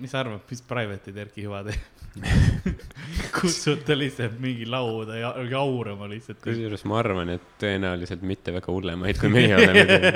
mis 0.00 0.12
sa 0.12 0.22
arvad, 0.24 0.42
mis 0.50 0.64
private'id 0.68 1.16
Erki 1.24 1.44
Hüva 1.46 1.62
teeb? 1.66 1.94
kutsud 3.34 3.82
ta 3.86 3.96
lihtsalt 3.98 4.38
mingi 4.42 4.66
lauda 4.70 5.16
ja 5.18 5.32
jaurama 5.50 6.08
lihtsalt. 6.10 6.38
kusjuures 6.44 6.84
ma 6.88 6.98
arvan, 7.00 7.32
et 7.34 7.46
tõenäoliselt 7.60 8.22
mitte 8.26 8.54
väga 8.54 8.72
hullemaid, 8.72 9.18
kui 9.20 9.30
meie 9.34 9.56
oleme 9.56 9.84
teinud. 9.90 10.14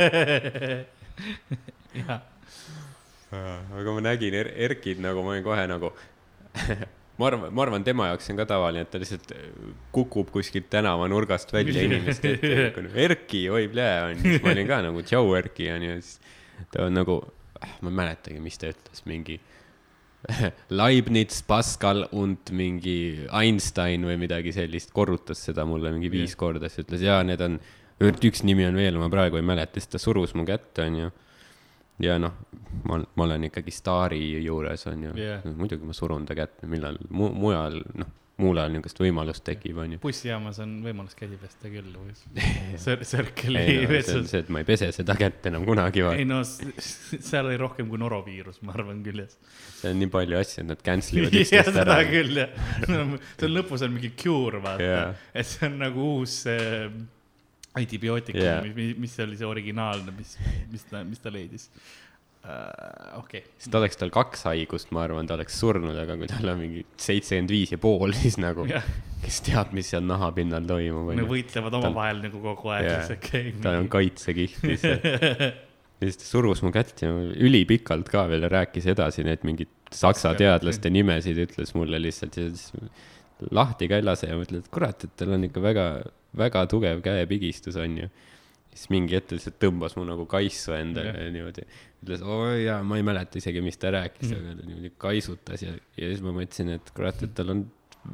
aga 3.79 3.97
ma 3.97 4.05
nägin 4.05 4.35
er 4.39 4.53
Erkit 4.69 5.03
nagu, 5.03 5.25
ma 5.27 5.35
olin 5.35 5.45
kohe 5.47 5.67
nagu, 5.71 5.91
ma 7.19 7.31
arvan, 7.31 7.49
ma 7.51 7.67
arvan, 7.67 7.87
tema 7.87 8.09
jaoks 8.13 8.25
see 8.29 8.37
on 8.37 8.41
ka 8.43 8.49
tavaline, 8.55 8.87
et 8.87 8.93
ta 8.93 9.03
lihtsalt 9.03 9.35
kukub 9.95 10.31
kuskilt 10.35 10.71
tänavanurgast 10.73 11.53
välja 11.53 11.83
inimeste 11.89 12.37
ette. 12.37 12.87
Erki, 13.09 13.43
oi 13.51 13.67
plee, 13.73 13.95
onju, 14.13 14.23
siis 14.25 14.45
ma 14.45 14.55
olin 14.55 14.71
ka 14.71 14.81
nagu 14.87 14.99
tšau, 15.07 15.27
Erki, 15.41 15.71
onju, 15.75 15.99
siis 15.99 16.15
ta 16.73 16.87
on 16.87 16.95
nagu, 17.01 17.21
ma 17.59 17.91
ei 17.91 18.01
mäletagi, 18.05 18.39
mis 18.43 18.59
ta 18.61 18.71
ütles, 18.71 19.03
mingi 19.11 19.41
Leibniz, 20.81 21.43
Pascal 21.47 22.05
und 22.13 22.51
mingi 22.51 23.27
Einstein 23.31 24.07
või 24.09 24.19
midagi 24.21 24.53
sellist, 24.57 24.93
korrutas 24.97 25.45
seda 25.49 25.67
mulle 25.69 25.93
mingi 25.95 26.11
viis 26.13 26.35
Jah. 26.35 26.41
korda, 26.41 26.71
siis 26.71 26.87
ütles 26.87 27.05
jaa, 27.07 27.23
need 27.27 27.43
on, 27.45 27.59
üks 28.03 28.43
nimi 28.47 28.67
on 28.67 28.79
veel, 28.79 28.99
ma 29.01 29.11
praegu 29.13 29.39
ei 29.39 29.47
mäleta, 29.47 29.79
siis 29.79 29.91
ta 29.95 30.03
surus 30.03 30.35
mu 30.39 30.47
kätte, 30.49 30.89
onju 30.89 31.11
ja 32.03 32.19
noh, 32.23 32.35
ma, 32.87 33.01
ma 33.03 33.27
olen 33.27 33.49
ikkagi 33.49 33.75
staari 33.75 34.21
juures, 34.45 34.87
onju 34.91 35.15
Jah. 35.19 35.47
muidugi 35.59 35.87
ma 35.87 35.97
surun 35.97 36.27
ta 36.29 36.37
kätte, 36.39 36.67
millal 36.71 36.99
mu, 37.11 37.31
mujal, 37.35 37.81
noh, 37.99 38.13
muul 38.39 38.61
ajal 38.61 38.71
niisugust 38.71 39.01
võimalust 39.03 39.43
tekib, 39.47 39.81
onju. 39.83 39.99
bussijaamas 40.03 40.61
on 40.63 40.77
võimalus 40.85 41.17
käsi 41.19 41.39
pesta 41.41 41.71
küll 41.73 41.91
või 41.97 42.15
Circle'i 42.79 43.65
ei 43.65 43.81
no 43.81 43.89
on 43.89 43.93
vetsus. 43.97 44.29
see, 44.31 44.43
et 44.45 44.53
ma 44.55 44.63
ei 44.63 44.69
pese 44.69 44.91
seda 44.95 45.17
kätt 45.19 45.49
enam 45.51 45.67
kunagi, 45.67 46.05
ei 46.15 46.27
no 46.29 46.39
seal 46.47 47.49
oli 47.49 47.59
rohkem 47.59 47.91
kui 47.91 47.99
noroviirus, 47.99 48.61
ma 48.63 48.77
arvan 48.77 49.03
küll 49.07 49.25
jah. 49.25 49.35
see 49.81 49.91
on 49.91 49.99
nii 50.05 50.13
palju 50.15 50.39
asju, 50.39 50.63
et 50.63 50.71
nad 50.71 50.87
cancel 50.87 51.23
ivad 51.23 51.35
üksteist 51.43 51.73
seda 51.73 51.85
ära. 51.85 52.01
küll 52.13 52.43
jah. 52.45 52.67
see 52.87 53.49
on 53.51 53.55
lõpus 53.57 53.87
on 53.87 53.95
mingi 53.97 54.15
cure 54.23 54.63
vaata 54.63 54.87
yeah., 54.87 55.31
et 55.35 55.51
see 55.51 55.67
on 55.67 55.81
nagu 55.83 56.11
uus 56.19 56.41
äh, 56.53 56.87
antibiootikum 57.79 58.39
Jaa. 58.39 58.61
yeah., 58.61 58.77
mis, 58.77 58.95
mis 59.03 59.19
oli 59.27 59.41
see 59.41 59.51
originaalne, 59.51 60.15
mis, 60.15 60.37
mis 60.71 60.87
ta, 60.87 61.03
mis 61.07 61.27
ta 61.27 61.35
leidis 61.35 61.73
uh,. 62.49 63.21
okei 63.21 63.45
sest 63.61 63.79
oleks 63.79 64.01
tal 64.01 64.13
kaks 64.15 64.47
haigust, 64.49 64.91
ma 64.97 65.05
arvan, 65.07 65.29
ta 65.29 65.37
oleks 65.39 65.59
surnud, 65.61 65.97
aga 65.99 66.17
kui 66.21 66.31
tal 66.31 66.55
on 66.55 66.61
mingi 66.63 66.85
seitsekümmend 66.97 67.55
viis 67.55 67.75
ja 67.75 67.81
pool, 67.83 68.15
siis 68.23 68.41
nagu 68.43 68.65
okay., 68.65 68.79
jah, 68.79 68.91
kes 69.25 69.41
teab, 69.47 69.73
mis 69.77 69.93
seal 69.93 70.05
nahapinnal 70.09 70.67
toimub, 70.69 71.13
nad 71.19 71.31
võitlevad 71.31 71.79
omavahel 71.81 72.23
nagu 72.27 72.43
kogu 72.45 72.75
aeg 72.75 72.89
Jaa. 72.89 73.01
lihtsalt 73.01 73.25
käib. 73.29 73.63
tal 73.65 73.81
on 73.83 73.91
kaitsekiht 73.93 74.61
lihtsalt. 74.65 75.09
ja 75.99 76.07
siis 76.07 76.21
ta 76.21 76.29
surus 76.29 76.63
mu 76.63 76.73
kätt 76.75 77.03
ja 77.03 77.11
ülipikalt 77.13 78.11
ka 78.13 78.29
veel 78.31 78.47
rääkis 78.51 78.87
edasi 78.95 79.27
neid 79.27 79.45
mingeid 79.47 79.73
saksa 79.95 80.35
teadlaste 80.39 80.91
nimesid, 80.93 81.39
ütles 81.49 81.75
mulle 81.77 82.01
lihtsalt 82.03 82.37
ja 82.39 82.49
siis 82.51 82.73
lahti 83.55 83.89
lase 84.03 84.31
ja 84.31 84.39
mõtled, 84.39 84.65
et 84.65 84.73
kurat, 84.73 85.05
et 85.05 85.15
tal 85.19 85.37
on 85.37 85.47
ikka 85.47 85.63
väga, 85.63 85.87
väga 86.39 86.65
tugev 86.71 87.03
käepigistus 87.05 87.79
onju. 87.79 88.09
Siis 88.79 88.93
mingi 88.95 89.19
hetk 89.19 89.35
lihtsalt 89.35 89.59
tõmbas 89.63 89.97
mu 89.99 90.05
nagu 90.07 90.27
kaisu 90.31 90.77
endale 90.77 91.15
ja 91.17 91.33
niimoodi, 91.35 91.65
ütles, 92.05 92.23
oo 92.23 92.53
jaa, 92.55 92.79
ma 92.87 93.01
ei 93.01 93.07
mäleta 93.07 93.41
isegi, 93.41 93.63
mis 93.65 93.81
ta 93.81 93.91
rääkis, 93.95 94.31
aga 94.37 94.55
ta 94.61 94.69
niimoodi 94.69 94.93
kaisutas 95.03 95.65
ja, 95.67 95.75
ja 95.99 96.13
siis 96.13 96.23
ma 96.25 96.35
mõtlesin, 96.37 96.71
et 96.79 96.93
kurat, 96.95 97.25
et 97.27 97.35
tal 97.39 97.55
on 97.57 97.65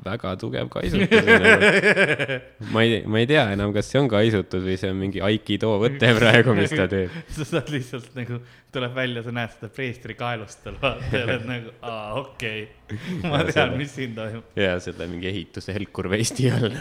väga 0.05 0.37
tugev 0.41 0.69
kaisutus 0.73 1.11
nagu.. 1.11 2.39
ma 2.75 2.83
ei, 2.83 3.03
ma 3.07 3.19
ei 3.21 3.27
tea 3.31 3.45
enam, 3.55 3.73
kas 3.75 3.87
see 3.91 4.01
on 4.01 4.09
kaisutus 4.11 4.63
või 4.65 4.77
see 4.81 4.91
on 4.91 4.99
mingi 5.01 5.21
aikido 5.25 5.69
võte 5.83 6.09
praegu, 6.19 6.51
mis 6.59 6.73
ta 6.75 6.85
teeb. 6.91 7.11
sa 7.37 7.43
saad 7.49 7.69
lihtsalt 7.73 8.11
nagu, 8.19 8.35
tuleb 8.75 8.93
välja, 8.97 9.21
sa 9.27 9.33
näed 9.35 9.51
seda 9.55 9.69
preestri 9.75 10.15
kaelust 10.19 10.59
tal, 10.65 10.77
vaata 10.83 11.11
ja 11.13 11.23
oled 11.29 11.45
nagu, 11.49 11.69
aa, 11.85 12.07
okei 12.23 12.61
okay.. 12.65 12.99
ma 13.23 13.35
Ja 13.43 13.47
tean 13.49 13.57
selle-, 13.59 13.81
mis 13.81 13.93
siin 13.97 14.13
toimub. 14.17 14.45
ja 14.59 14.73
selle 14.83 15.05
mingi 15.11 15.27
ehituse 15.31 15.71
helkur 15.77 16.07
vesti 16.13 16.45
all. 16.53 16.75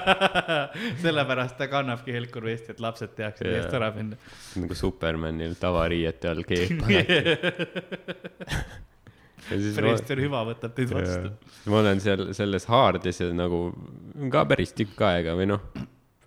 sellepärast 1.04 1.56
ta 1.58 1.64
kannabki 1.72 2.10
Helkur 2.14 2.44
vesti, 2.46 2.68
et 2.74 2.80
lapsed 2.82 3.10
teaksid 3.16 3.46
eest 3.50 3.72
ära 3.76 3.88
minna. 3.96 4.16
nagu 4.60 4.74
Supermanil 4.78 5.54
tavariiete 5.60 6.26
all 6.30 6.42
keep 6.48 6.78
siis 9.48 9.76
ma, 9.76 9.82
preester 9.82 10.20
hüva 10.22 10.42
võtab 10.48 10.74
teid 10.76 10.92
vastu. 10.94 11.32
ma 11.70 11.80
olen 11.82 12.02
seal 12.02 12.28
selles 12.36 12.68
haardis 12.70 13.22
ja 13.22 13.30
nagu 13.36 13.68
ka 14.32 14.44
päris 14.50 14.74
tükk 14.76 15.00
aega 15.08 15.36
või 15.38 15.48
noh, 15.52 15.64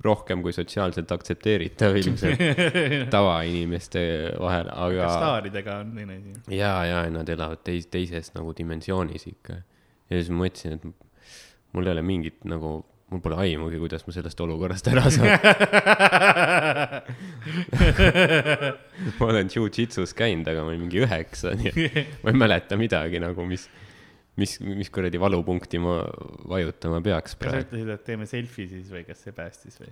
rohkem 0.03 0.41
kui 0.43 0.53
sotsiaalselt 0.55 1.11
aktsepteeritav 1.15 1.95
ilmselt 1.99 2.41
tavainimeste 3.15 4.03
vahel, 4.39 4.71
aga 4.73 5.11
staaridega 5.13 5.77
on 5.83 5.93
teine 5.97 6.17
asi. 6.19 6.35
ja, 6.57 6.73
ja 6.89 7.03
nad 7.13 7.29
elavad 7.31 7.63
teis-, 7.67 7.87
teises 7.91 8.33
nagu 8.35 8.53
dimensioonis 8.57 9.29
ikka. 9.31 9.61
ja 10.09 10.19
siis 10.19 10.31
ma 10.33 10.45
mõtlesin, 10.45 10.79
et 10.79 11.37
mul 11.73 11.87
ei 11.87 11.95
ole 11.95 12.05
mingit 12.05 12.43
nagu, 12.49 12.81
mul 13.13 13.21
pole 13.23 13.37
aimugi, 13.43 13.77
kuidas 13.81 14.03
ma 14.07 14.11
sellest 14.15 14.39
olukorrast 14.43 14.89
ära 14.91 15.05
saan. 15.13 15.33
ma 19.19 19.23
olen 19.29 19.47
jujitsus 19.53 20.11
käinud, 20.17 20.47
aga 20.49 20.59
ma 20.63 20.67
olin 20.73 20.83
mingi 20.85 20.99
üheksa, 21.03 21.47
nii 21.59 21.69
et 21.73 21.83
ma 22.23 22.27
ei 22.33 22.37
mäleta 22.45 22.73
midagi 22.79 23.17
nagu, 23.23 23.41
mis, 23.49 23.63
mis, 24.39 24.51
mis 24.65 24.89
kuradi 24.93 25.17
valupunkti 25.21 25.77
ma 25.83 25.93
vajutama 26.49 26.97
peaks 27.05 27.31
kas 27.35 27.37
sa 27.37 27.41
praegu. 27.45 27.67
ütlesid, 27.67 27.89
et 27.93 28.03
teeme 28.07 28.25
selfie 28.29 28.67
siis 28.71 28.87
või 28.93 29.03
kas 29.07 29.19
see 29.25 29.33
päästis 29.35 29.75
või? 29.81 29.91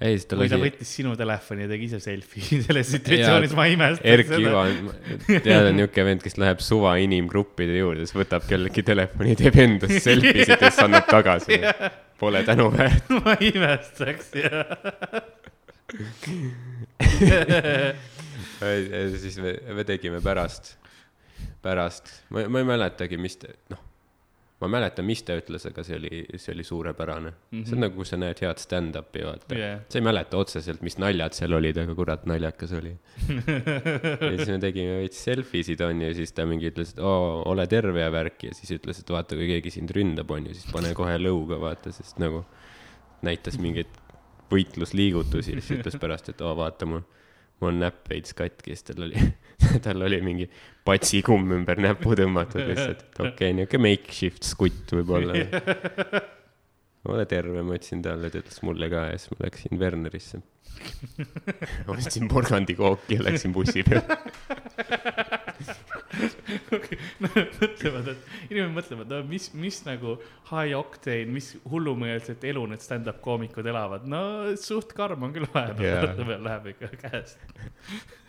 ei, 0.00 0.16
siis 0.16 0.26
ta 0.28 0.36
või 0.36 0.50
ta 0.50 0.58
lasi, 0.58 0.68
võttis 0.68 0.90
sinu 0.98 1.14
telefoni 1.16 1.64
ja 1.64 1.70
tegi 1.70 1.88
ise 1.88 2.00
selfie 2.04 2.60
selles 2.66 2.90
situatsioonis, 2.92 3.54
ma 3.56 3.68
imestan 3.72 4.10
Erki 4.12 4.40
Ivan, 4.42 4.90
tead, 5.28 5.70
on 5.70 5.78
niuke 5.80 6.04
vend, 6.08 6.24
kes 6.24 6.36
läheb 6.40 6.60
suva 6.64 6.96
inimgruppide 7.02 7.78
juurde, 7.80 8.04
siis 8.04 8.18
võtab 8.18 8.44
kellegi 8.48 8.84
telefoni, 8.86 9.36
teeb 9.40 9.56
endast 9.64 10.02
selfie 10.04 10.44
sid 10.44 10.56
ja 10.56 10.68
siis 10.68 10.82
annab 10.84 11.08
tagasi. 11.10 11.62
Pole 12.18 12.42
tänuväärt. 12.42 13.08
ma 13.24 13.36
imestaks 13.40 14.34
jah. 14.34 14.66
siis 19.20 19.36
me, 19.38 19.52
me 19.76 19.84
tegime 19.84 20.20
pärast, 20.24 20.76
pärast, 21.62 22.08
ma, 22.32 22.46
ma 22.48 22.58
ei 22.62 22.68
mäletagi, 22.68 23.18
mis 23.20 23.36
noh, 23.70 23.80
ma 24.60 24.68
mäletan, 24.72 25.04
mis 25.04 25.20
ta 25.26 25.34
ütles, 25.36 25.66
aga 25.68 25.82
see 25.84 25.98
oli, 25.98 26.22
see 26.40 26.54
oli 26.54 26.64
suurepärane 26.64 27.28
mm. 27.28 27.40
-hmm. 27.50 27.64
see 27.68 27.76
on 27.76 27.82
nagu, 27.84 27.94
kui 27.98 28.08
sa 28.08 28.16
näed 28.20 28.40
head 28.40 28.60
stand-up'i, 28.62 29.24
vaata 29.26 29.56
yeah.. 29.56 29.82
sa 29.92 29.98
ei 30.00 30.04
mäleta 30.06 30.40
otseselt, 30.40 30.80
mis 30.86 30.96
naljad 31.02 31.36
seal 31.36 31.52
olid, 31.58 31.76
aga 31.82 31.96
kurat, 31.98 32.24
naljakas 32.30 32.72
oli. 32.78 32.94
ja 34.30 34.32
siis 34.38 34.52
me 34.54 34.58
tegime 34.62 34.96
veits 35.02 35.20
selfie 35.28 35.66
sid, 35.66 35.84
onju, 35.84 36.08
ja 36.08 36.16
siis 36.16 36.32
ta 36.36 36.46
mingi 36.48 36.70
ütles, 36.72 36.94
et 36.96 37.02
oo, 37.04 37.42
ole 37.52 37.66
terve 37.68 38.00
ja 38.00 38.08
värk 38.12 38.48
ja 38.48 38.56
siis 38.56 38.72
ütles, 38.78 39.02
et 39.02 39.12
vaata, 39.12 39.36
kui 39.36 39.50
keegi 39.52 39.74
sind 39.76 39.92
ründab, 39.96 40.32
onju, 40.32 40.56
siis 40.56 40.72
pane 40.72 40.94
kohe 40.96 41.18
lõuga, 41.20 41.60
vaata, 41.60 41.92
sest 41.92 42.22
nagu 42.22 42.46
näitas 43.26 43.60
mingeid 43.60 43.92
võitlusliigutusi 44.52 45.52
ja 45.52 45.60
siis 45.60 45.80
ütles 45.80 46.00
pärast, 46.00 46.32
et 46.32 46.40
oo, 46.40 46.54
vaata 46.56 46.88
mul, 46.88 47.04
mul 47.60 47.74
on 47.74 47.84
näpp 47.84 48.08
veits 48.08 48.32
katki, 48.36 48.72
siis 48.72 48.88
tal 48.88 49.04
oli, 49.10 49.20
tal 49.84 50.06
oli 50.06 50.20
mingi 50.24 50.48
patsikumm 50.86 51.52
ümber 51.58 51.80
näpu 51.82 52.14
tõmmatud 52.18 52.62
lihtsalt, 52.70 53.04
et 53.06 53.20
okei 53.20 53.32
okay,, 53.32 53.56
niuke 53.60 53.80
makeshift 53.82 54.46
skutt 54.46 54.96
võib-olla. 54.96 55.36
ole 57.06 57.24
terve, 57.30 57.62
ma 57.62 57.76
ütlesin 57.76 58.02
talle, 58.04 58.30
ta 58.32 58.40
ütles 58.42 58.62
mulle 58.66 58.90
ka 58.90 59.08
ja 59.12 59.18
siis 59.20 59.32
ma 59.32 59.46
läksin 59.46 59.80
Wernerisse. 59.80 60.42
ostsin 61.88 62.28
porgandikooki 62.28 63.16
ja 63.16 63.24
läksin 63.24 63.54
bussi 63.54 63.84
peale. 63.86 64.18
mõtlevad, 67.22 68.10
et 68.12 68.50
inimesed 68.50 68.74
mõtlevad, 68.74 69.08
no 69.12 69.22
mis, 69.28 69.48
mis 69.56 69.80
nagu 69.86 70.16
high 70.50 70.76
octane, 70.76 71.30
mis 71.32 71.54
hullumeelset 71.70 72.44
elu 72.50 72.66
need 72.72 72.84
stand-up 72.84 73.22
koomikud 73.24 73.66
elavad, 73.70 74.06
no 74.10 74.20
suht 74.60 74.92
karm 74.96 75.26
on 75.28 75.34
küll 75.36 75.48
vahepeal 75.54 76.12
yeah., 76.12 76.38
läheb 76.48 76.70
ikka 76.74 76.92
käest. 77.06 77.40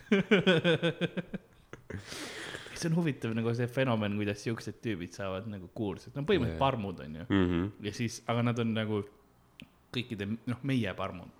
see 2.78 2.88
on 2.88 2.94
huvitav 2.98 3.34
nagu 3.36 3.48
see 3.56 3.68
fenomen, 3.70 4.16
kuidas 4.20 4.38
siuksed 4.44 4.76
tüübid 4.84 5.12
saavad 5.16 5.44
nagu 5.50 5.66
kuulsad, 5.74 6.12
no 6.14 6.20
põhimõtteliselt 6.28 6.54
yeah. 6.54 6.62
parmud 6.62 6.96
on 7.04 7.10
ju. 7.20 7.24
Mhm. 7.28 7.60
ja 7.88 7.92
siis, 7.96 8.14
aga 8.30 8.40
nad 8.50 8.56
on 8.62 8.70
nagu 8.76 8.96
kõikide, 9.94 10.24
noh, 10.28 10.60
meie 10.68 10.90
parmud. 10.96 11.30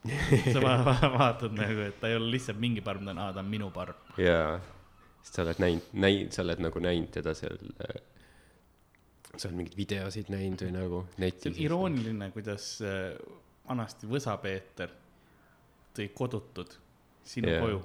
sa 0.54 0.58
va 0.64 0.78
va 0.80 0.94
vaatad 1.12 1.52
nagu, 1.52 1.80
et 1.90 1.98
ta 2.00 2.08
ei 2.08 2.16
ole 2.16 2.30
lihtsalt 2.32 2.56
mingi 2.60 2.80
parm, 2.84 3.04
ta 3.04 3.12
on, 3.12 3.18
aa, 3.20 3.34
ta 3.36 3.40
on 3.44 3.50
minu 3.52 3.68
parm. 3.74 3.98
jaa, 4.16 4.56
sest 5.20 5.34
sa 5.36 5.44
oled 5.44 5.60
näinud, 5.60 5.90
näinud, 5.92 6.30
sa 6.32 6.40
oled 6.46 6.60
nagu 6.64 6.80
näinud 6.80 7.10
teda 7.12 7.36
seal 7.36 7.60
äh, 7.84 7.98
sa 9.36 9.48
oled 9.48 9.60
mingeid 9.60 9.76
videosid 9.78 10.30
näinud 10.32 10.64
või 10.64 10.72
nagu 10.74 11.02
see 11.12 11.24
netis 11.26 11.52
on. 11.52 11.62
irooniline, 11.66 12.30
kuidas 12.34 12.66
äh, 12.84 13.12
vanasti 13.68 14.08
Võsa-Peeter 14.10 14.92
tõi 15.96 16.08
kodutud 16.16 16.74
sinu 17.26 17.52
yeah. 17.52 17.62
koju. 17.62 17.80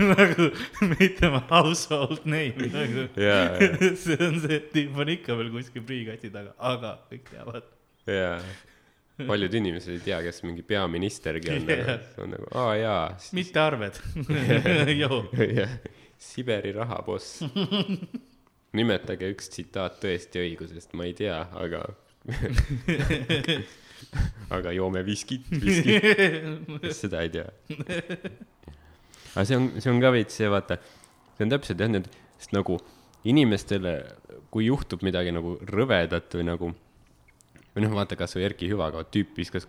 Nagu 0.00 0.50
made 0.80 1.16
them 1.20 1.34
a 1.34 1.42
household 1.50 2.24
name 2.24 2.70
nagu. 2.72 3.08
Jaa, 3.16 3.56
jaa. 3.60 3.96
see 4.04 4.18
on 4.20 4.40
see, 4.42 4.60
et 4.60 4.70
tüüp 4.74 5.02
on 5.02 5.12
ikka 5.16 5.36
veel 5.38 5.52
kuskil 5.54 5.84
priikasti 5.86 6.32
taga, 6.34 6.54
aga 6.72 6.96
kõik 7.10 7.30
teavad. 7.32 7.68
jaa, 8.10 8.38
paljud 9.26 9.60
inimesed 9.60 9.96
ei 9.96 10.02
tea, 10.04 10.20
kes 10.26 10.42
mingi 10.46 10.64
peaministergi 10.66 11.54
on 11.54 11.70
yeah., 11.70 12.08
on 12.22 12.34
nagu, 12.36 12.50
aa 12.54 12.74
jaa. 12.80 13.04
mitte 13.36 13.62
arved. 13.62 14.02
joo, 15.02 15.24
Siberi 16.16 16.72
rahaboss. 16.72 17.42
nimetage 18.76 19.28
üks 19.32 19.50
tsitaat 19.52 20.00
tõesti 20.02 20.42
õigusest, 20.42 20.92
ma 20.96 21.06
ei 21.08 21.14
tea, 21.16 21.38
aga 21.56 21.86
aga 24.56 24.72
joome 24.74 25.02
viskit, 25.06 25.46
viskit, 25.50 26.02
seda 26.96 27.22
ei 27.24 27.30
tea. 27.32 27.48
Aga 29.36 29.46
see 29.46 29.58
on, 29.60 29.70
see 29.78 29.92
on 29.92 30.02
ka 30.02 30.12
veits 30.16 30.40
see, 30.40 30.50
vaata, 30.50 30.80
see 31.36 31.46
on 31.46 31.52
täpselt 31.52 31.82
jah, 31.84 31.92
need, 31.92 32.10
sest 32.40 32.56
nagu 32.56 32.80
inimestele, 33.26 33.94
kui 34.54 34.68
juhtub 34.68 35.02
midagi 35.06 35.32
nagu 35.34 35.56
rõvedat 35.68 36.34
või 36.38 36.46
nagu, 36.48 36.72
või 37.74 37.84
noh, 37.84 37.96
vaata 37.96 38.18
kasvõi 38.18 38.46
Erki 38.48 38.70
Hüvaga, 38.70 39.02
tüüp 39.12 39.36
viskas 39.38 39.68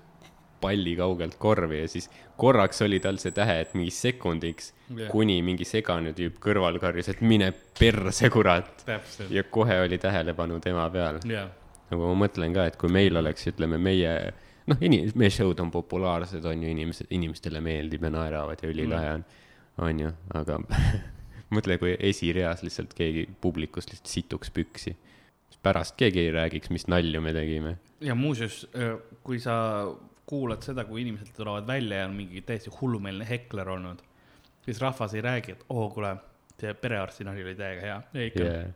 palli 0.61 0.95
kaugelt 0.97 1.35
korvi 1.37 1.83
ja 1.83 1.89
siis 1.91 2.07
korraks 2.37 2.81
oli 2.85 2.99
tal 3.03 3.19
see 3.21 3.33
tähe, 3.35 3.59
et 3.61 3.75
mingi 3.77 3.93
sekundiks 3.93 4.71
yeah. 4.89 5.09
kuni 5.11 5.37
mingi 5.45 5.67
segane 5.69 6.13
tüüp 6.17 6.39
kõrval 6.41 6.79
karjus, 6.81 7.11
et 7.13 7.21
mine 7.21 7.51
perse, 7.77 8.29
kurat. 8.33 8.85
ja 9.29 9.43
kohe 9.43 9.81
oli 9.83 9.99
tähelepanu 10.01 10.59
tema 10.63 10.87
peal. 10.93 11.21
jaa, 11.29 11.47
nagu 11.91 12.11
ma 12.11 12.25
mõtlen 12.25 12.55
ka, 12.55 12.67
et 12.71 12.77
kui 12.79 12.91
meil 12.93 13.21
oleks, 13.21 13.49
ütleme, 13.51 13.79
meie, 13.81 14.13
noh, 14.69 14.81
meie 14.81 15.33
show'd 15.33 15.61
on 15.63 15.71
populaarsed, 15.73 16.45
on 16.45 16.65
ju, 16.65 16.73
inimesed, 16.73 17.11
inimestele 17.13 17.61
meeldib 17.63 18.07
ja 18.07 18.13
naeravad 18.17 18.63
ja 18.63 18.71
ülilahe 18.73 19.13
on, 19.19 19.27
on 19.77 19.99
ju, 19.99 20.11
aga 20.37 20.59
mõtle, 21.55 21.77
kui 21.81 21.95
esireas 22.09 22.63
lihtsalt 22.65 22.95
keegi 22.97 23.27
publikust 23.41 23.93
lihtsalt 23.93 24.11
situks 24.11 24.51
püksi. 24.53 24.95
pärast 25.63 25.97
keegi 25.99 26.21
ei 26.21 26.31
räägiks, 26.31 26.69
mis 26.69 26.87
nalju 26.87 27.21
me 27.21 27.33
tegime. 27.33 27.77
ja 28.01 28.15
muuseas, 28.15 28.65
kui 29.23 29.39
sa 29.39 29.57
kuulad 30.27 30.63
seda, 30.63 30.85
kui 30.85 31.01
inimesed 31.01 31.31
tulevad 31.35 31.67
välja 31.67 32.03
ja 32.03 32.07
on 32.09 32.15
mingi 32.15 32.41
täiesti 32.41 32.71
hullumeelne 32.81 33.27
hekler 33.29 33.69
olnud, 33.69 34.01
siis 34.65 34.81
rahvas 34.81 35.13
ei 35.15 35.21
räägi, 35.21 35.55
et 35.55 35.63
oo, 35.69 35.87
kuule, 35.89 36.15
see 36.59 36.73
perearsti 36.73 37.23
nali 37.23 37.45
oli 37.45 37.55
täiega 37.55 37.81
hea. 37.85 38.01
ja 38.13 38.27
ikka 38.31 38.43
yeah. 38.43 38.75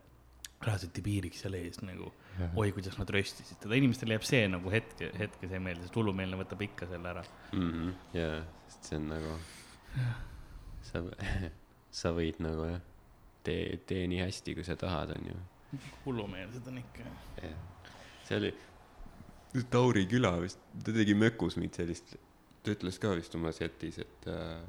Reaalselt 0.62 0.98
piiriks 1.02 1.40
seal 1.42 1.56
ees 1.58 1.80
nagu 1.82 2.12
Jah. 2.38 2.52
oi, 2.56 2.70
kuidas 2.72 2.94
nad 2.96 3.10
röstisid 3.10 3.58
teda, 3.60 3.74
inimestele 3.76 4.14
jääb 4.14 4.24
see 4.24 4.42
nagu 4.48 4.70
hetke, 4.72 5.10
hetke 5.18 5.48
see 5.50 5.58
meelde, 5.60 5.82
sest 5.84 5.96
hullumeelne 5.98 6.38
võtab 6.38 6.62
ikka 6.64 6.86
selle 6.88 7.10
ära. 7.10 7.24
mm. 7.52 7.72
-hmm. 7.72 7.96
jaa, 8.16 8.36
sest 8.68 8.92
see 8.92 9.00
on 9.00 9.08
nagu, 9.10 9.34
sa, 10.88 11.02
sa 12.02 12.12
võid 12.16 12.40
nagu 12.44 12.66
jah, 12.70 12.82
tee, 13.46 13.78
tee 13.86 14.06
nii 14.10 14.22
hästi, 14.24 14.56
kui 14.58 14.66
sa 14.66 14.76
tahad, 14.80 15.14
on 15.16 15.32
ju 15.32 15.40
hullumeelsed 16.04 16.66
on 16.68 16.78
ikka. 16.82 17.06
see 18.28 18.36
oli 18.36 18.52
Tauri 19.72 20.06
küla 20.08 20.32
vist, 20.40 20.60
ta 20.84 20.92
tegi 20.96 21.14
Mökus 21.16 21.58
mingit 21.60 21.76
sellist, 21.80 22.14
ta 22.64 22.72
ütles 22.72 22.96
ka 23.00 23.12
vist 23.18 23.34
oma 23.36 23.52
setis, 23.52 23.98
et 24.00 24.28
äh, 24.32 24.62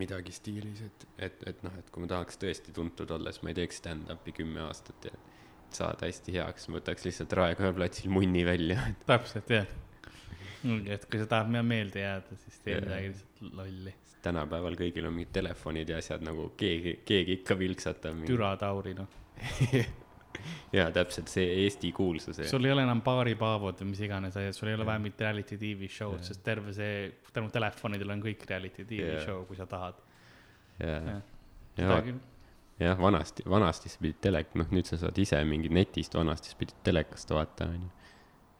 midagi 0.00 0.32
stiilis, 0.34 0.82
et, 0.84 1.06
et, 1.28 1.44
et 1.48 1.62
noh, 1.64 1.72
et 1.80 1.88
kui 1.92 2.04
ma 2.04 2.10
tahaks 2.10 2.40
tõesti 2.40 2.74
tuntud 2.76 3.10
olla, 3.16 3.32
siis 3.32 3.44
ma 3.44 3.52
ei 3.52 3.58
teeks 3.62 3.80
stand-up'i 3.80 4.34
kümme 4.36 4.60
aastat 4.66 5.08
ja 5.08 5.14
et 5.16 5.78
saada 5.78 6.08
hästi 6.08 6.34
heaks, 6.36 6.68
ma 6.68 6.78
võtaks 6.80 7.06
lihtsalt 7.08 7.32
Raekoja 7.38 7.72
platsil 7.76 8.12
munni 8.12 8.44
välja. 8.44 8.76
täpselt, 9.08 9.48
jah. 9.52 9.68
et 10.92 11.06
kui 11.08 11.20
sa 11.22 11.28
tahad 11.30 11.48
me- 11.52 11.64
meelde 11.64 12.04
jääda, 12.04 12.36
siis 12.44 12.60
tee 12.60 12.76
Jah. 12.76 12.84
midagi 12.84 13.12
lihtsalt 13.14 13.54
lolli. 13.56 13.94
Tänapäeval 14.22 14.76
kõigil 14.78 15.08
on 15.08 15.16
mingid 15.16 15.32
telefonid 15.34 15.90
ja 15.92 15.98
asjad 16.02 16.22
nagu 16.24 16.52
keegi, 16.58 17.00
keegi 17.08 17.40
ikka 17.40 17.58
vilksatab. 17.58 18.22
türa 18.28 18.54
Tauri, 18.60 18.94
noh. 18.98 19.20
jaa, 20.76 20.88
täpselt 20.94 21.30
see 21.32 21.46
Eesti 21.64 21.92
kuulsuse. 21.92 22.48
sul 22.48 22.64
ei 22.64 22.72
ole 22.74 22.86
enam 22.86 23.02
baaripaavod 23.04 23.82
või 23.82 23.92
mis 23.92 24.02
iganes 24.06 24.38
sul 24.56 24.70
ei 24.70 24.78
ole 24.78 24.86
vaja 24.88 25.02
mingit 25.02 25.20
reality 25.20 25.58
tv 25.60 25.90
show'd, 25.90 26.22
sest 26.26 26.44
terve 26.46 26.74
see, 26.76 27.08
tänu 27.32 27.50
telefonidele 27.52 28.16
on 28.16 28.24
kõik 28.24 28.44
reality 28.48 28.84
tv 28.84 29.16
Jah. 29.16 29.24
show, 29.26 29.46
kui 29.48 29.58
sa 29.58 29.66
tahad. 29.70 29.98
jaa, 30.80 31.20
jaa 31.78 32.02
jah, 32.82 33.00
vanasti, 33.00 33.42
vanasti 33.48 33.88
sa 33.88 33.98
pidid 34.00 34.20
telek-, 34.24 34.54
noh, 34.58 34.68
nüüd 34.74 34.88
sa 34.88 34.98
saad 35.00 35.18
ise 35.18 35.40
mingi 35.48 35.70
netist, 35.72 36.14
vanasti 36.18 36.52
sa 36.52 36.58
pidid 36.60 36.78
telekast 36.86 37.30
vaatama, 37.34 37.76
onju. 37.76 37.90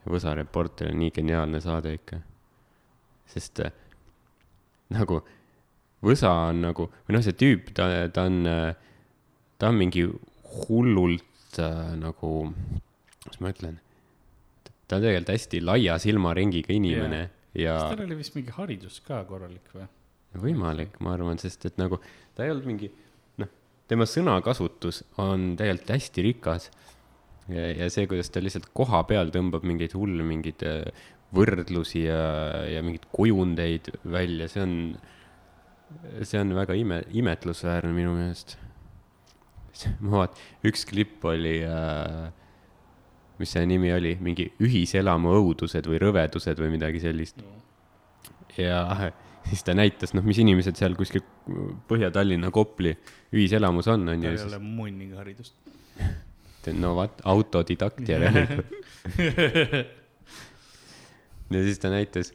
ja 0.04 0.12
Võsa 0.14 0.34
Reporter 0.36 0.90
on 0.92 1.00
nii 1.02 1.12
geniaalne 1.14 1.60
saade 1.64 1.94
ikka. 1.96 2.20
sest 3.32 3.62
äh, 3.64 3.72
nagu 4.92 5.22
Võsa 6.02 6.32
on 6.48 6.64
nagu, 6.64 6.88
või 7.06 7.14
noh, 7.14 7.22
see 7.22 7.36
tüüp, 7.38 7.70
ta, 7.76 7.86
ta 8.10 8.26
on, 8.26 8.42
ta 9.58 9.70
on 9.70 9.78
mingi 9.78 10.02
hullult 10.66 11.60
äh, 11.62 11.92
nagu, 12.00 12.32
kuidas 13.22 13.40
ma 13.42 13.52
ütlen, 13.54 13.78
ta 14.64 14.98
on 14.98 15.04
tegelikult 15.04 15.34
hästi 15.36 15.62
laia 15.62 15.96
silmaringiga 16.02 16.74
inimene 16.74 17.22
ja 17.56 17.76
kas 17.78 17.94
tal 17.94 18.06
oli 18.06 18.18
vist 18.18 18.36
mingi 18.36 18.54
haridus 18.56 19.00
ka 19.06 19.22
korralik 19.28 19.72
või? 19.76 19.86
võimalik, 20.42 20.96
ma 21.04 21.12
arvan, 21.16 21.40
sest 21.40 21.66
et 21.68 21.80
nagu 21.80 21.98
ta 22.36 22.46
ei 22.46 22.52
olnud 22.54 22.68
mingi, 22.70 22.88
noh, 23.40 23.50
tema 23.90 24.06
sõnakasutus 24.08 25.02
on 25.20 25.52
tegelikult 25.60 25.92
hästi 25.92 26.24
rikas. 26.24 26.70
ja, 27.52 27.66
ja 27.82 27.88
see, 27.92 28.06
kuidas 28.08 28.32
ta 28.32 28.40
lihtsalt 28.40 28.70
koha 28.72 29.02
peal 29.08 29.32
tõmbab 29.34 29.66
mingeid 29.68 29.96
hulle 29.98 30.24
mingeid 30.24 30.64
äh, 30.64 31.08
võrdlusi 31.36 32.06
ja, 32.06 32.22
ja 32.68 32.80
mingeid 32.84 33.04
kujundeid 33.12 33.92
välja, 34.04 34.48
see 34.52 34.64
on, 34.64 34.74
see 36.22 36.40
on 36.40 36.54
väga 36.56 36.76
ime, 36.78 37.02
imetlusväärne 37.10 37.92
minu 37.96 38.14
meelest. 38.16 38.56
ma 40.04 40.22
vaat-, 40.22 40.40
üks 40.68 40.86
klipp 40.88 41.24
oli 41.28 41.58
äh, 41.64 42.30
mis 43.42 43.52
see 43.56 43.66
nimi 43.68 43.90
oli, 43.94 44.14
mingi 44.22 44.48
ühiselamu 44.62 45.34
õudused 45.40 45.86
või 45.90 46.00
rõvedused 46.02 46.60
või 46.62 46.72
midagi 46.76 47.02
sellist. 47.02 47.42
ja 48.58 48.82
siis 49.48 49.64
ta 49.66 49.74
näitas, 49.76 50.14
noh, 50.16 50.24
mis 50.26 50.40
inimesed 50.42 50.78
seal 50.78 50.96
kuskil 50.98 51.24
Põhja-Tallinna 51.88 52.52
Kopli 52.54 52.92
ühiselamus 53.34 53.88
on, 53.90 54.06
on 54.06 54.20
tal 54.22 54.28
ju 54.28 54.36
ei. 54.36 54.44
ole 54.46 54.60
munnigi 54.62 55.18
haridust. 55.18 55.56
no 56.82 56.94
vaat, 57.00 57.24
autodidakt 57.26 58.06
järelikult. 58.06 58.70
ja 61.50 61.64
siis 61.66 61.82
ta 61.82 61.90
näitas, 61.90 62.30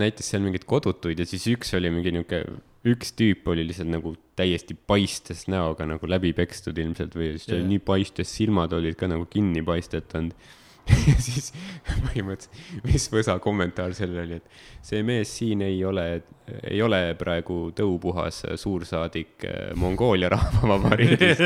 näitas 0.00 0.32
seal 0.32 0.42
mingeid 0.42 0.66
kodutuid 0.68 1.22
ja 1.22 1.28
siis 1.28 1.46
üks 1.52 1.70
oli 1.78 1.92
mingi 1.94 2.16
niuke, 2.16 2.42
üks 2.88 3.12
tüüp 3.16 3.48
oli 3.52 3.66
lihtsalt 3.68 3.90
nagu 3.92 4.14
täiesti 4.38 4.74
paistes 4.74 5.44
näoga 5.52 5.84
nagu 5.88 6.08
läbi 6.08 6.32
pekstud 6.36 6.78
ilmselt 6.80 7.16
või 7.16 7.34
siis 7.34 7.50
ta 7.50 7.58
oli 7.58 7.68
nii 7.74 7.84
paistes, 7.84 8.32
silmad 8.32 8.72
olid 8.76 8.96
ka 9.00 9.10
nagu 9.10 9.28
kinni 9.30 9.62
paistetanud. 9.66 10.32
ja 11.10 11.14
siis 11.20 11.50
põhimõtteliselt, 11.84 12.86
mis 12.88 13.04
Võsa 13.12 13.36
kommentaar 13.44 13.92
sellele 13.94 14.22
oli, 14.24 14.38
et 14.40 14.86
see 14.88 15.04
mees 15.06 15.28
siin 15.36 15.60
ei 15.62 15.76
ole, 15.84 16.06
ei 16.64 16.80
ole 16.82 17.02
praegu 17.20 17.68
tõupuhas 17.76 18.40
suursaadik 18.58 19.44
äh, 19.44 19.58
Mongoolia 19.78 20.32
rahvavabariigis, 20.32 21.44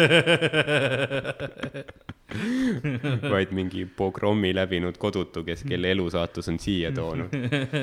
vaid 3.34 3.52
mingi 3.58 3.84
pogrommi 3.98 4.54
läbinud 4.54 5.02
kodutu, 5.02 5.42
kes, 5.44 5.66
kelle 5.66 5.90
elusaatus 5.92 6.54
on 6.54 6.62
siia 6.62 6.94
toonud. 6.94 7.34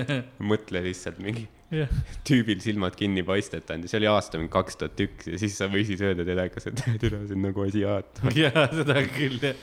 mõtle 0.53 0.87
lihtsalt 0.87 1.19
mingi 1.21 1.49
jah, 1.71 1.91
tüübil 2.27 2.61
silmad 2.63 2.95
kinni 2.99 3.23
paistetanud 3.27 3.87
ja 3.87 3.91
see 3.91 4.01
oli 4.01 4.09
aasta 4.11 4.39
mingi 4.39 4.51
kaks 4.53 4.79
tuhat 4.81 5.03
üks 5.05 5.29
ja 5.31 5.41
siis 5.41 5.59
sa 5.59 5.69
võisid 5.71 6.01
öelda 6.03 6.25
telekas, 6.27 6.67
et 6.71 6.81
türa, 7.03 7.21
see 7.27 7.37
on 7.37 7.45
nagu 7.47 7.67
asiaat. 7.67 8.23
jaa, 8.43 8.65
seda 8.73 8.97
küll 9.11 9.39
jah. 9.43 9.61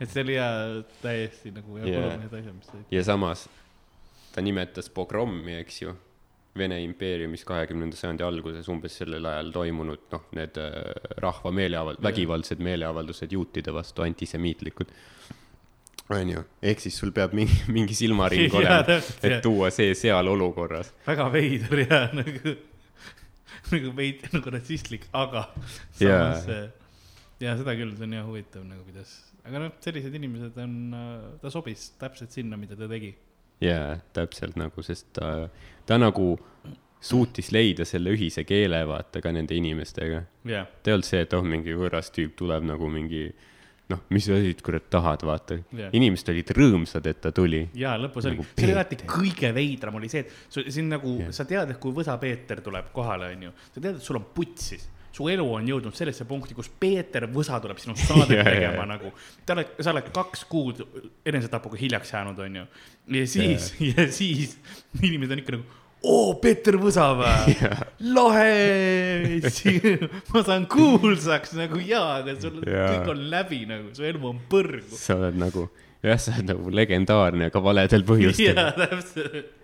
et 0.00 0.12
see 0.12 0.26
oli 0.26 0.36
jaa, 0.36 0.84
täiesti 1.02 1.54
nagu 1.56 1.80
Jaa. 1.80 1.88
yeah., 1.90 2.14
need 2.22 2.38
asjad, 2.42 2.54
mis 2.54 2.70
sa 2.70 2.76
ütlesid. 2.76 2.94
ja 2.96 3.08
samas 3.08 3.48
ta 4.30 4.44
nimetas 4.44 4.90
pogrommi, 4.94 5.58
eks 5.64 5.82
ju, 5.84 5.96
Vene 6.58 6.80
impeeriumis 6.82 7.44
kahekümnenda 7.46 7.94
sajandi 7.94 8.24
alguses 8.26 8.66
umbes 8.72 8.96
sellel 8.98 9.26
ajal 9.30 9.52
toimunud, 9.54 10.00
noh, 10.10 10.24
need 10.34 10.56
äh, 10.58 10.72
rahva 11.22 11.52
meeleavald-, 11.54 12.02
vägivaldsed 12.02 12.58
meeleavaldused 12.66 13.30
juutide 13.30 13.70
vastu, 13.70 14.02
antisemiitlikud. 14.02 14.90
On 16.16 16.32
ju, 16.34 16.42
ehk 16.72 16.82
siis 16.82 16.98
sul 17.00 17.12
peab 17.16 17.34
mingi, 17.36 17.56
mingi 17.76 17.96
silmaring 17.96 18.54
olema, 18.58 18.98
et 19.22 19.38
tuua 19.44 19.70
see 19.74 19.94
seal 19.98 20.30
olukorras. 20.32 20.92
väga 21.06 21.30
veider 21.32 21.84
ja 21.84 22.02
nagu, 22.20 22.54
nagu 23.70 23.94
veid-, 23.96 24.28
nagu 24.34 24.54
rassistlik, 24.56 25.08
aga 25.12 25.46
samas 25.54 26.46
yeah. 26.50 26.68
ja 27.42 27.56
seda 27.60 27.76
küll, 27.78 27.94
see 27.96 28.08
on 28.08 28.16
jah 28.18 28.28
huvitav 28.28 28.66
nagu 28.66 28.84
kuidas, 28.88 29.16
aga 29.44 29.66
noh, 29.66 29.74
sellised 29.84 30.14
inimesed 30.20 30.60
on, 30.64 30.76
ta 31.42 31.52
sobis 31.52 31.90
täpselt 32.00 32.34
sinna, 32.36 32.58
mida 32.60 32.78
ta 32.78 32.90
tegi. 32.90 33.14
jaa, 33.64 33.98
täpselt 34.16 34.58
nagu, 34.60 34.86
sest 34.86 35.12
ta, 35.18 35.50
ta 35.86 36.00
nagu 36.00 36.34
suutis 37.00 37.48
leida 37.52 37.86
selle 37.88 38.12
ühise 38.12 38.44
keele, 38.44 38.82
vaata 38.88 39.22
ka 39.24 39.32
nende 39.32 39.56
inimestega. 39.56 40.24
jah, 40.48 40.66
ta 40.82 40.92
ei 40.92 40.98
olnud 40.98 41.08
see, 41.08 41.22
et 41.24 41.36
oh, 41.36 41.46
mingi 41.46 41.76
võõras 41.76 42.12
tüüp 42.14 42.36
tuleb 42.40 42.66
nagu 42.68 42.90
mingi 42.92 43.28
noh, 43.90 44.04
mis 44.14 44.28
sa 44.28 44.38
siis 44.40 44.62
kurat 44.64 44.86
tahad, 44.92 45.24
vaata 45.26 45.58
Jah. 45.76 45.90
inimesed 45.96 46.30
olid 46.32 46.52
rõõmsad, 46.56 47.06
et 47.10 47.20
ta 47.24 47.32
tuli. 47.34 47.64
ja 47.74 47.96
lõpus 48.00 48.28
oli 48.28 48.38
Nagu, 48.38 48.46
see 48.54 48.68
oli 48.68 48.76
alati 48.78 49.00
kõige 49.10 49.50
veidram 49.56 49.98
oli 50.00 50.08
see, 50.12 50.24
et 50.26 50.32
su- 50.48 50.64
siin 50.70 50.88
nagu 50.92 51.16
Jah. 51.24 51.34
sa 51.40 51.44
tead, 51.48 51.74
et 51.74 51.80
kui 51.82 51.92
Võsa 51.96 52.16
Peeter 52.22 52.62
tuleb 52.64 52.92
kohale, 52.96 53.32
onju, 53.36 53.52
sa 53.74 53.80
tead, 53.80 53.96
et 53.96 54.02
sul 54.06 54.20
on 54.20 54.26
putsis 54.34 54.88
su 55.10 55.26
elu 55.28 55.42
on 55.42 55.66
jõudnud 55.66 55.96
sellesse 55.98 56.24
punkti, 56.28 56.54
kus 56.54 56.68
Peeter 56.80 57.26
Võsa 57.34 57.58
tuleb 57.62 57.80
sinu 57.82 57.96
saadet 57.98 58.36
jaa, 58.38 58.44
tegema 58.46 58.84
jaa. 58.84 58.86
nagu. 58.92 59.10
sa 59.46 59.56
oled, 59.56 59.72
sa 59.82 59.90
oled 59.94 60.10
kaks 60.14 60.44
kuud 60.50 60.84
enesetapuga 61.26 61.80
hiljaks 61.80 62.12
jäänud, 62.14 62.38
onju. 62.46 62.64
ja 63.18 63.26
siis, 63.26 63.72
ja 63.90 64.06
siis 64.14 64.56
inimesed 65.02 65.34
on 65.34 65.42
ikka 65.42 65.56
nagu, 65.58 65.79
oo, 66.06 66.34
Peeter 66.40 66.78
Võsa 66.80 67.10
või? 67.18 67.54
lahe, 68.16 69.40
ma 70.32 70.42
saan 70.46 70.66
kuulsaks 70.70 71.54
nagu 71.58 71.80
jaa, 71.84 72.20
aga 72.22 72.36
sul 72.40 72.60
Jaa. 72.64 72.88
kõik 72.94 73.12
on 73.14 73.22
läbi 73.32 73.62
nagu, 73.70 73.92
su 73.96 74.06
elu 74.08 74.22
on 74.32 74.42
põrgu. 74.50 74.96
sa 74.96 75.18
oled 75.18 75.38
nagu, 75.40 75.68
jah, 76.06 76.20
sa 76.20 76.36
oled 76.36 76.52
nagu 76.54 76.74
legendaarne, 76.80 77.50
aga 77.52 77.64
valedel 77.64 78.06
põhjustel. 78.08 78.54
jaa, 78.56 78.70
täpselt. 78.78 79.56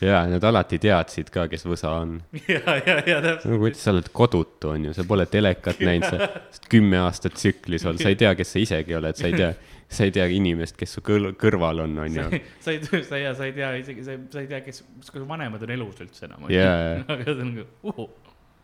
Ja 0.00 0.24
nad 0.28 0.44
alati 0.44 0.78
teadsid 0.82 1.30
ka, 1.34 1.46
kes 1.50 1.64
võsa 1.68 1.92
on. 2.00 2.16
ja, 2.54 2.60
ja, 2.86 2.96
ja 3.06 3.20
täpselt. 3.24 3.46
no 3.52 3.60
kuidas 3.62 3.84
sa 3.84 3.94
oled 3.94 4.10
kodutu, 4.16 4.72
onju, 4.74 4.94
sa 4.96 5.04
pole 5.08 5.26
telekat 5.30 5.80
näinud, 5.88 6.26
sa 6.56 6.66
kümme 6.72 6.98
aastat 7.04 7.38
tsüklis 7.38 7.86
olnud, 7.86 8.02
sa 8.02 8.12
ei 8.12 8.18
tea, 8.20 8.34
kes 8.38 8.52
sa 8.56 8.62
isegi 8.64 8.98
oled, 8.98 9.16
sa 9.20 9.30
ei 9.30 9.38
tea, 9.38 9.52
sa 9.94 10.08
ei 10.08 10.14
tea 10.16 10.26
inimest, 10.34 10.76
kes 10.80 10.96
su 10.98 11.04
kõr- 11.06 11.32
kõrval 11.40 11.84
on, 11.86 11.96
onju. 12.08 12.26
sa 12.64 12.74
ei, 12.74 12.82
sa 12.82 13.18
ei, 13.20 13.30
sa 13.38 13.48
ei 13.48 13.54
tea 13.56 13.72
isegi, 13.80 14.04
sa 14.06 14.16
ei, 14.16 14.22
sa 14.32 14.42
ei 14.44 14.50
tea, 14.50 14.60
kes, 14.66 14.84
kas 15.06 15.14
su 15.20 15.26
vanemad 15.28 15.62
on 15.66 15.74
elus 15.78 16.04
üldse 16.04 16.28
enam. 16.28 16.46
Aga 16.48 17.24
see 17.24 17.34
on 17.38 17.50
nagu 17.52 17.66
uhu,, 17.92 18.08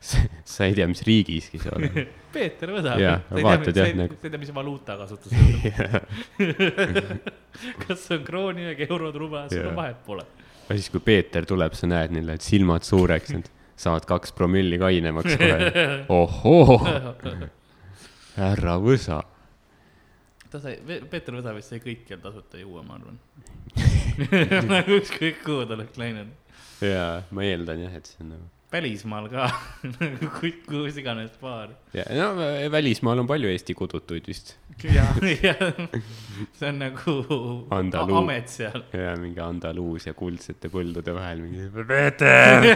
sa 0.01 0.64
ei 0.66 0.74
tea, 0.74 0.87
mis 0.89 1.03
riigiski 1.07 1.61
sa 1.61 1.74
oled. 1.76 1.99
Peeter. 2.33 2.72
Jaa, 3.01 3.18
vaatad 3.37 3.76
jah, 3.76 3.91
nagu- 3.99 4.16
sa 4.16 4.26
ei 4.28 4.33
tea, 4.35 4.41
mis 4.41 4.53
valuuta 4.57 4.97
kasutusel 4.97 5.39
on. 5.47 5.59
kas 7.87 8.07
see 8.07 8.16
on 8.18 8.24
krooni 8.26 8.70
või 8.70 8.87
eurod, 8.89 9.18
rublas, 9.20 9.53
Jaa. 9.55 9.68
no 9.68 9.76
vahet 9.76 10.01
pole. 10.07 10.24
Ja 10.70 10.78
siis, 10.78 10.90
kui 10.92 11.02
Peeter 11.04 11.46
tuleb, 11.48 11.74
sa 11.74 11.88
näed 11.90 12.14
neil 12.14 12.28
need 12.30 12.44
silmad 12.44 12.86
suureks, 12.86 13.32
nad 13.34 13.48
saavad 13.80 14.06
kaks 14.08 14.34
promilli 14.36 14.78
kainemaks 14.78 15.36
kohe. 15.40 15.70
ohoo, 16.20 16.78
härra 18.36 18.76
Võsa. 18.82 19.22
ta 20.50 20.62
sai, 20.62 20.76
Peeter 21.10 21.40
Võsa 21.40 21.54
vist 21.56 21.74
sai 21.74 21.82
kõikjal 21.82 22.22
tasuta 22.22 22.62
juua, 22.62 22.84
ma 22.86 23.00
arvan. 23.00 23.18
nagu 24.70 24.98
ükskõik 25.00 25.42
kuhu 25.44 25.66
ta 25.66 25.76
oleks 25.78 25.98
läinud. 26.00 26.32
jaa, 26.84 27.20
ma 27.34 27.46
eeldan 27.46 27.86
jah, 27.86 27.98
et 27.98 28.10
see 28.10 28.24
on 28.24 28.34
nagu. 28.36 28.48
Välismaal 28.72 29.26
ka, 29.32 29.48
nagu 29.98 30.28
kus, 30.66 30.98
iganes 31.00 31.32
baar. 31.40 31.72
ja 31.94 32.04
no 32.14 32.28
välismaal 32.72 33.22
on 33.22 33.28
palju 33.30 33.50
Eesti 33.50 33.74
kodutuid 33.74 34.28
vist. 34.30 34.54
ja, 34.84 35.06
ja 35.42 35.54
see 36.58 36.68
on 36.68 36.78
nagu 36.84 37.16
Andaluu. 37.74 38.20
amet 38.22 38.48
seal. 38.52 38.84
ja 38.94 39.16
mingi 39.20 39.42
Andaluusia 39.44 40.14
kuldsete 40.14 40.70
põldude 40.72 41.14
vahel 41.16 41.42
mingi 41.44 41.66
Peeter. 41.88 42.70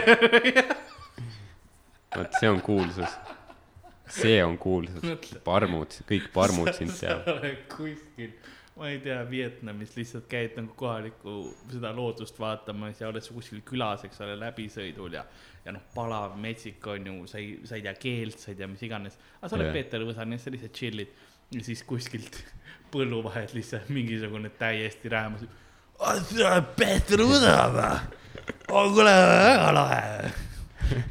vot 2.17 2.37
see 2.39 2.49
on 2.49 2.61
kuulsus. 2.61 3.15
see 4.07 4.43
on 4.43 4.57
kuulsus. 4.61 5.31
parmud, 5.47 5.95
kõik 6.09 6.29
parmud 6.35 6.73
sind 6.77 6.93
sa 6.93 7.15
teavad. 7.15 7.31
oled 7.39 7.63
kuskil, 7.71 8.35
ma 8.75 8.89
ei 8.89 8.99
tea, 8.99 9.21
Vietnamis 9.29 9.93
lihtsalt 9.95 10.25
käid 10.27 10.57
nagu 10.59 10.73
kohalikku 10.75 11.35
seda 11.71 11.93
loodust 11.95 12.39
vaatamas 12.39 12.99
ja 12.99 13.07
oled 13.07 13.23
sa 13.23 13.35
kuskil 13.35 13.61
külas, 13.67 14.03
eks 14.03 14.19
ole, 14.25 14.35
läbisõidul 14.41 15.15
ja, 15.15 15.23
ja 15.63 15.75
noh, 15.75 15.85
palav 15.93 16.35
metsik 16.41 16.83
on 16.91 17.07
ju, 17.07 17.15
sa 17.31 17.39
ei, 17.39 17.53
sa 17.67 17.77
ei 17.79 17.85
tea 17.85 17.95
keelt, 17.99 18.41
sa 18.41 18.51
ei 18.51 18.59
tea, 18.59 18.67
mis 18.71 18.83
iganes. 18.83 19.15
aga 19.39 19.51
sa 19.51 19.57
oled 19.57 19.69
yeah. 19.69 19.77
Peeter 19.77 20.03
Võsan 20.07 20.35
ja 20.35 20.41
sa 20.41 20.51
lihtsalt 20.51 20.75
chill'id 20.75 21.15
ja 21.55 21.63
siis 21.63 21.85
kuskilt 21.87 22.41
põllu 22.93 23.21
vahelt 23.23 23.55
lihtsalt 23.55 23.91
mingisugune 23.95 24.51
täiesti 24.59 25.11
räämas. 25.13 25.47
Peeter 26.75 27.23
Võsa 27.23 27.55
või? 27.71 27.89
oh 28.75 28.91
kuule, 28.91 29.15
väga 29.15 29.71
lahe. 29.79 30.33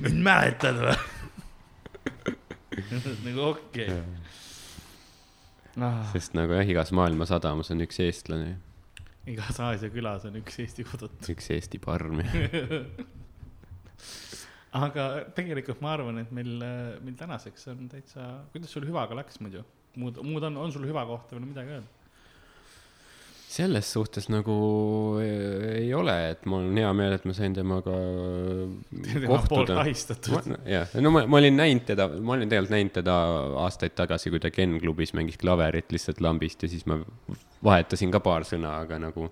mind 0.04 0.20
mäletad 0.26 0.84
või? 0.84 0.98
nagu 3.24 3.48
okei 3.54 3.88
okay.. 3.88 4.23
Ah, 5.82 6.04
sest 6.12 6.36
nagu 6.38 6.54
jah, 6.54 6.68
igas 6.70 6.92
maailma 6.94 7.26
sadamas 7.26 7.72
on 7.74 7.82
üks 7.82 7.98
eestlane, 8.04 8.52
igas 9.30 9.58
Aasia 9.64 9.90
külas 9.90 10.26
on 10.28 10.38
üks 10.38 10.60
Eesti 10.62 10.86
kodut. 10.86 11.16
üks 11.32 11.50
Eesti 11.54 11.80
parm 11.82 12.22
ja 12.22 12.28
aga 14.84 15.08
tegelikult 15.34 15.82
ma 15.84 15.94
arvan, 15.96 16.20
et 16.22 16.30
meil, 16.34 16.52
meil 17.02 17.16
tänaseks 17.18 17.66
on 17.72 17.88
täitsa, 17.90 18.20
kuidas 18.54 18.74
sul 18.74 18.86
hüvaga 18.86 19.18
läks 19.18 19.40
muidu? 19.42 19.64
muud, 19.98 20.18
muud 20.26 20.42
on, 20.50 20.58
on 20.62 20.74
sul 20.74 20.86
hüva 20.88 21.04
kohta 21.08 21.36
veel 21.36 21.46
midagi 21.46 21.76
öelda? 21.76 22.03
Selles 23.54 23.88
suhtes 23.94 24.26
nagu 24.32 24.54
eh, 25.22 25.84
ei 25.84 25.90
ole, 25.94 26.14
et 26.32 26.46
mul 26.50 26.66
on 26.70 26.78
hea 26.80 26.90
meel, 26.96 27.14
et 27.16 27.26
ma 27.28 27.34
sain 27.36 27.54
temaga 27.54 27.94
kohtuda. 29.30 29.76
jah, 30.68 30.94
no 31.04 31.12
ma, 31.14 31.24
ma 31.30 31.40
olin 31.40 31.58
näinud 31.60 31.84
teda, 31.88 32.08
ma 32.18 32.34
olin 32.36 32.50
tegelikult 32.50 32.74
näinud 32.74 32.94
teda 32.96 33.18
aastaid 33.64 33.94
tagasi, 33.98 34.32
kui 34.34 34.42
ta 34.42 34.50
Ken 34.54 34.78
klubis 34.82 35.14
mängis 35.16 35.38
klaverit 35.40 35.94
lihtsalt 35.94 36.22
lambist 36.24 36.64
ja 36.66 36.70
siis 36.72 36.86
ma 36.90 36.98
vahetasin 37.64 38.14
ka 38.14 38.22
paar 38.24 38.46
sõna, 38.48 38.80
aga 38.84 38.98
nagu 39.06 39.28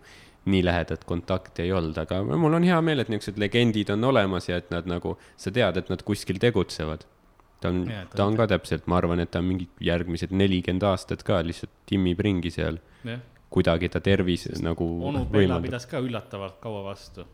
nii 0.53 0.63
lähedat 0.67 1.05
kontakti 1.07 1.67
ei 1.67 1.75
olnud, 1.75 1.99
aga 2.03 2.21
mul 2.27 2.59
on 2.59 2.67
hea 2.67 2.79
meel, 2.83 3.03
et 3.03 3.11
niisugused 3.11 3.39
legendid 3.39 3.91
on 3.95 4.07
olemas 4.11 4.49
ja 4.51 4.59
et 4.59 4.71
nad 4.75 4.87
nagu, 4.91 5.17
sa 5.39 5.55
tead, 5.55 5.79
et 5.79 5.91
nad 5.91 6.03
kuskil 6.07 6.41
tegutsevad. 6.43 7.07
ta 7.63 7.71
on 7.71 7.85
ta 8.11 8.25
on 8.27 8.39
ka 8.39 8.49
täpselt, 8.51 8.89
ma 8.91 8.99
arvan, 8.99 9.23
et 9.23 9.31
ta 9.31 9.39
on 9.39 9.47
mingi 9.53 9.69
järgmised 9.87 10.35
nelikümmend 10.35 10.83
aastat 10.83 11.23
ka 11.23 11.39
lihtsalt 11.47 11.71
timmib 11.87 12.19
ringi 12.27 12.51
seal, 12.51 12.81
jah, 13.07 13.23
kuidagi 13.53 13.89
ta 13.93 14.01
tervis 14.01 14.47
nagu 14.65 14.87
onu 15.11 15.25
Bella 15.31 15.61
pidas 15.63 15.87
ka 15.91 16.01
üllatavalt 16.03 16.59
kaua 16.63 16.83
vastu. 16.91 17.27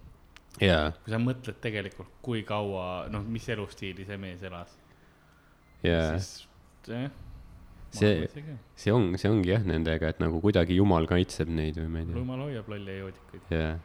jaa, 0.61 0.91
kui 1.05 1.13
sa 1.15 1.19
mõtled 1.23 1.59
tegelikult, 1.63 2.11
kui 2.23 2.43
kaua, 2.49 3.07
noh, 3.13 3.23
mis 3.23 3.47
elustiili 3.55 4.05
see 4.09 4.17
mees 4.19 4.43
elas, 4.43 4.75
jaa, 5.87 6.19
siis 6.19 6.47
jah. 6.89 7.11
See- 7.91 8.29
see 8.77 8.93
on, 8.93 9.15
see 9.17 9.31
ongi 9.33 9.49
jah 9.49 9.63
nendega, 9.65 10.11
et 10.13 10.19
nagu 10.21 10.43
kuidagi 10.45 10.75
jumal 10.77 11.07
kaitseb 11.09 11.49
neid 11.49 11.79
või 11.81 11.87
ma 11.89 12.03
ei 12.03 12.09
tea. 12.11 12.19
jumal 12.21 12.43
hoiab 12.45 12.67
lolle 12.69 12.97
joodikuid. 12.99 13.47
jaa, 13.55 13.79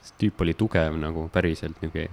see 0.00 0.14
tüüp 0.22 0.40
oli 0.46 0.54
tugev 0.56 0.96
nagu 0.96 1.26
päriselt 1.34 1.82
nagu 1.84 2.06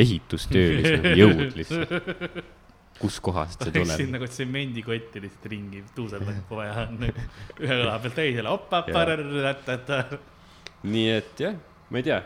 ehitustööline 0.00 1.12
jõud 1.18 1.52
lihtsalt. 1.58 1.92
kuskohast 3.00 3.64
see 3.64 3.72
tuleb? 3.78 4.04
nagu 4.14 4.28
tsemendikotti 4.28 5.22
lihtsalt 5.24 5.48
ringi 5.52 5.82
tuuseldanud 5.96 6.44
kohe 6.48 6.66
ja 6.68 6.84
nagu 6.90 7.24
ühe 7.64 7.80
õla 7.84 7.96
pealt 8.02 8.18
teisele, 8.18 8.52
opa, 8.52 8.82
nii 10.90 11.08
et 11.12 11.42
jah, 11.44 11.56
ma 11.90 12.00
ei 12.00 12.06
tea 12.06 12.20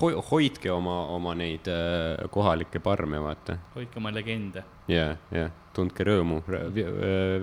ho, 0.00 0.10
hoidke 0.30 0.72
oma, 0.72 0.96
oma 1.14 1.34
neid 1.38 1.68
äh, 1.72 2.26
kohalikke 2.32 2.80
parme, 2.84 3.20
vaata. 3.22 3.58
hoidke 3.76 4.00
oma 4.00 4.12
legende. 4.14 4.64
ja, 4.92 5.12
ja 5.34 5.50
tundke 5.76 6.06
rõõmu, 6.08 6.40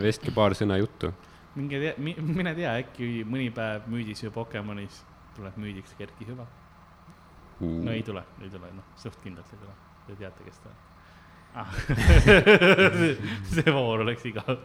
vestke 0.01 0.33
paar 0.35 0.57
sõna 0.57 0.79
juttu. 0.81 1.13
minge 1.55 1.81
tea, 1.81 1.93
mine 2.01 2.55
tea, 2.57 2.77
äkki 2.81 3.11
mõni 3.29 3.51
päev 3.53 3.89
müüdis 3.93 4.25
ju 4.25 4.33
Pokemonis 4.33 5.03
tuleb 5.37 5.57
müüdiks 5.61 5.93
Kerki 5.97 6.29
Hüva. 6.29 6.47
no 7.61 7.93
ei 7.93 8.01
tule, 8.05 8.25
ei 8.41 8.49
tule, 8.49 8.73
noh, 8.73 8.89
suht 8.97 9.21
kindlalt 9.23 9.53
ei 9.53 9.61
tule. 9.61 9.77
Te 10.03 10.17
teate, 10.19 10.43
kes 10.43 10.57
ta 10.59 10.67
on 10.67 10.92
ah. 11.55 11.73
see 13.53 13.71
voor 13.71 14.03
oleks 14.05 14.25
igav. 14.29 14.57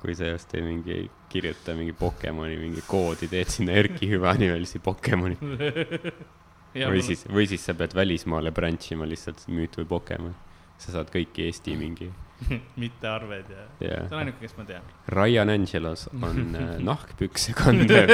kui 0.00 0.14
sa 0.14 0.30
just 0.30 0.54
ei 0.54 0.62
mingi, 0.62 0.98
kirjuta 1.32 1.74
mingi 1.74 1.94
Pokemoni 1.96 2.58
mingi 2.60 2.84
koodi, 2.86 3.30
teed 3.32 3.50
sinna 3.52 3.76
Erki 3.80 4.10
Hüvanimelisi 4.10 4.82
Pokemoni. 4.84 5.38
või 6.92 7.02
siis, 7.02 7.24
või 7.32 7.48
siis 7.48 7.64
sa 7.64 7.74
pead 7.74 7.96
välismaale 7.96 8.52
branch 8.54 8.92
ima 8.92 9.08
lihtsalt 9.08 9.46
müüt 9.48 9.78
või 9.80 9.88
Pokemon. 9.96 10.36
sa 10.78 10.92
saad 10.92 11.08
kõiki 11.08 11.46
Eesti 11.48 11.72
mingi 11.80 12.10
mitte 12.82 13.08
arved 13.08 13.48
ja, 13.48 13.62
ja 13.80 14.00
see 14.04 14.12
on 14.12 14.18
ainuke, 14.20 14.42
kes 14.44 14.56
ma 14.58 14.66
tean. 14.68 14.90
Ryan 15.08 15.52
Angelos 15.54 16.06
on 16.12 16.56
äh, 16.58 16.74
nahkpükse 16.84 17.54
kandev 17.56 18.12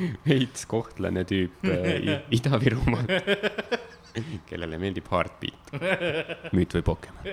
veits 0.26 0.66
kohtlane 0.70 1.24
tüüp 1.28 1.64
äh, 1.68 1.92
I- 1.98 2.18
Ida-Virumaal, 2.38 3.08
kellele 4.50 4.78
meeldib 4.82 5.08
Heartbeat, 5.12 5.72
müüt 6.56 6.76
või 6.78 6.84
Pokemon. 6.86 7.30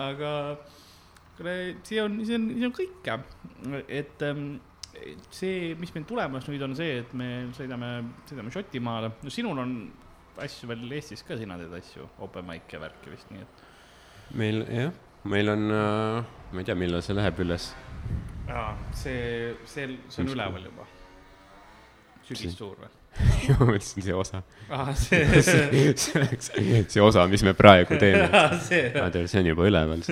aga 0.00 0.32
see 1.40 2.00
on, 2.02 2.18
see 2.26 2.36
on, 2.36 2.50
see 2.56 2.66
on 2.68 2.74
kõik 2.76 3.08
et 3.88 4.22
ähm, 4.26 4.44
see, 5.32 5.74
mis 5.80 5.92
meil 5.94 6.06
tulemas 6.08 6.46
nüüd 6.50 6.62
on 6.66 6.76
see, 6.78 7.00
et 7.02 7.12
me 7.16 7.30
sõidame, 7.56 7.90
sõidame 8.28 8.52
Šotimaale, 8.54 9.12
no 9.24 9.32
sinul 9.32 9.60
on 9.62 9.74
asju 10.40 10.68
veel 10.70 10.84
Eestis 10.96 11.24
ka, 11.26 11.36
sina 11.40 11.56
teed 11.60 11.72
asju, 11.80 12.06
open 12.24 12.46
mic 12.48 12.70
ja 12.72 12.80
värki 12.82 13.12
vist, 13.12 13.30
nii 13.32 13.44
et. 13.44 13.64
meil 14.40 14.62
jah, 14.68 14.92
meil 15.28 15.52
on 15.52 15.66
äh,, 15.74 16.34
ma 16.52 16.62
ei 16.62 16.68
tea, 16.68 16.76
millal 16.78 17.02
see 17.04 17.16
läheb 17.16 17.40
üles. 17.44 17.70
aa, 18.50 18.72
see, 18.92 19.54
see, 19.64 19.98
see 20.08 20.24
on 20.24 20.32
üleval 20.34 20.64
juba. 20.70 20.86
sügissuur 22.26 22.80
või? 22.80 22.90
ma 23.58 23.66
mõtlesin 23.66 24.04
see 24.04 24.14
osa, 24.14 24.40
aa, 24.70 24.92
see, 24.98 25.24
see 25.46 25.94
see 25.98 26.20
oleks 26.20 26.52
see 26.94 27.02
osa, 27.02 27.24
mis 27.30 27.42
me 27.46 27.54
praegu 27.58 27.98
teeme. 28.00 28.28
see, 28.68 28.92
see 28.92 29.40
on 29.42 29.50
juba 29.50 29.66
üleval, 29.70 30.04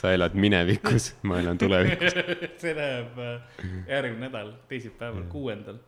sa 0.00 0.14
elad 0.16 0.34
minevikus, 0.34 1.12
ma 1.30 1.38
elan 1.42 1.60
tulevikus. 1.60 2.18
see 2.62 2.74
läheb 2.76 3.22
äh, 3.22 3.62
järgmine 3.86 4.26
nädal, 4.26 4.52
teisipäeval, 4.70 5.28
kuuendal. 5.30 5.78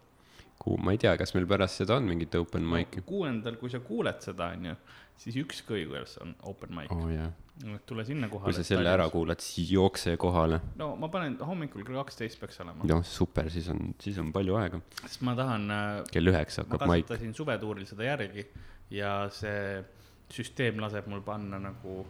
kuu, 0.63 0.79
ma 0.79 0.95
ei 0.95 1.01
tea, 1.03 1.15
kas 1.21 1.35
meil 1.37 1.47
pärast 1.51 1.83
seda 1.83 1.99
on 1.99 2.09
mingit 2.09 2.35
open 2.39 2.67
mic'i? 2.69 3.05
kuuendal, 3.07 3.59
kui 3.61 3.73
sa 3.73 3.83
kuuled 3.85 4.23
seda, 4.25 4.53
onju, 4.57 4.77
siis 5.23 5.39
ükskõik 5.43 5.89
kuidas 5.91 6.19
on 6.23 6.35
open 6.49 6.75
mic 6.77 6.93
oh, 6.95 7.07
jaa, 7.13 7.29
tule 7.87 8.05
sinna 8.09 8.29
kohale. 8.33 8.51
kui 8.51 8.57
sa 8.57 8.65
selle 8.67 8.91
ära 8.91 9.09
kuulad, 9.13 9.43
siis 9.45 9.71
jookse 9.75 10.15
kohale. 10.21 10.61
no 10.81 10.93
ma 11.01 11.11
panen 11.13 11.37
hommikul 11.43 11.85
kell 11.87 11.99
kaksteist 12.01 12.41
peaks 12.41 12.61
olema, 12.65 12.87
noh, 12.89 13.03
super, 13.07 13.51
siis 13.53 13.69
on, 13.73 13.93
siis 14.03 14.19
on 14.23 14.33
palju 14.35 14.57
aega. 14.61 14.81
sest 15.05 15.25
ma 15.27 15.37
tahan, 15.39 15.67
ma 15.71 15.81
kell 16.13 16.33
üheksa 16.33 16.65
hakkab 16.65 16.87
maik. 16.91 17.07
kasutasin 17.07 17.37
suvetuuril 17.39 17.89
seda 17.89 18.09
järgi 18.09 18.47
ja 18.93 19.15
see 19.33 19.83
süsteem 20.33 20.81
laseb 20.83 21.09
mul 21.13 21.23
panna 21.25 21.61
nagu 21.61 22.03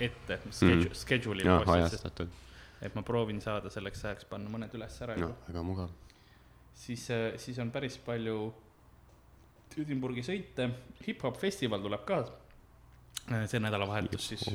ette 0.00 0.38
schedule, 0.48 0.94
schedule'i 0.96 1.44
postid, 1.44 1.66
sest 1.66 2.06
ajastatud. 2.06 2.38
et 2.80 2.94
ma 2.96 3.04
proovin 3.06 3.42
saada 3.44 3.72
selleks 3.72 4.06
ajaks 4.06 4.30
panna 4.30 4.52
mõned 4.52 4.78
üles 4.78 5.02
ära 5.04 5.18
no 5.20 5.34
väga 5.48 5.64
mugav. 5.66 5.90
siis, 6.80 7.06
siis 7.36 7.58
on 7.62 7.70
päris 7.74 7.98
palju 8.04 8.50
Edinburghi 9.80 10.24
sõite, 10.26 10.66
hip-hop 11.06 11.36
festival 11.38 11.82
tuleb 11.84 12.04
ka. 12.08 12.24
see 13.46 13.60
nädalavahetus 13.62 14.28
siis 14.32 14.48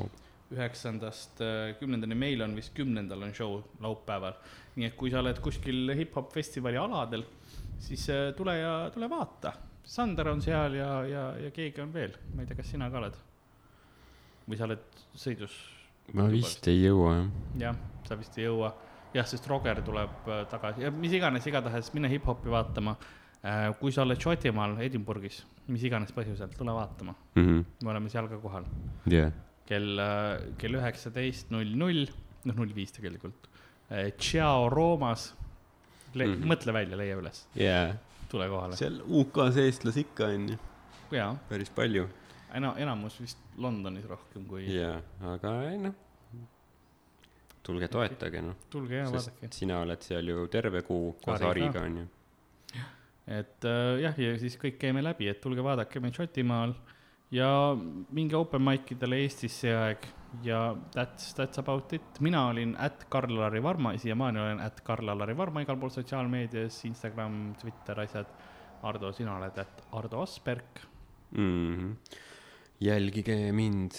üheksandast 0.53 1.41
äh, 1.41 1.73
kümnendani, 1.79 2.15
meil 2.17 2.43
on 2.45 2.55
vist 2.57 2.73
kümnendal 2.77 3.23
on 3.25 3.33
show 3.33 3.59
laupäeval. 3.81 4.35
nii 4.75 4.89
et 4.89 4.97
kui 4.99 5.11
sa 5.11 5.21
oled 5.23 5.39
kuskil 5.41 5.93
hip-hop 5.97 6.33
festivali 6.33 6.77
aladel, 6.77 7.25
siis 7.81 8.09
äh, 8.13 8.27
tule 8.37 8.57
ja 8.59 8.73
tule 8.93 9.09
vaata. 9.09 9.53
Sander 9.85 10.29
on 10.31 10.41
seal 10.41 10.77
ja, 10.79 10.89
ja, 11.05 11.23
ja 11.37 11.51
keegi 11.53 11.81
on 11.81 11.93
veel, 11.93 12.15
ma 12.33 12.43
ei 12.43 12.49
tea, 12.49 12.57
kas 12.57 12.71
sina 12.73 12.89
ka 12.91 13.01
oled? 13.01 13.17
või 14.45 14.57
sa 14.59 14.67
oled 14.67 14.99
sõidus? 15.17 15.53
ma 16.13 16.27
vist 16.29 16.67
ei 16.69 16.83
jõua 16.83 17.15
jah. 17.15 17.29
jah, 17.63 17.79
sa 18.05 18.17
vist 18.19 18.37
ei 18.37 18.45
jõua. 18.45 18.69
jah, 19.15 19.25
sest 19.27 19.47
Roger 19.47 19.79
tuleb 19.85 20.27
äh, 20.27 20.41
tagasi 20.51 20.83
ja 20.85 20.91
mis 20.91 21.13
iganes, 21.15 21.45
igatahes 21.47 21.93
mine 21.95 22.09
hip-hopi 22.11 22.51
vaatama. 22.51 22.97
kui 23.79 23.91
sa 23.93 24.01
oled 24.01 24.17
Šotimaal, 24.17 24.71
Edinburghis, 24.81 25.43
mis 25.69 25.83
iganes 25.85 26.09
põhjusel, 26.15 26.49
tule 26.57 26.73
vaatama, 26.73 27.13
me 27.37 27.91
oleme 27.91 28.09
seal 28.09 28.25
ka 28.31 28.39
kohal 28.41 28.65
jah, 29.11 29.29
kell, 29.69 30.01
kell 30.57 30.77
üheksateist 30.79 31.51
null 31.53 31.75
null, 31.77 32.07
noh 32.49 32.55
null 32.57 32.73
viis 32.73 32.91
tegelikult. 32.95 33.45
Ciao 34.17 34.65
Roomas 34.73 35.27
Le, 36.15 36.25
Mhm. 36.31 36.47
mõtle 36.47 36.73
välja, 36.73 36.95
leia 36.97 37.17
üles, 37.19 37.43
jaa. 37.59 37.93
tule 38.31 38.47
kohale. 38.49 38.75
seal 38.79 39.01
UK-s 39.05 39.57
eestlasi 39.61 40.05
ikka 40.07 40.25
on 40.33 40.47
ju, 40.49 40.57
jaa, 41.11 41.35
päris 41.49 41.69
palju. 41.69 42.07
ena-, 42.55 42.73
enamus 42.81 43.19
vist 43.21 43.37
Londonis 43.61 44.05
rohkem 44.09 44.45
kui, 44.47 44.63
jaa, 44.73 45.01
aga 45.21 45.51
ei 45.69 45.77
noh, 45.77 45.93
tulge 47.65 47.89
toetage 47.91 48.41
noh, 48.45 48.57
tulge 48.69 48.99
ja 49.01 49.07
vaadake. 49.11 49.49
sina 49.53 49.79
oled 49.83 50.03
seal 50.05 50.33
ju 50.33 50.47
terve 50.53 50.83
kuu 50.87 51.15
koos. 51.23 51.41
Hariga 51.41 51.81
on 51.81 51.97
ju. 52.01 52.07
et 53.39 53.65
äh, 53.65 54.01
jah, 54.05 54.19
ja 54.21 54.35
siis 54.41 54.57
kõik 54.61 54.77
käime 54.81 55.03
läbi, 55.03 55.29
et 55.31 55.41
tulge 55.41 55.63
vaadake 55.65 56.01
meid 56.03 56.17
Šotimaal 56.17 56.75
ja 57.33 57.49
minge 58.13 58.37
open 58.37 58.63
mic 58.63 58.91
idele 58.93 59.23
Eestis 59.23 59.57
see 59.63 59.73
aeg 59.73 60.05
ja 60.43 60.75
that's, 60.93 61.33
that's 61.37 61.59
about 61.59 61.93
it. 61.93 62.19
mina 62.19 62.47
olin 62.49 62.75
at 62.79 63.05
Karl-Lari 63.09 63.63
Varma, 63.63 63.95
siiamaani 63.97 64.39
olen 64.39 64.59
at 64.59 64.81
Karl-Lari 64.83 65.37
Varma 65.37 65.63
igal 65.63 65.79
pool 65.79 65.93
sotsiaalmeedias, 65.93 66.83
Instagram, 66.85 67.55
Twitter, 67.61 67.99
asjad. 68.05 68.29
Ardo, 68.85 69.09
sina 69.15 69.37
oled 69.39 69.55
at 69.57 69.81
Ardo 69.97 70.21
Asperg. 70.21 70.81
mm. 71.31 71.75
-hmm. 71.75 72.19
jälgige 72.79 73.51
mind 73.51 73.91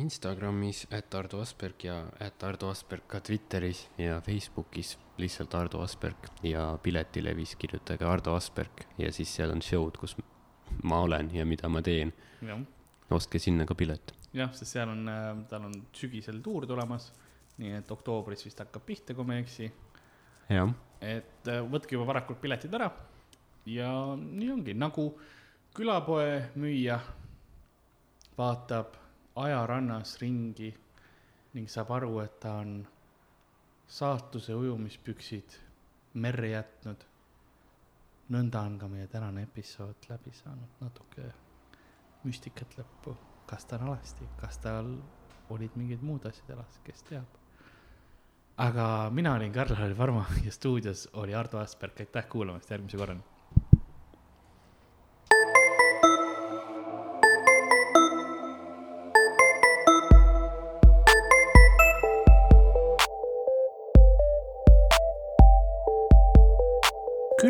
Instagramis, 0.00 0.86
et 0.90 1.14
Ardo 1.14 1.40
Asperg 1.42 1.84
ja 1.84 1.96
et 2.22 2.42
Ardo 2.46 2.70
Asperg 2.72 3.04
ka 3.10 3.20
Twitteris 3.24 3.82
ja 4.00 4.20
Facebookis 4.24 4.94
lihtsalt 5.20 5.54
Ardo 5.54 5.82
Asperg 5.84 6.30
ja 6.46 6.64
piletilevis 6.82 7.56
kirjutage 7.60 8.06
Ardo 8.08 8.34
Asperg 8.34 8.84
ja 8.98 9.12
siis 9.12 9.34
seal 9.36 9.52
on 9.52 9.62
show'd, 9.62 9.98
kus 10.00 10.16
ma 10.82 11.02
olen 11.04 11.30
ja 11.34 11.44
mida 11.46 11.68
ma 11.68 11.82
teen. 11.82 12.12
ostke 13.10 13.38
sinna 13.38 13.66
ka 13.66 13.74
pilet. 13.74 14.14
jah, 14.32 14.52
sest 14.54 14.72
seal 14.72 14.88
on, 14.88 15.10
tal 15.50 15.66
on 15.68 15.74
sügisel 15.92 16.40
tuur 16.42 16.66
tulemas, 16.66 17.10
nii 17.58 17.76
et 17.82 17.90
oktoobris 17.90 18.44
vist 18.46 18.62
hakkab 18.62 18.86
pihta, 18.86 19.14
kui 19.14 19.26
ma 19.26 19.36
ei 19.36 19.44
eksi. 19.44 19.70
et 21.00 21.48
äh, 21.48 21.60
võtke 21.60 21.96
juba 21.96 22.06
varakult 22.12 22.40
piletid 22.40 22.74
ära 22.74 22.90
ja 23.66 23.90
nii 24.16 24.50
ongi, 24.54 24.74
nagu 24.74 25.10
külapoe 25.76 26.50
müüja 26.56 27.00
vaatab 28.38 28.99
ajarannas 29.44 30.16
ringi 30.20 30.70
ning 31.54 31.68
saab 31.68 31.90
aru, 31.96 32.18
et 32.22 32.40
ta 32.40 32.54
on 32.62 32.86
saatuse 33.90 34.54
ujumispüksid 34.54 35.56
merre 36.14 36.50
jätnud. 36.54 37.06
nõnda 38.30 38.60
on 38.62 38.76
ka 38.78 38.86
meie 38.88 39.06
tänane 39.10 39.42
episood 39.42 40.06
läbi 40.08 40.30
saanud, 40.30 40.76
natuke 40.80 41.24
müstikat 42.22 42.76
lõppu, 42.78 43.16
kas 43.50 43.64
ta 43.66 43.80
on 43.80 43.88
alasti, 43.88 44.28
kas 44.38 44.58
tal 44.62 44.92
olid 45.50 45.74
mingid 45.74 46.02
muud 46.06 46.26
asjad 46.30 46.52
elas, 46.54 46.78
kes 46.84 47.02
teab. 47.08 47.26
aga 48.56 49.10
mina 49.10 49.34
olin 49.34 49.52
Karl-Lari 49.52 49.98
Varma 49.98 50.24
ja 50.44 50.52
stuudios 50.52 51.08
oli 51.12 51.34
Ardo 51.34 51.58
Asperg, 51.58 52.00
aitäh 52.00 52.28
kuulamast, 52.28 52.70
järgmise 52.70 52.96
korrani. 52.96 53.22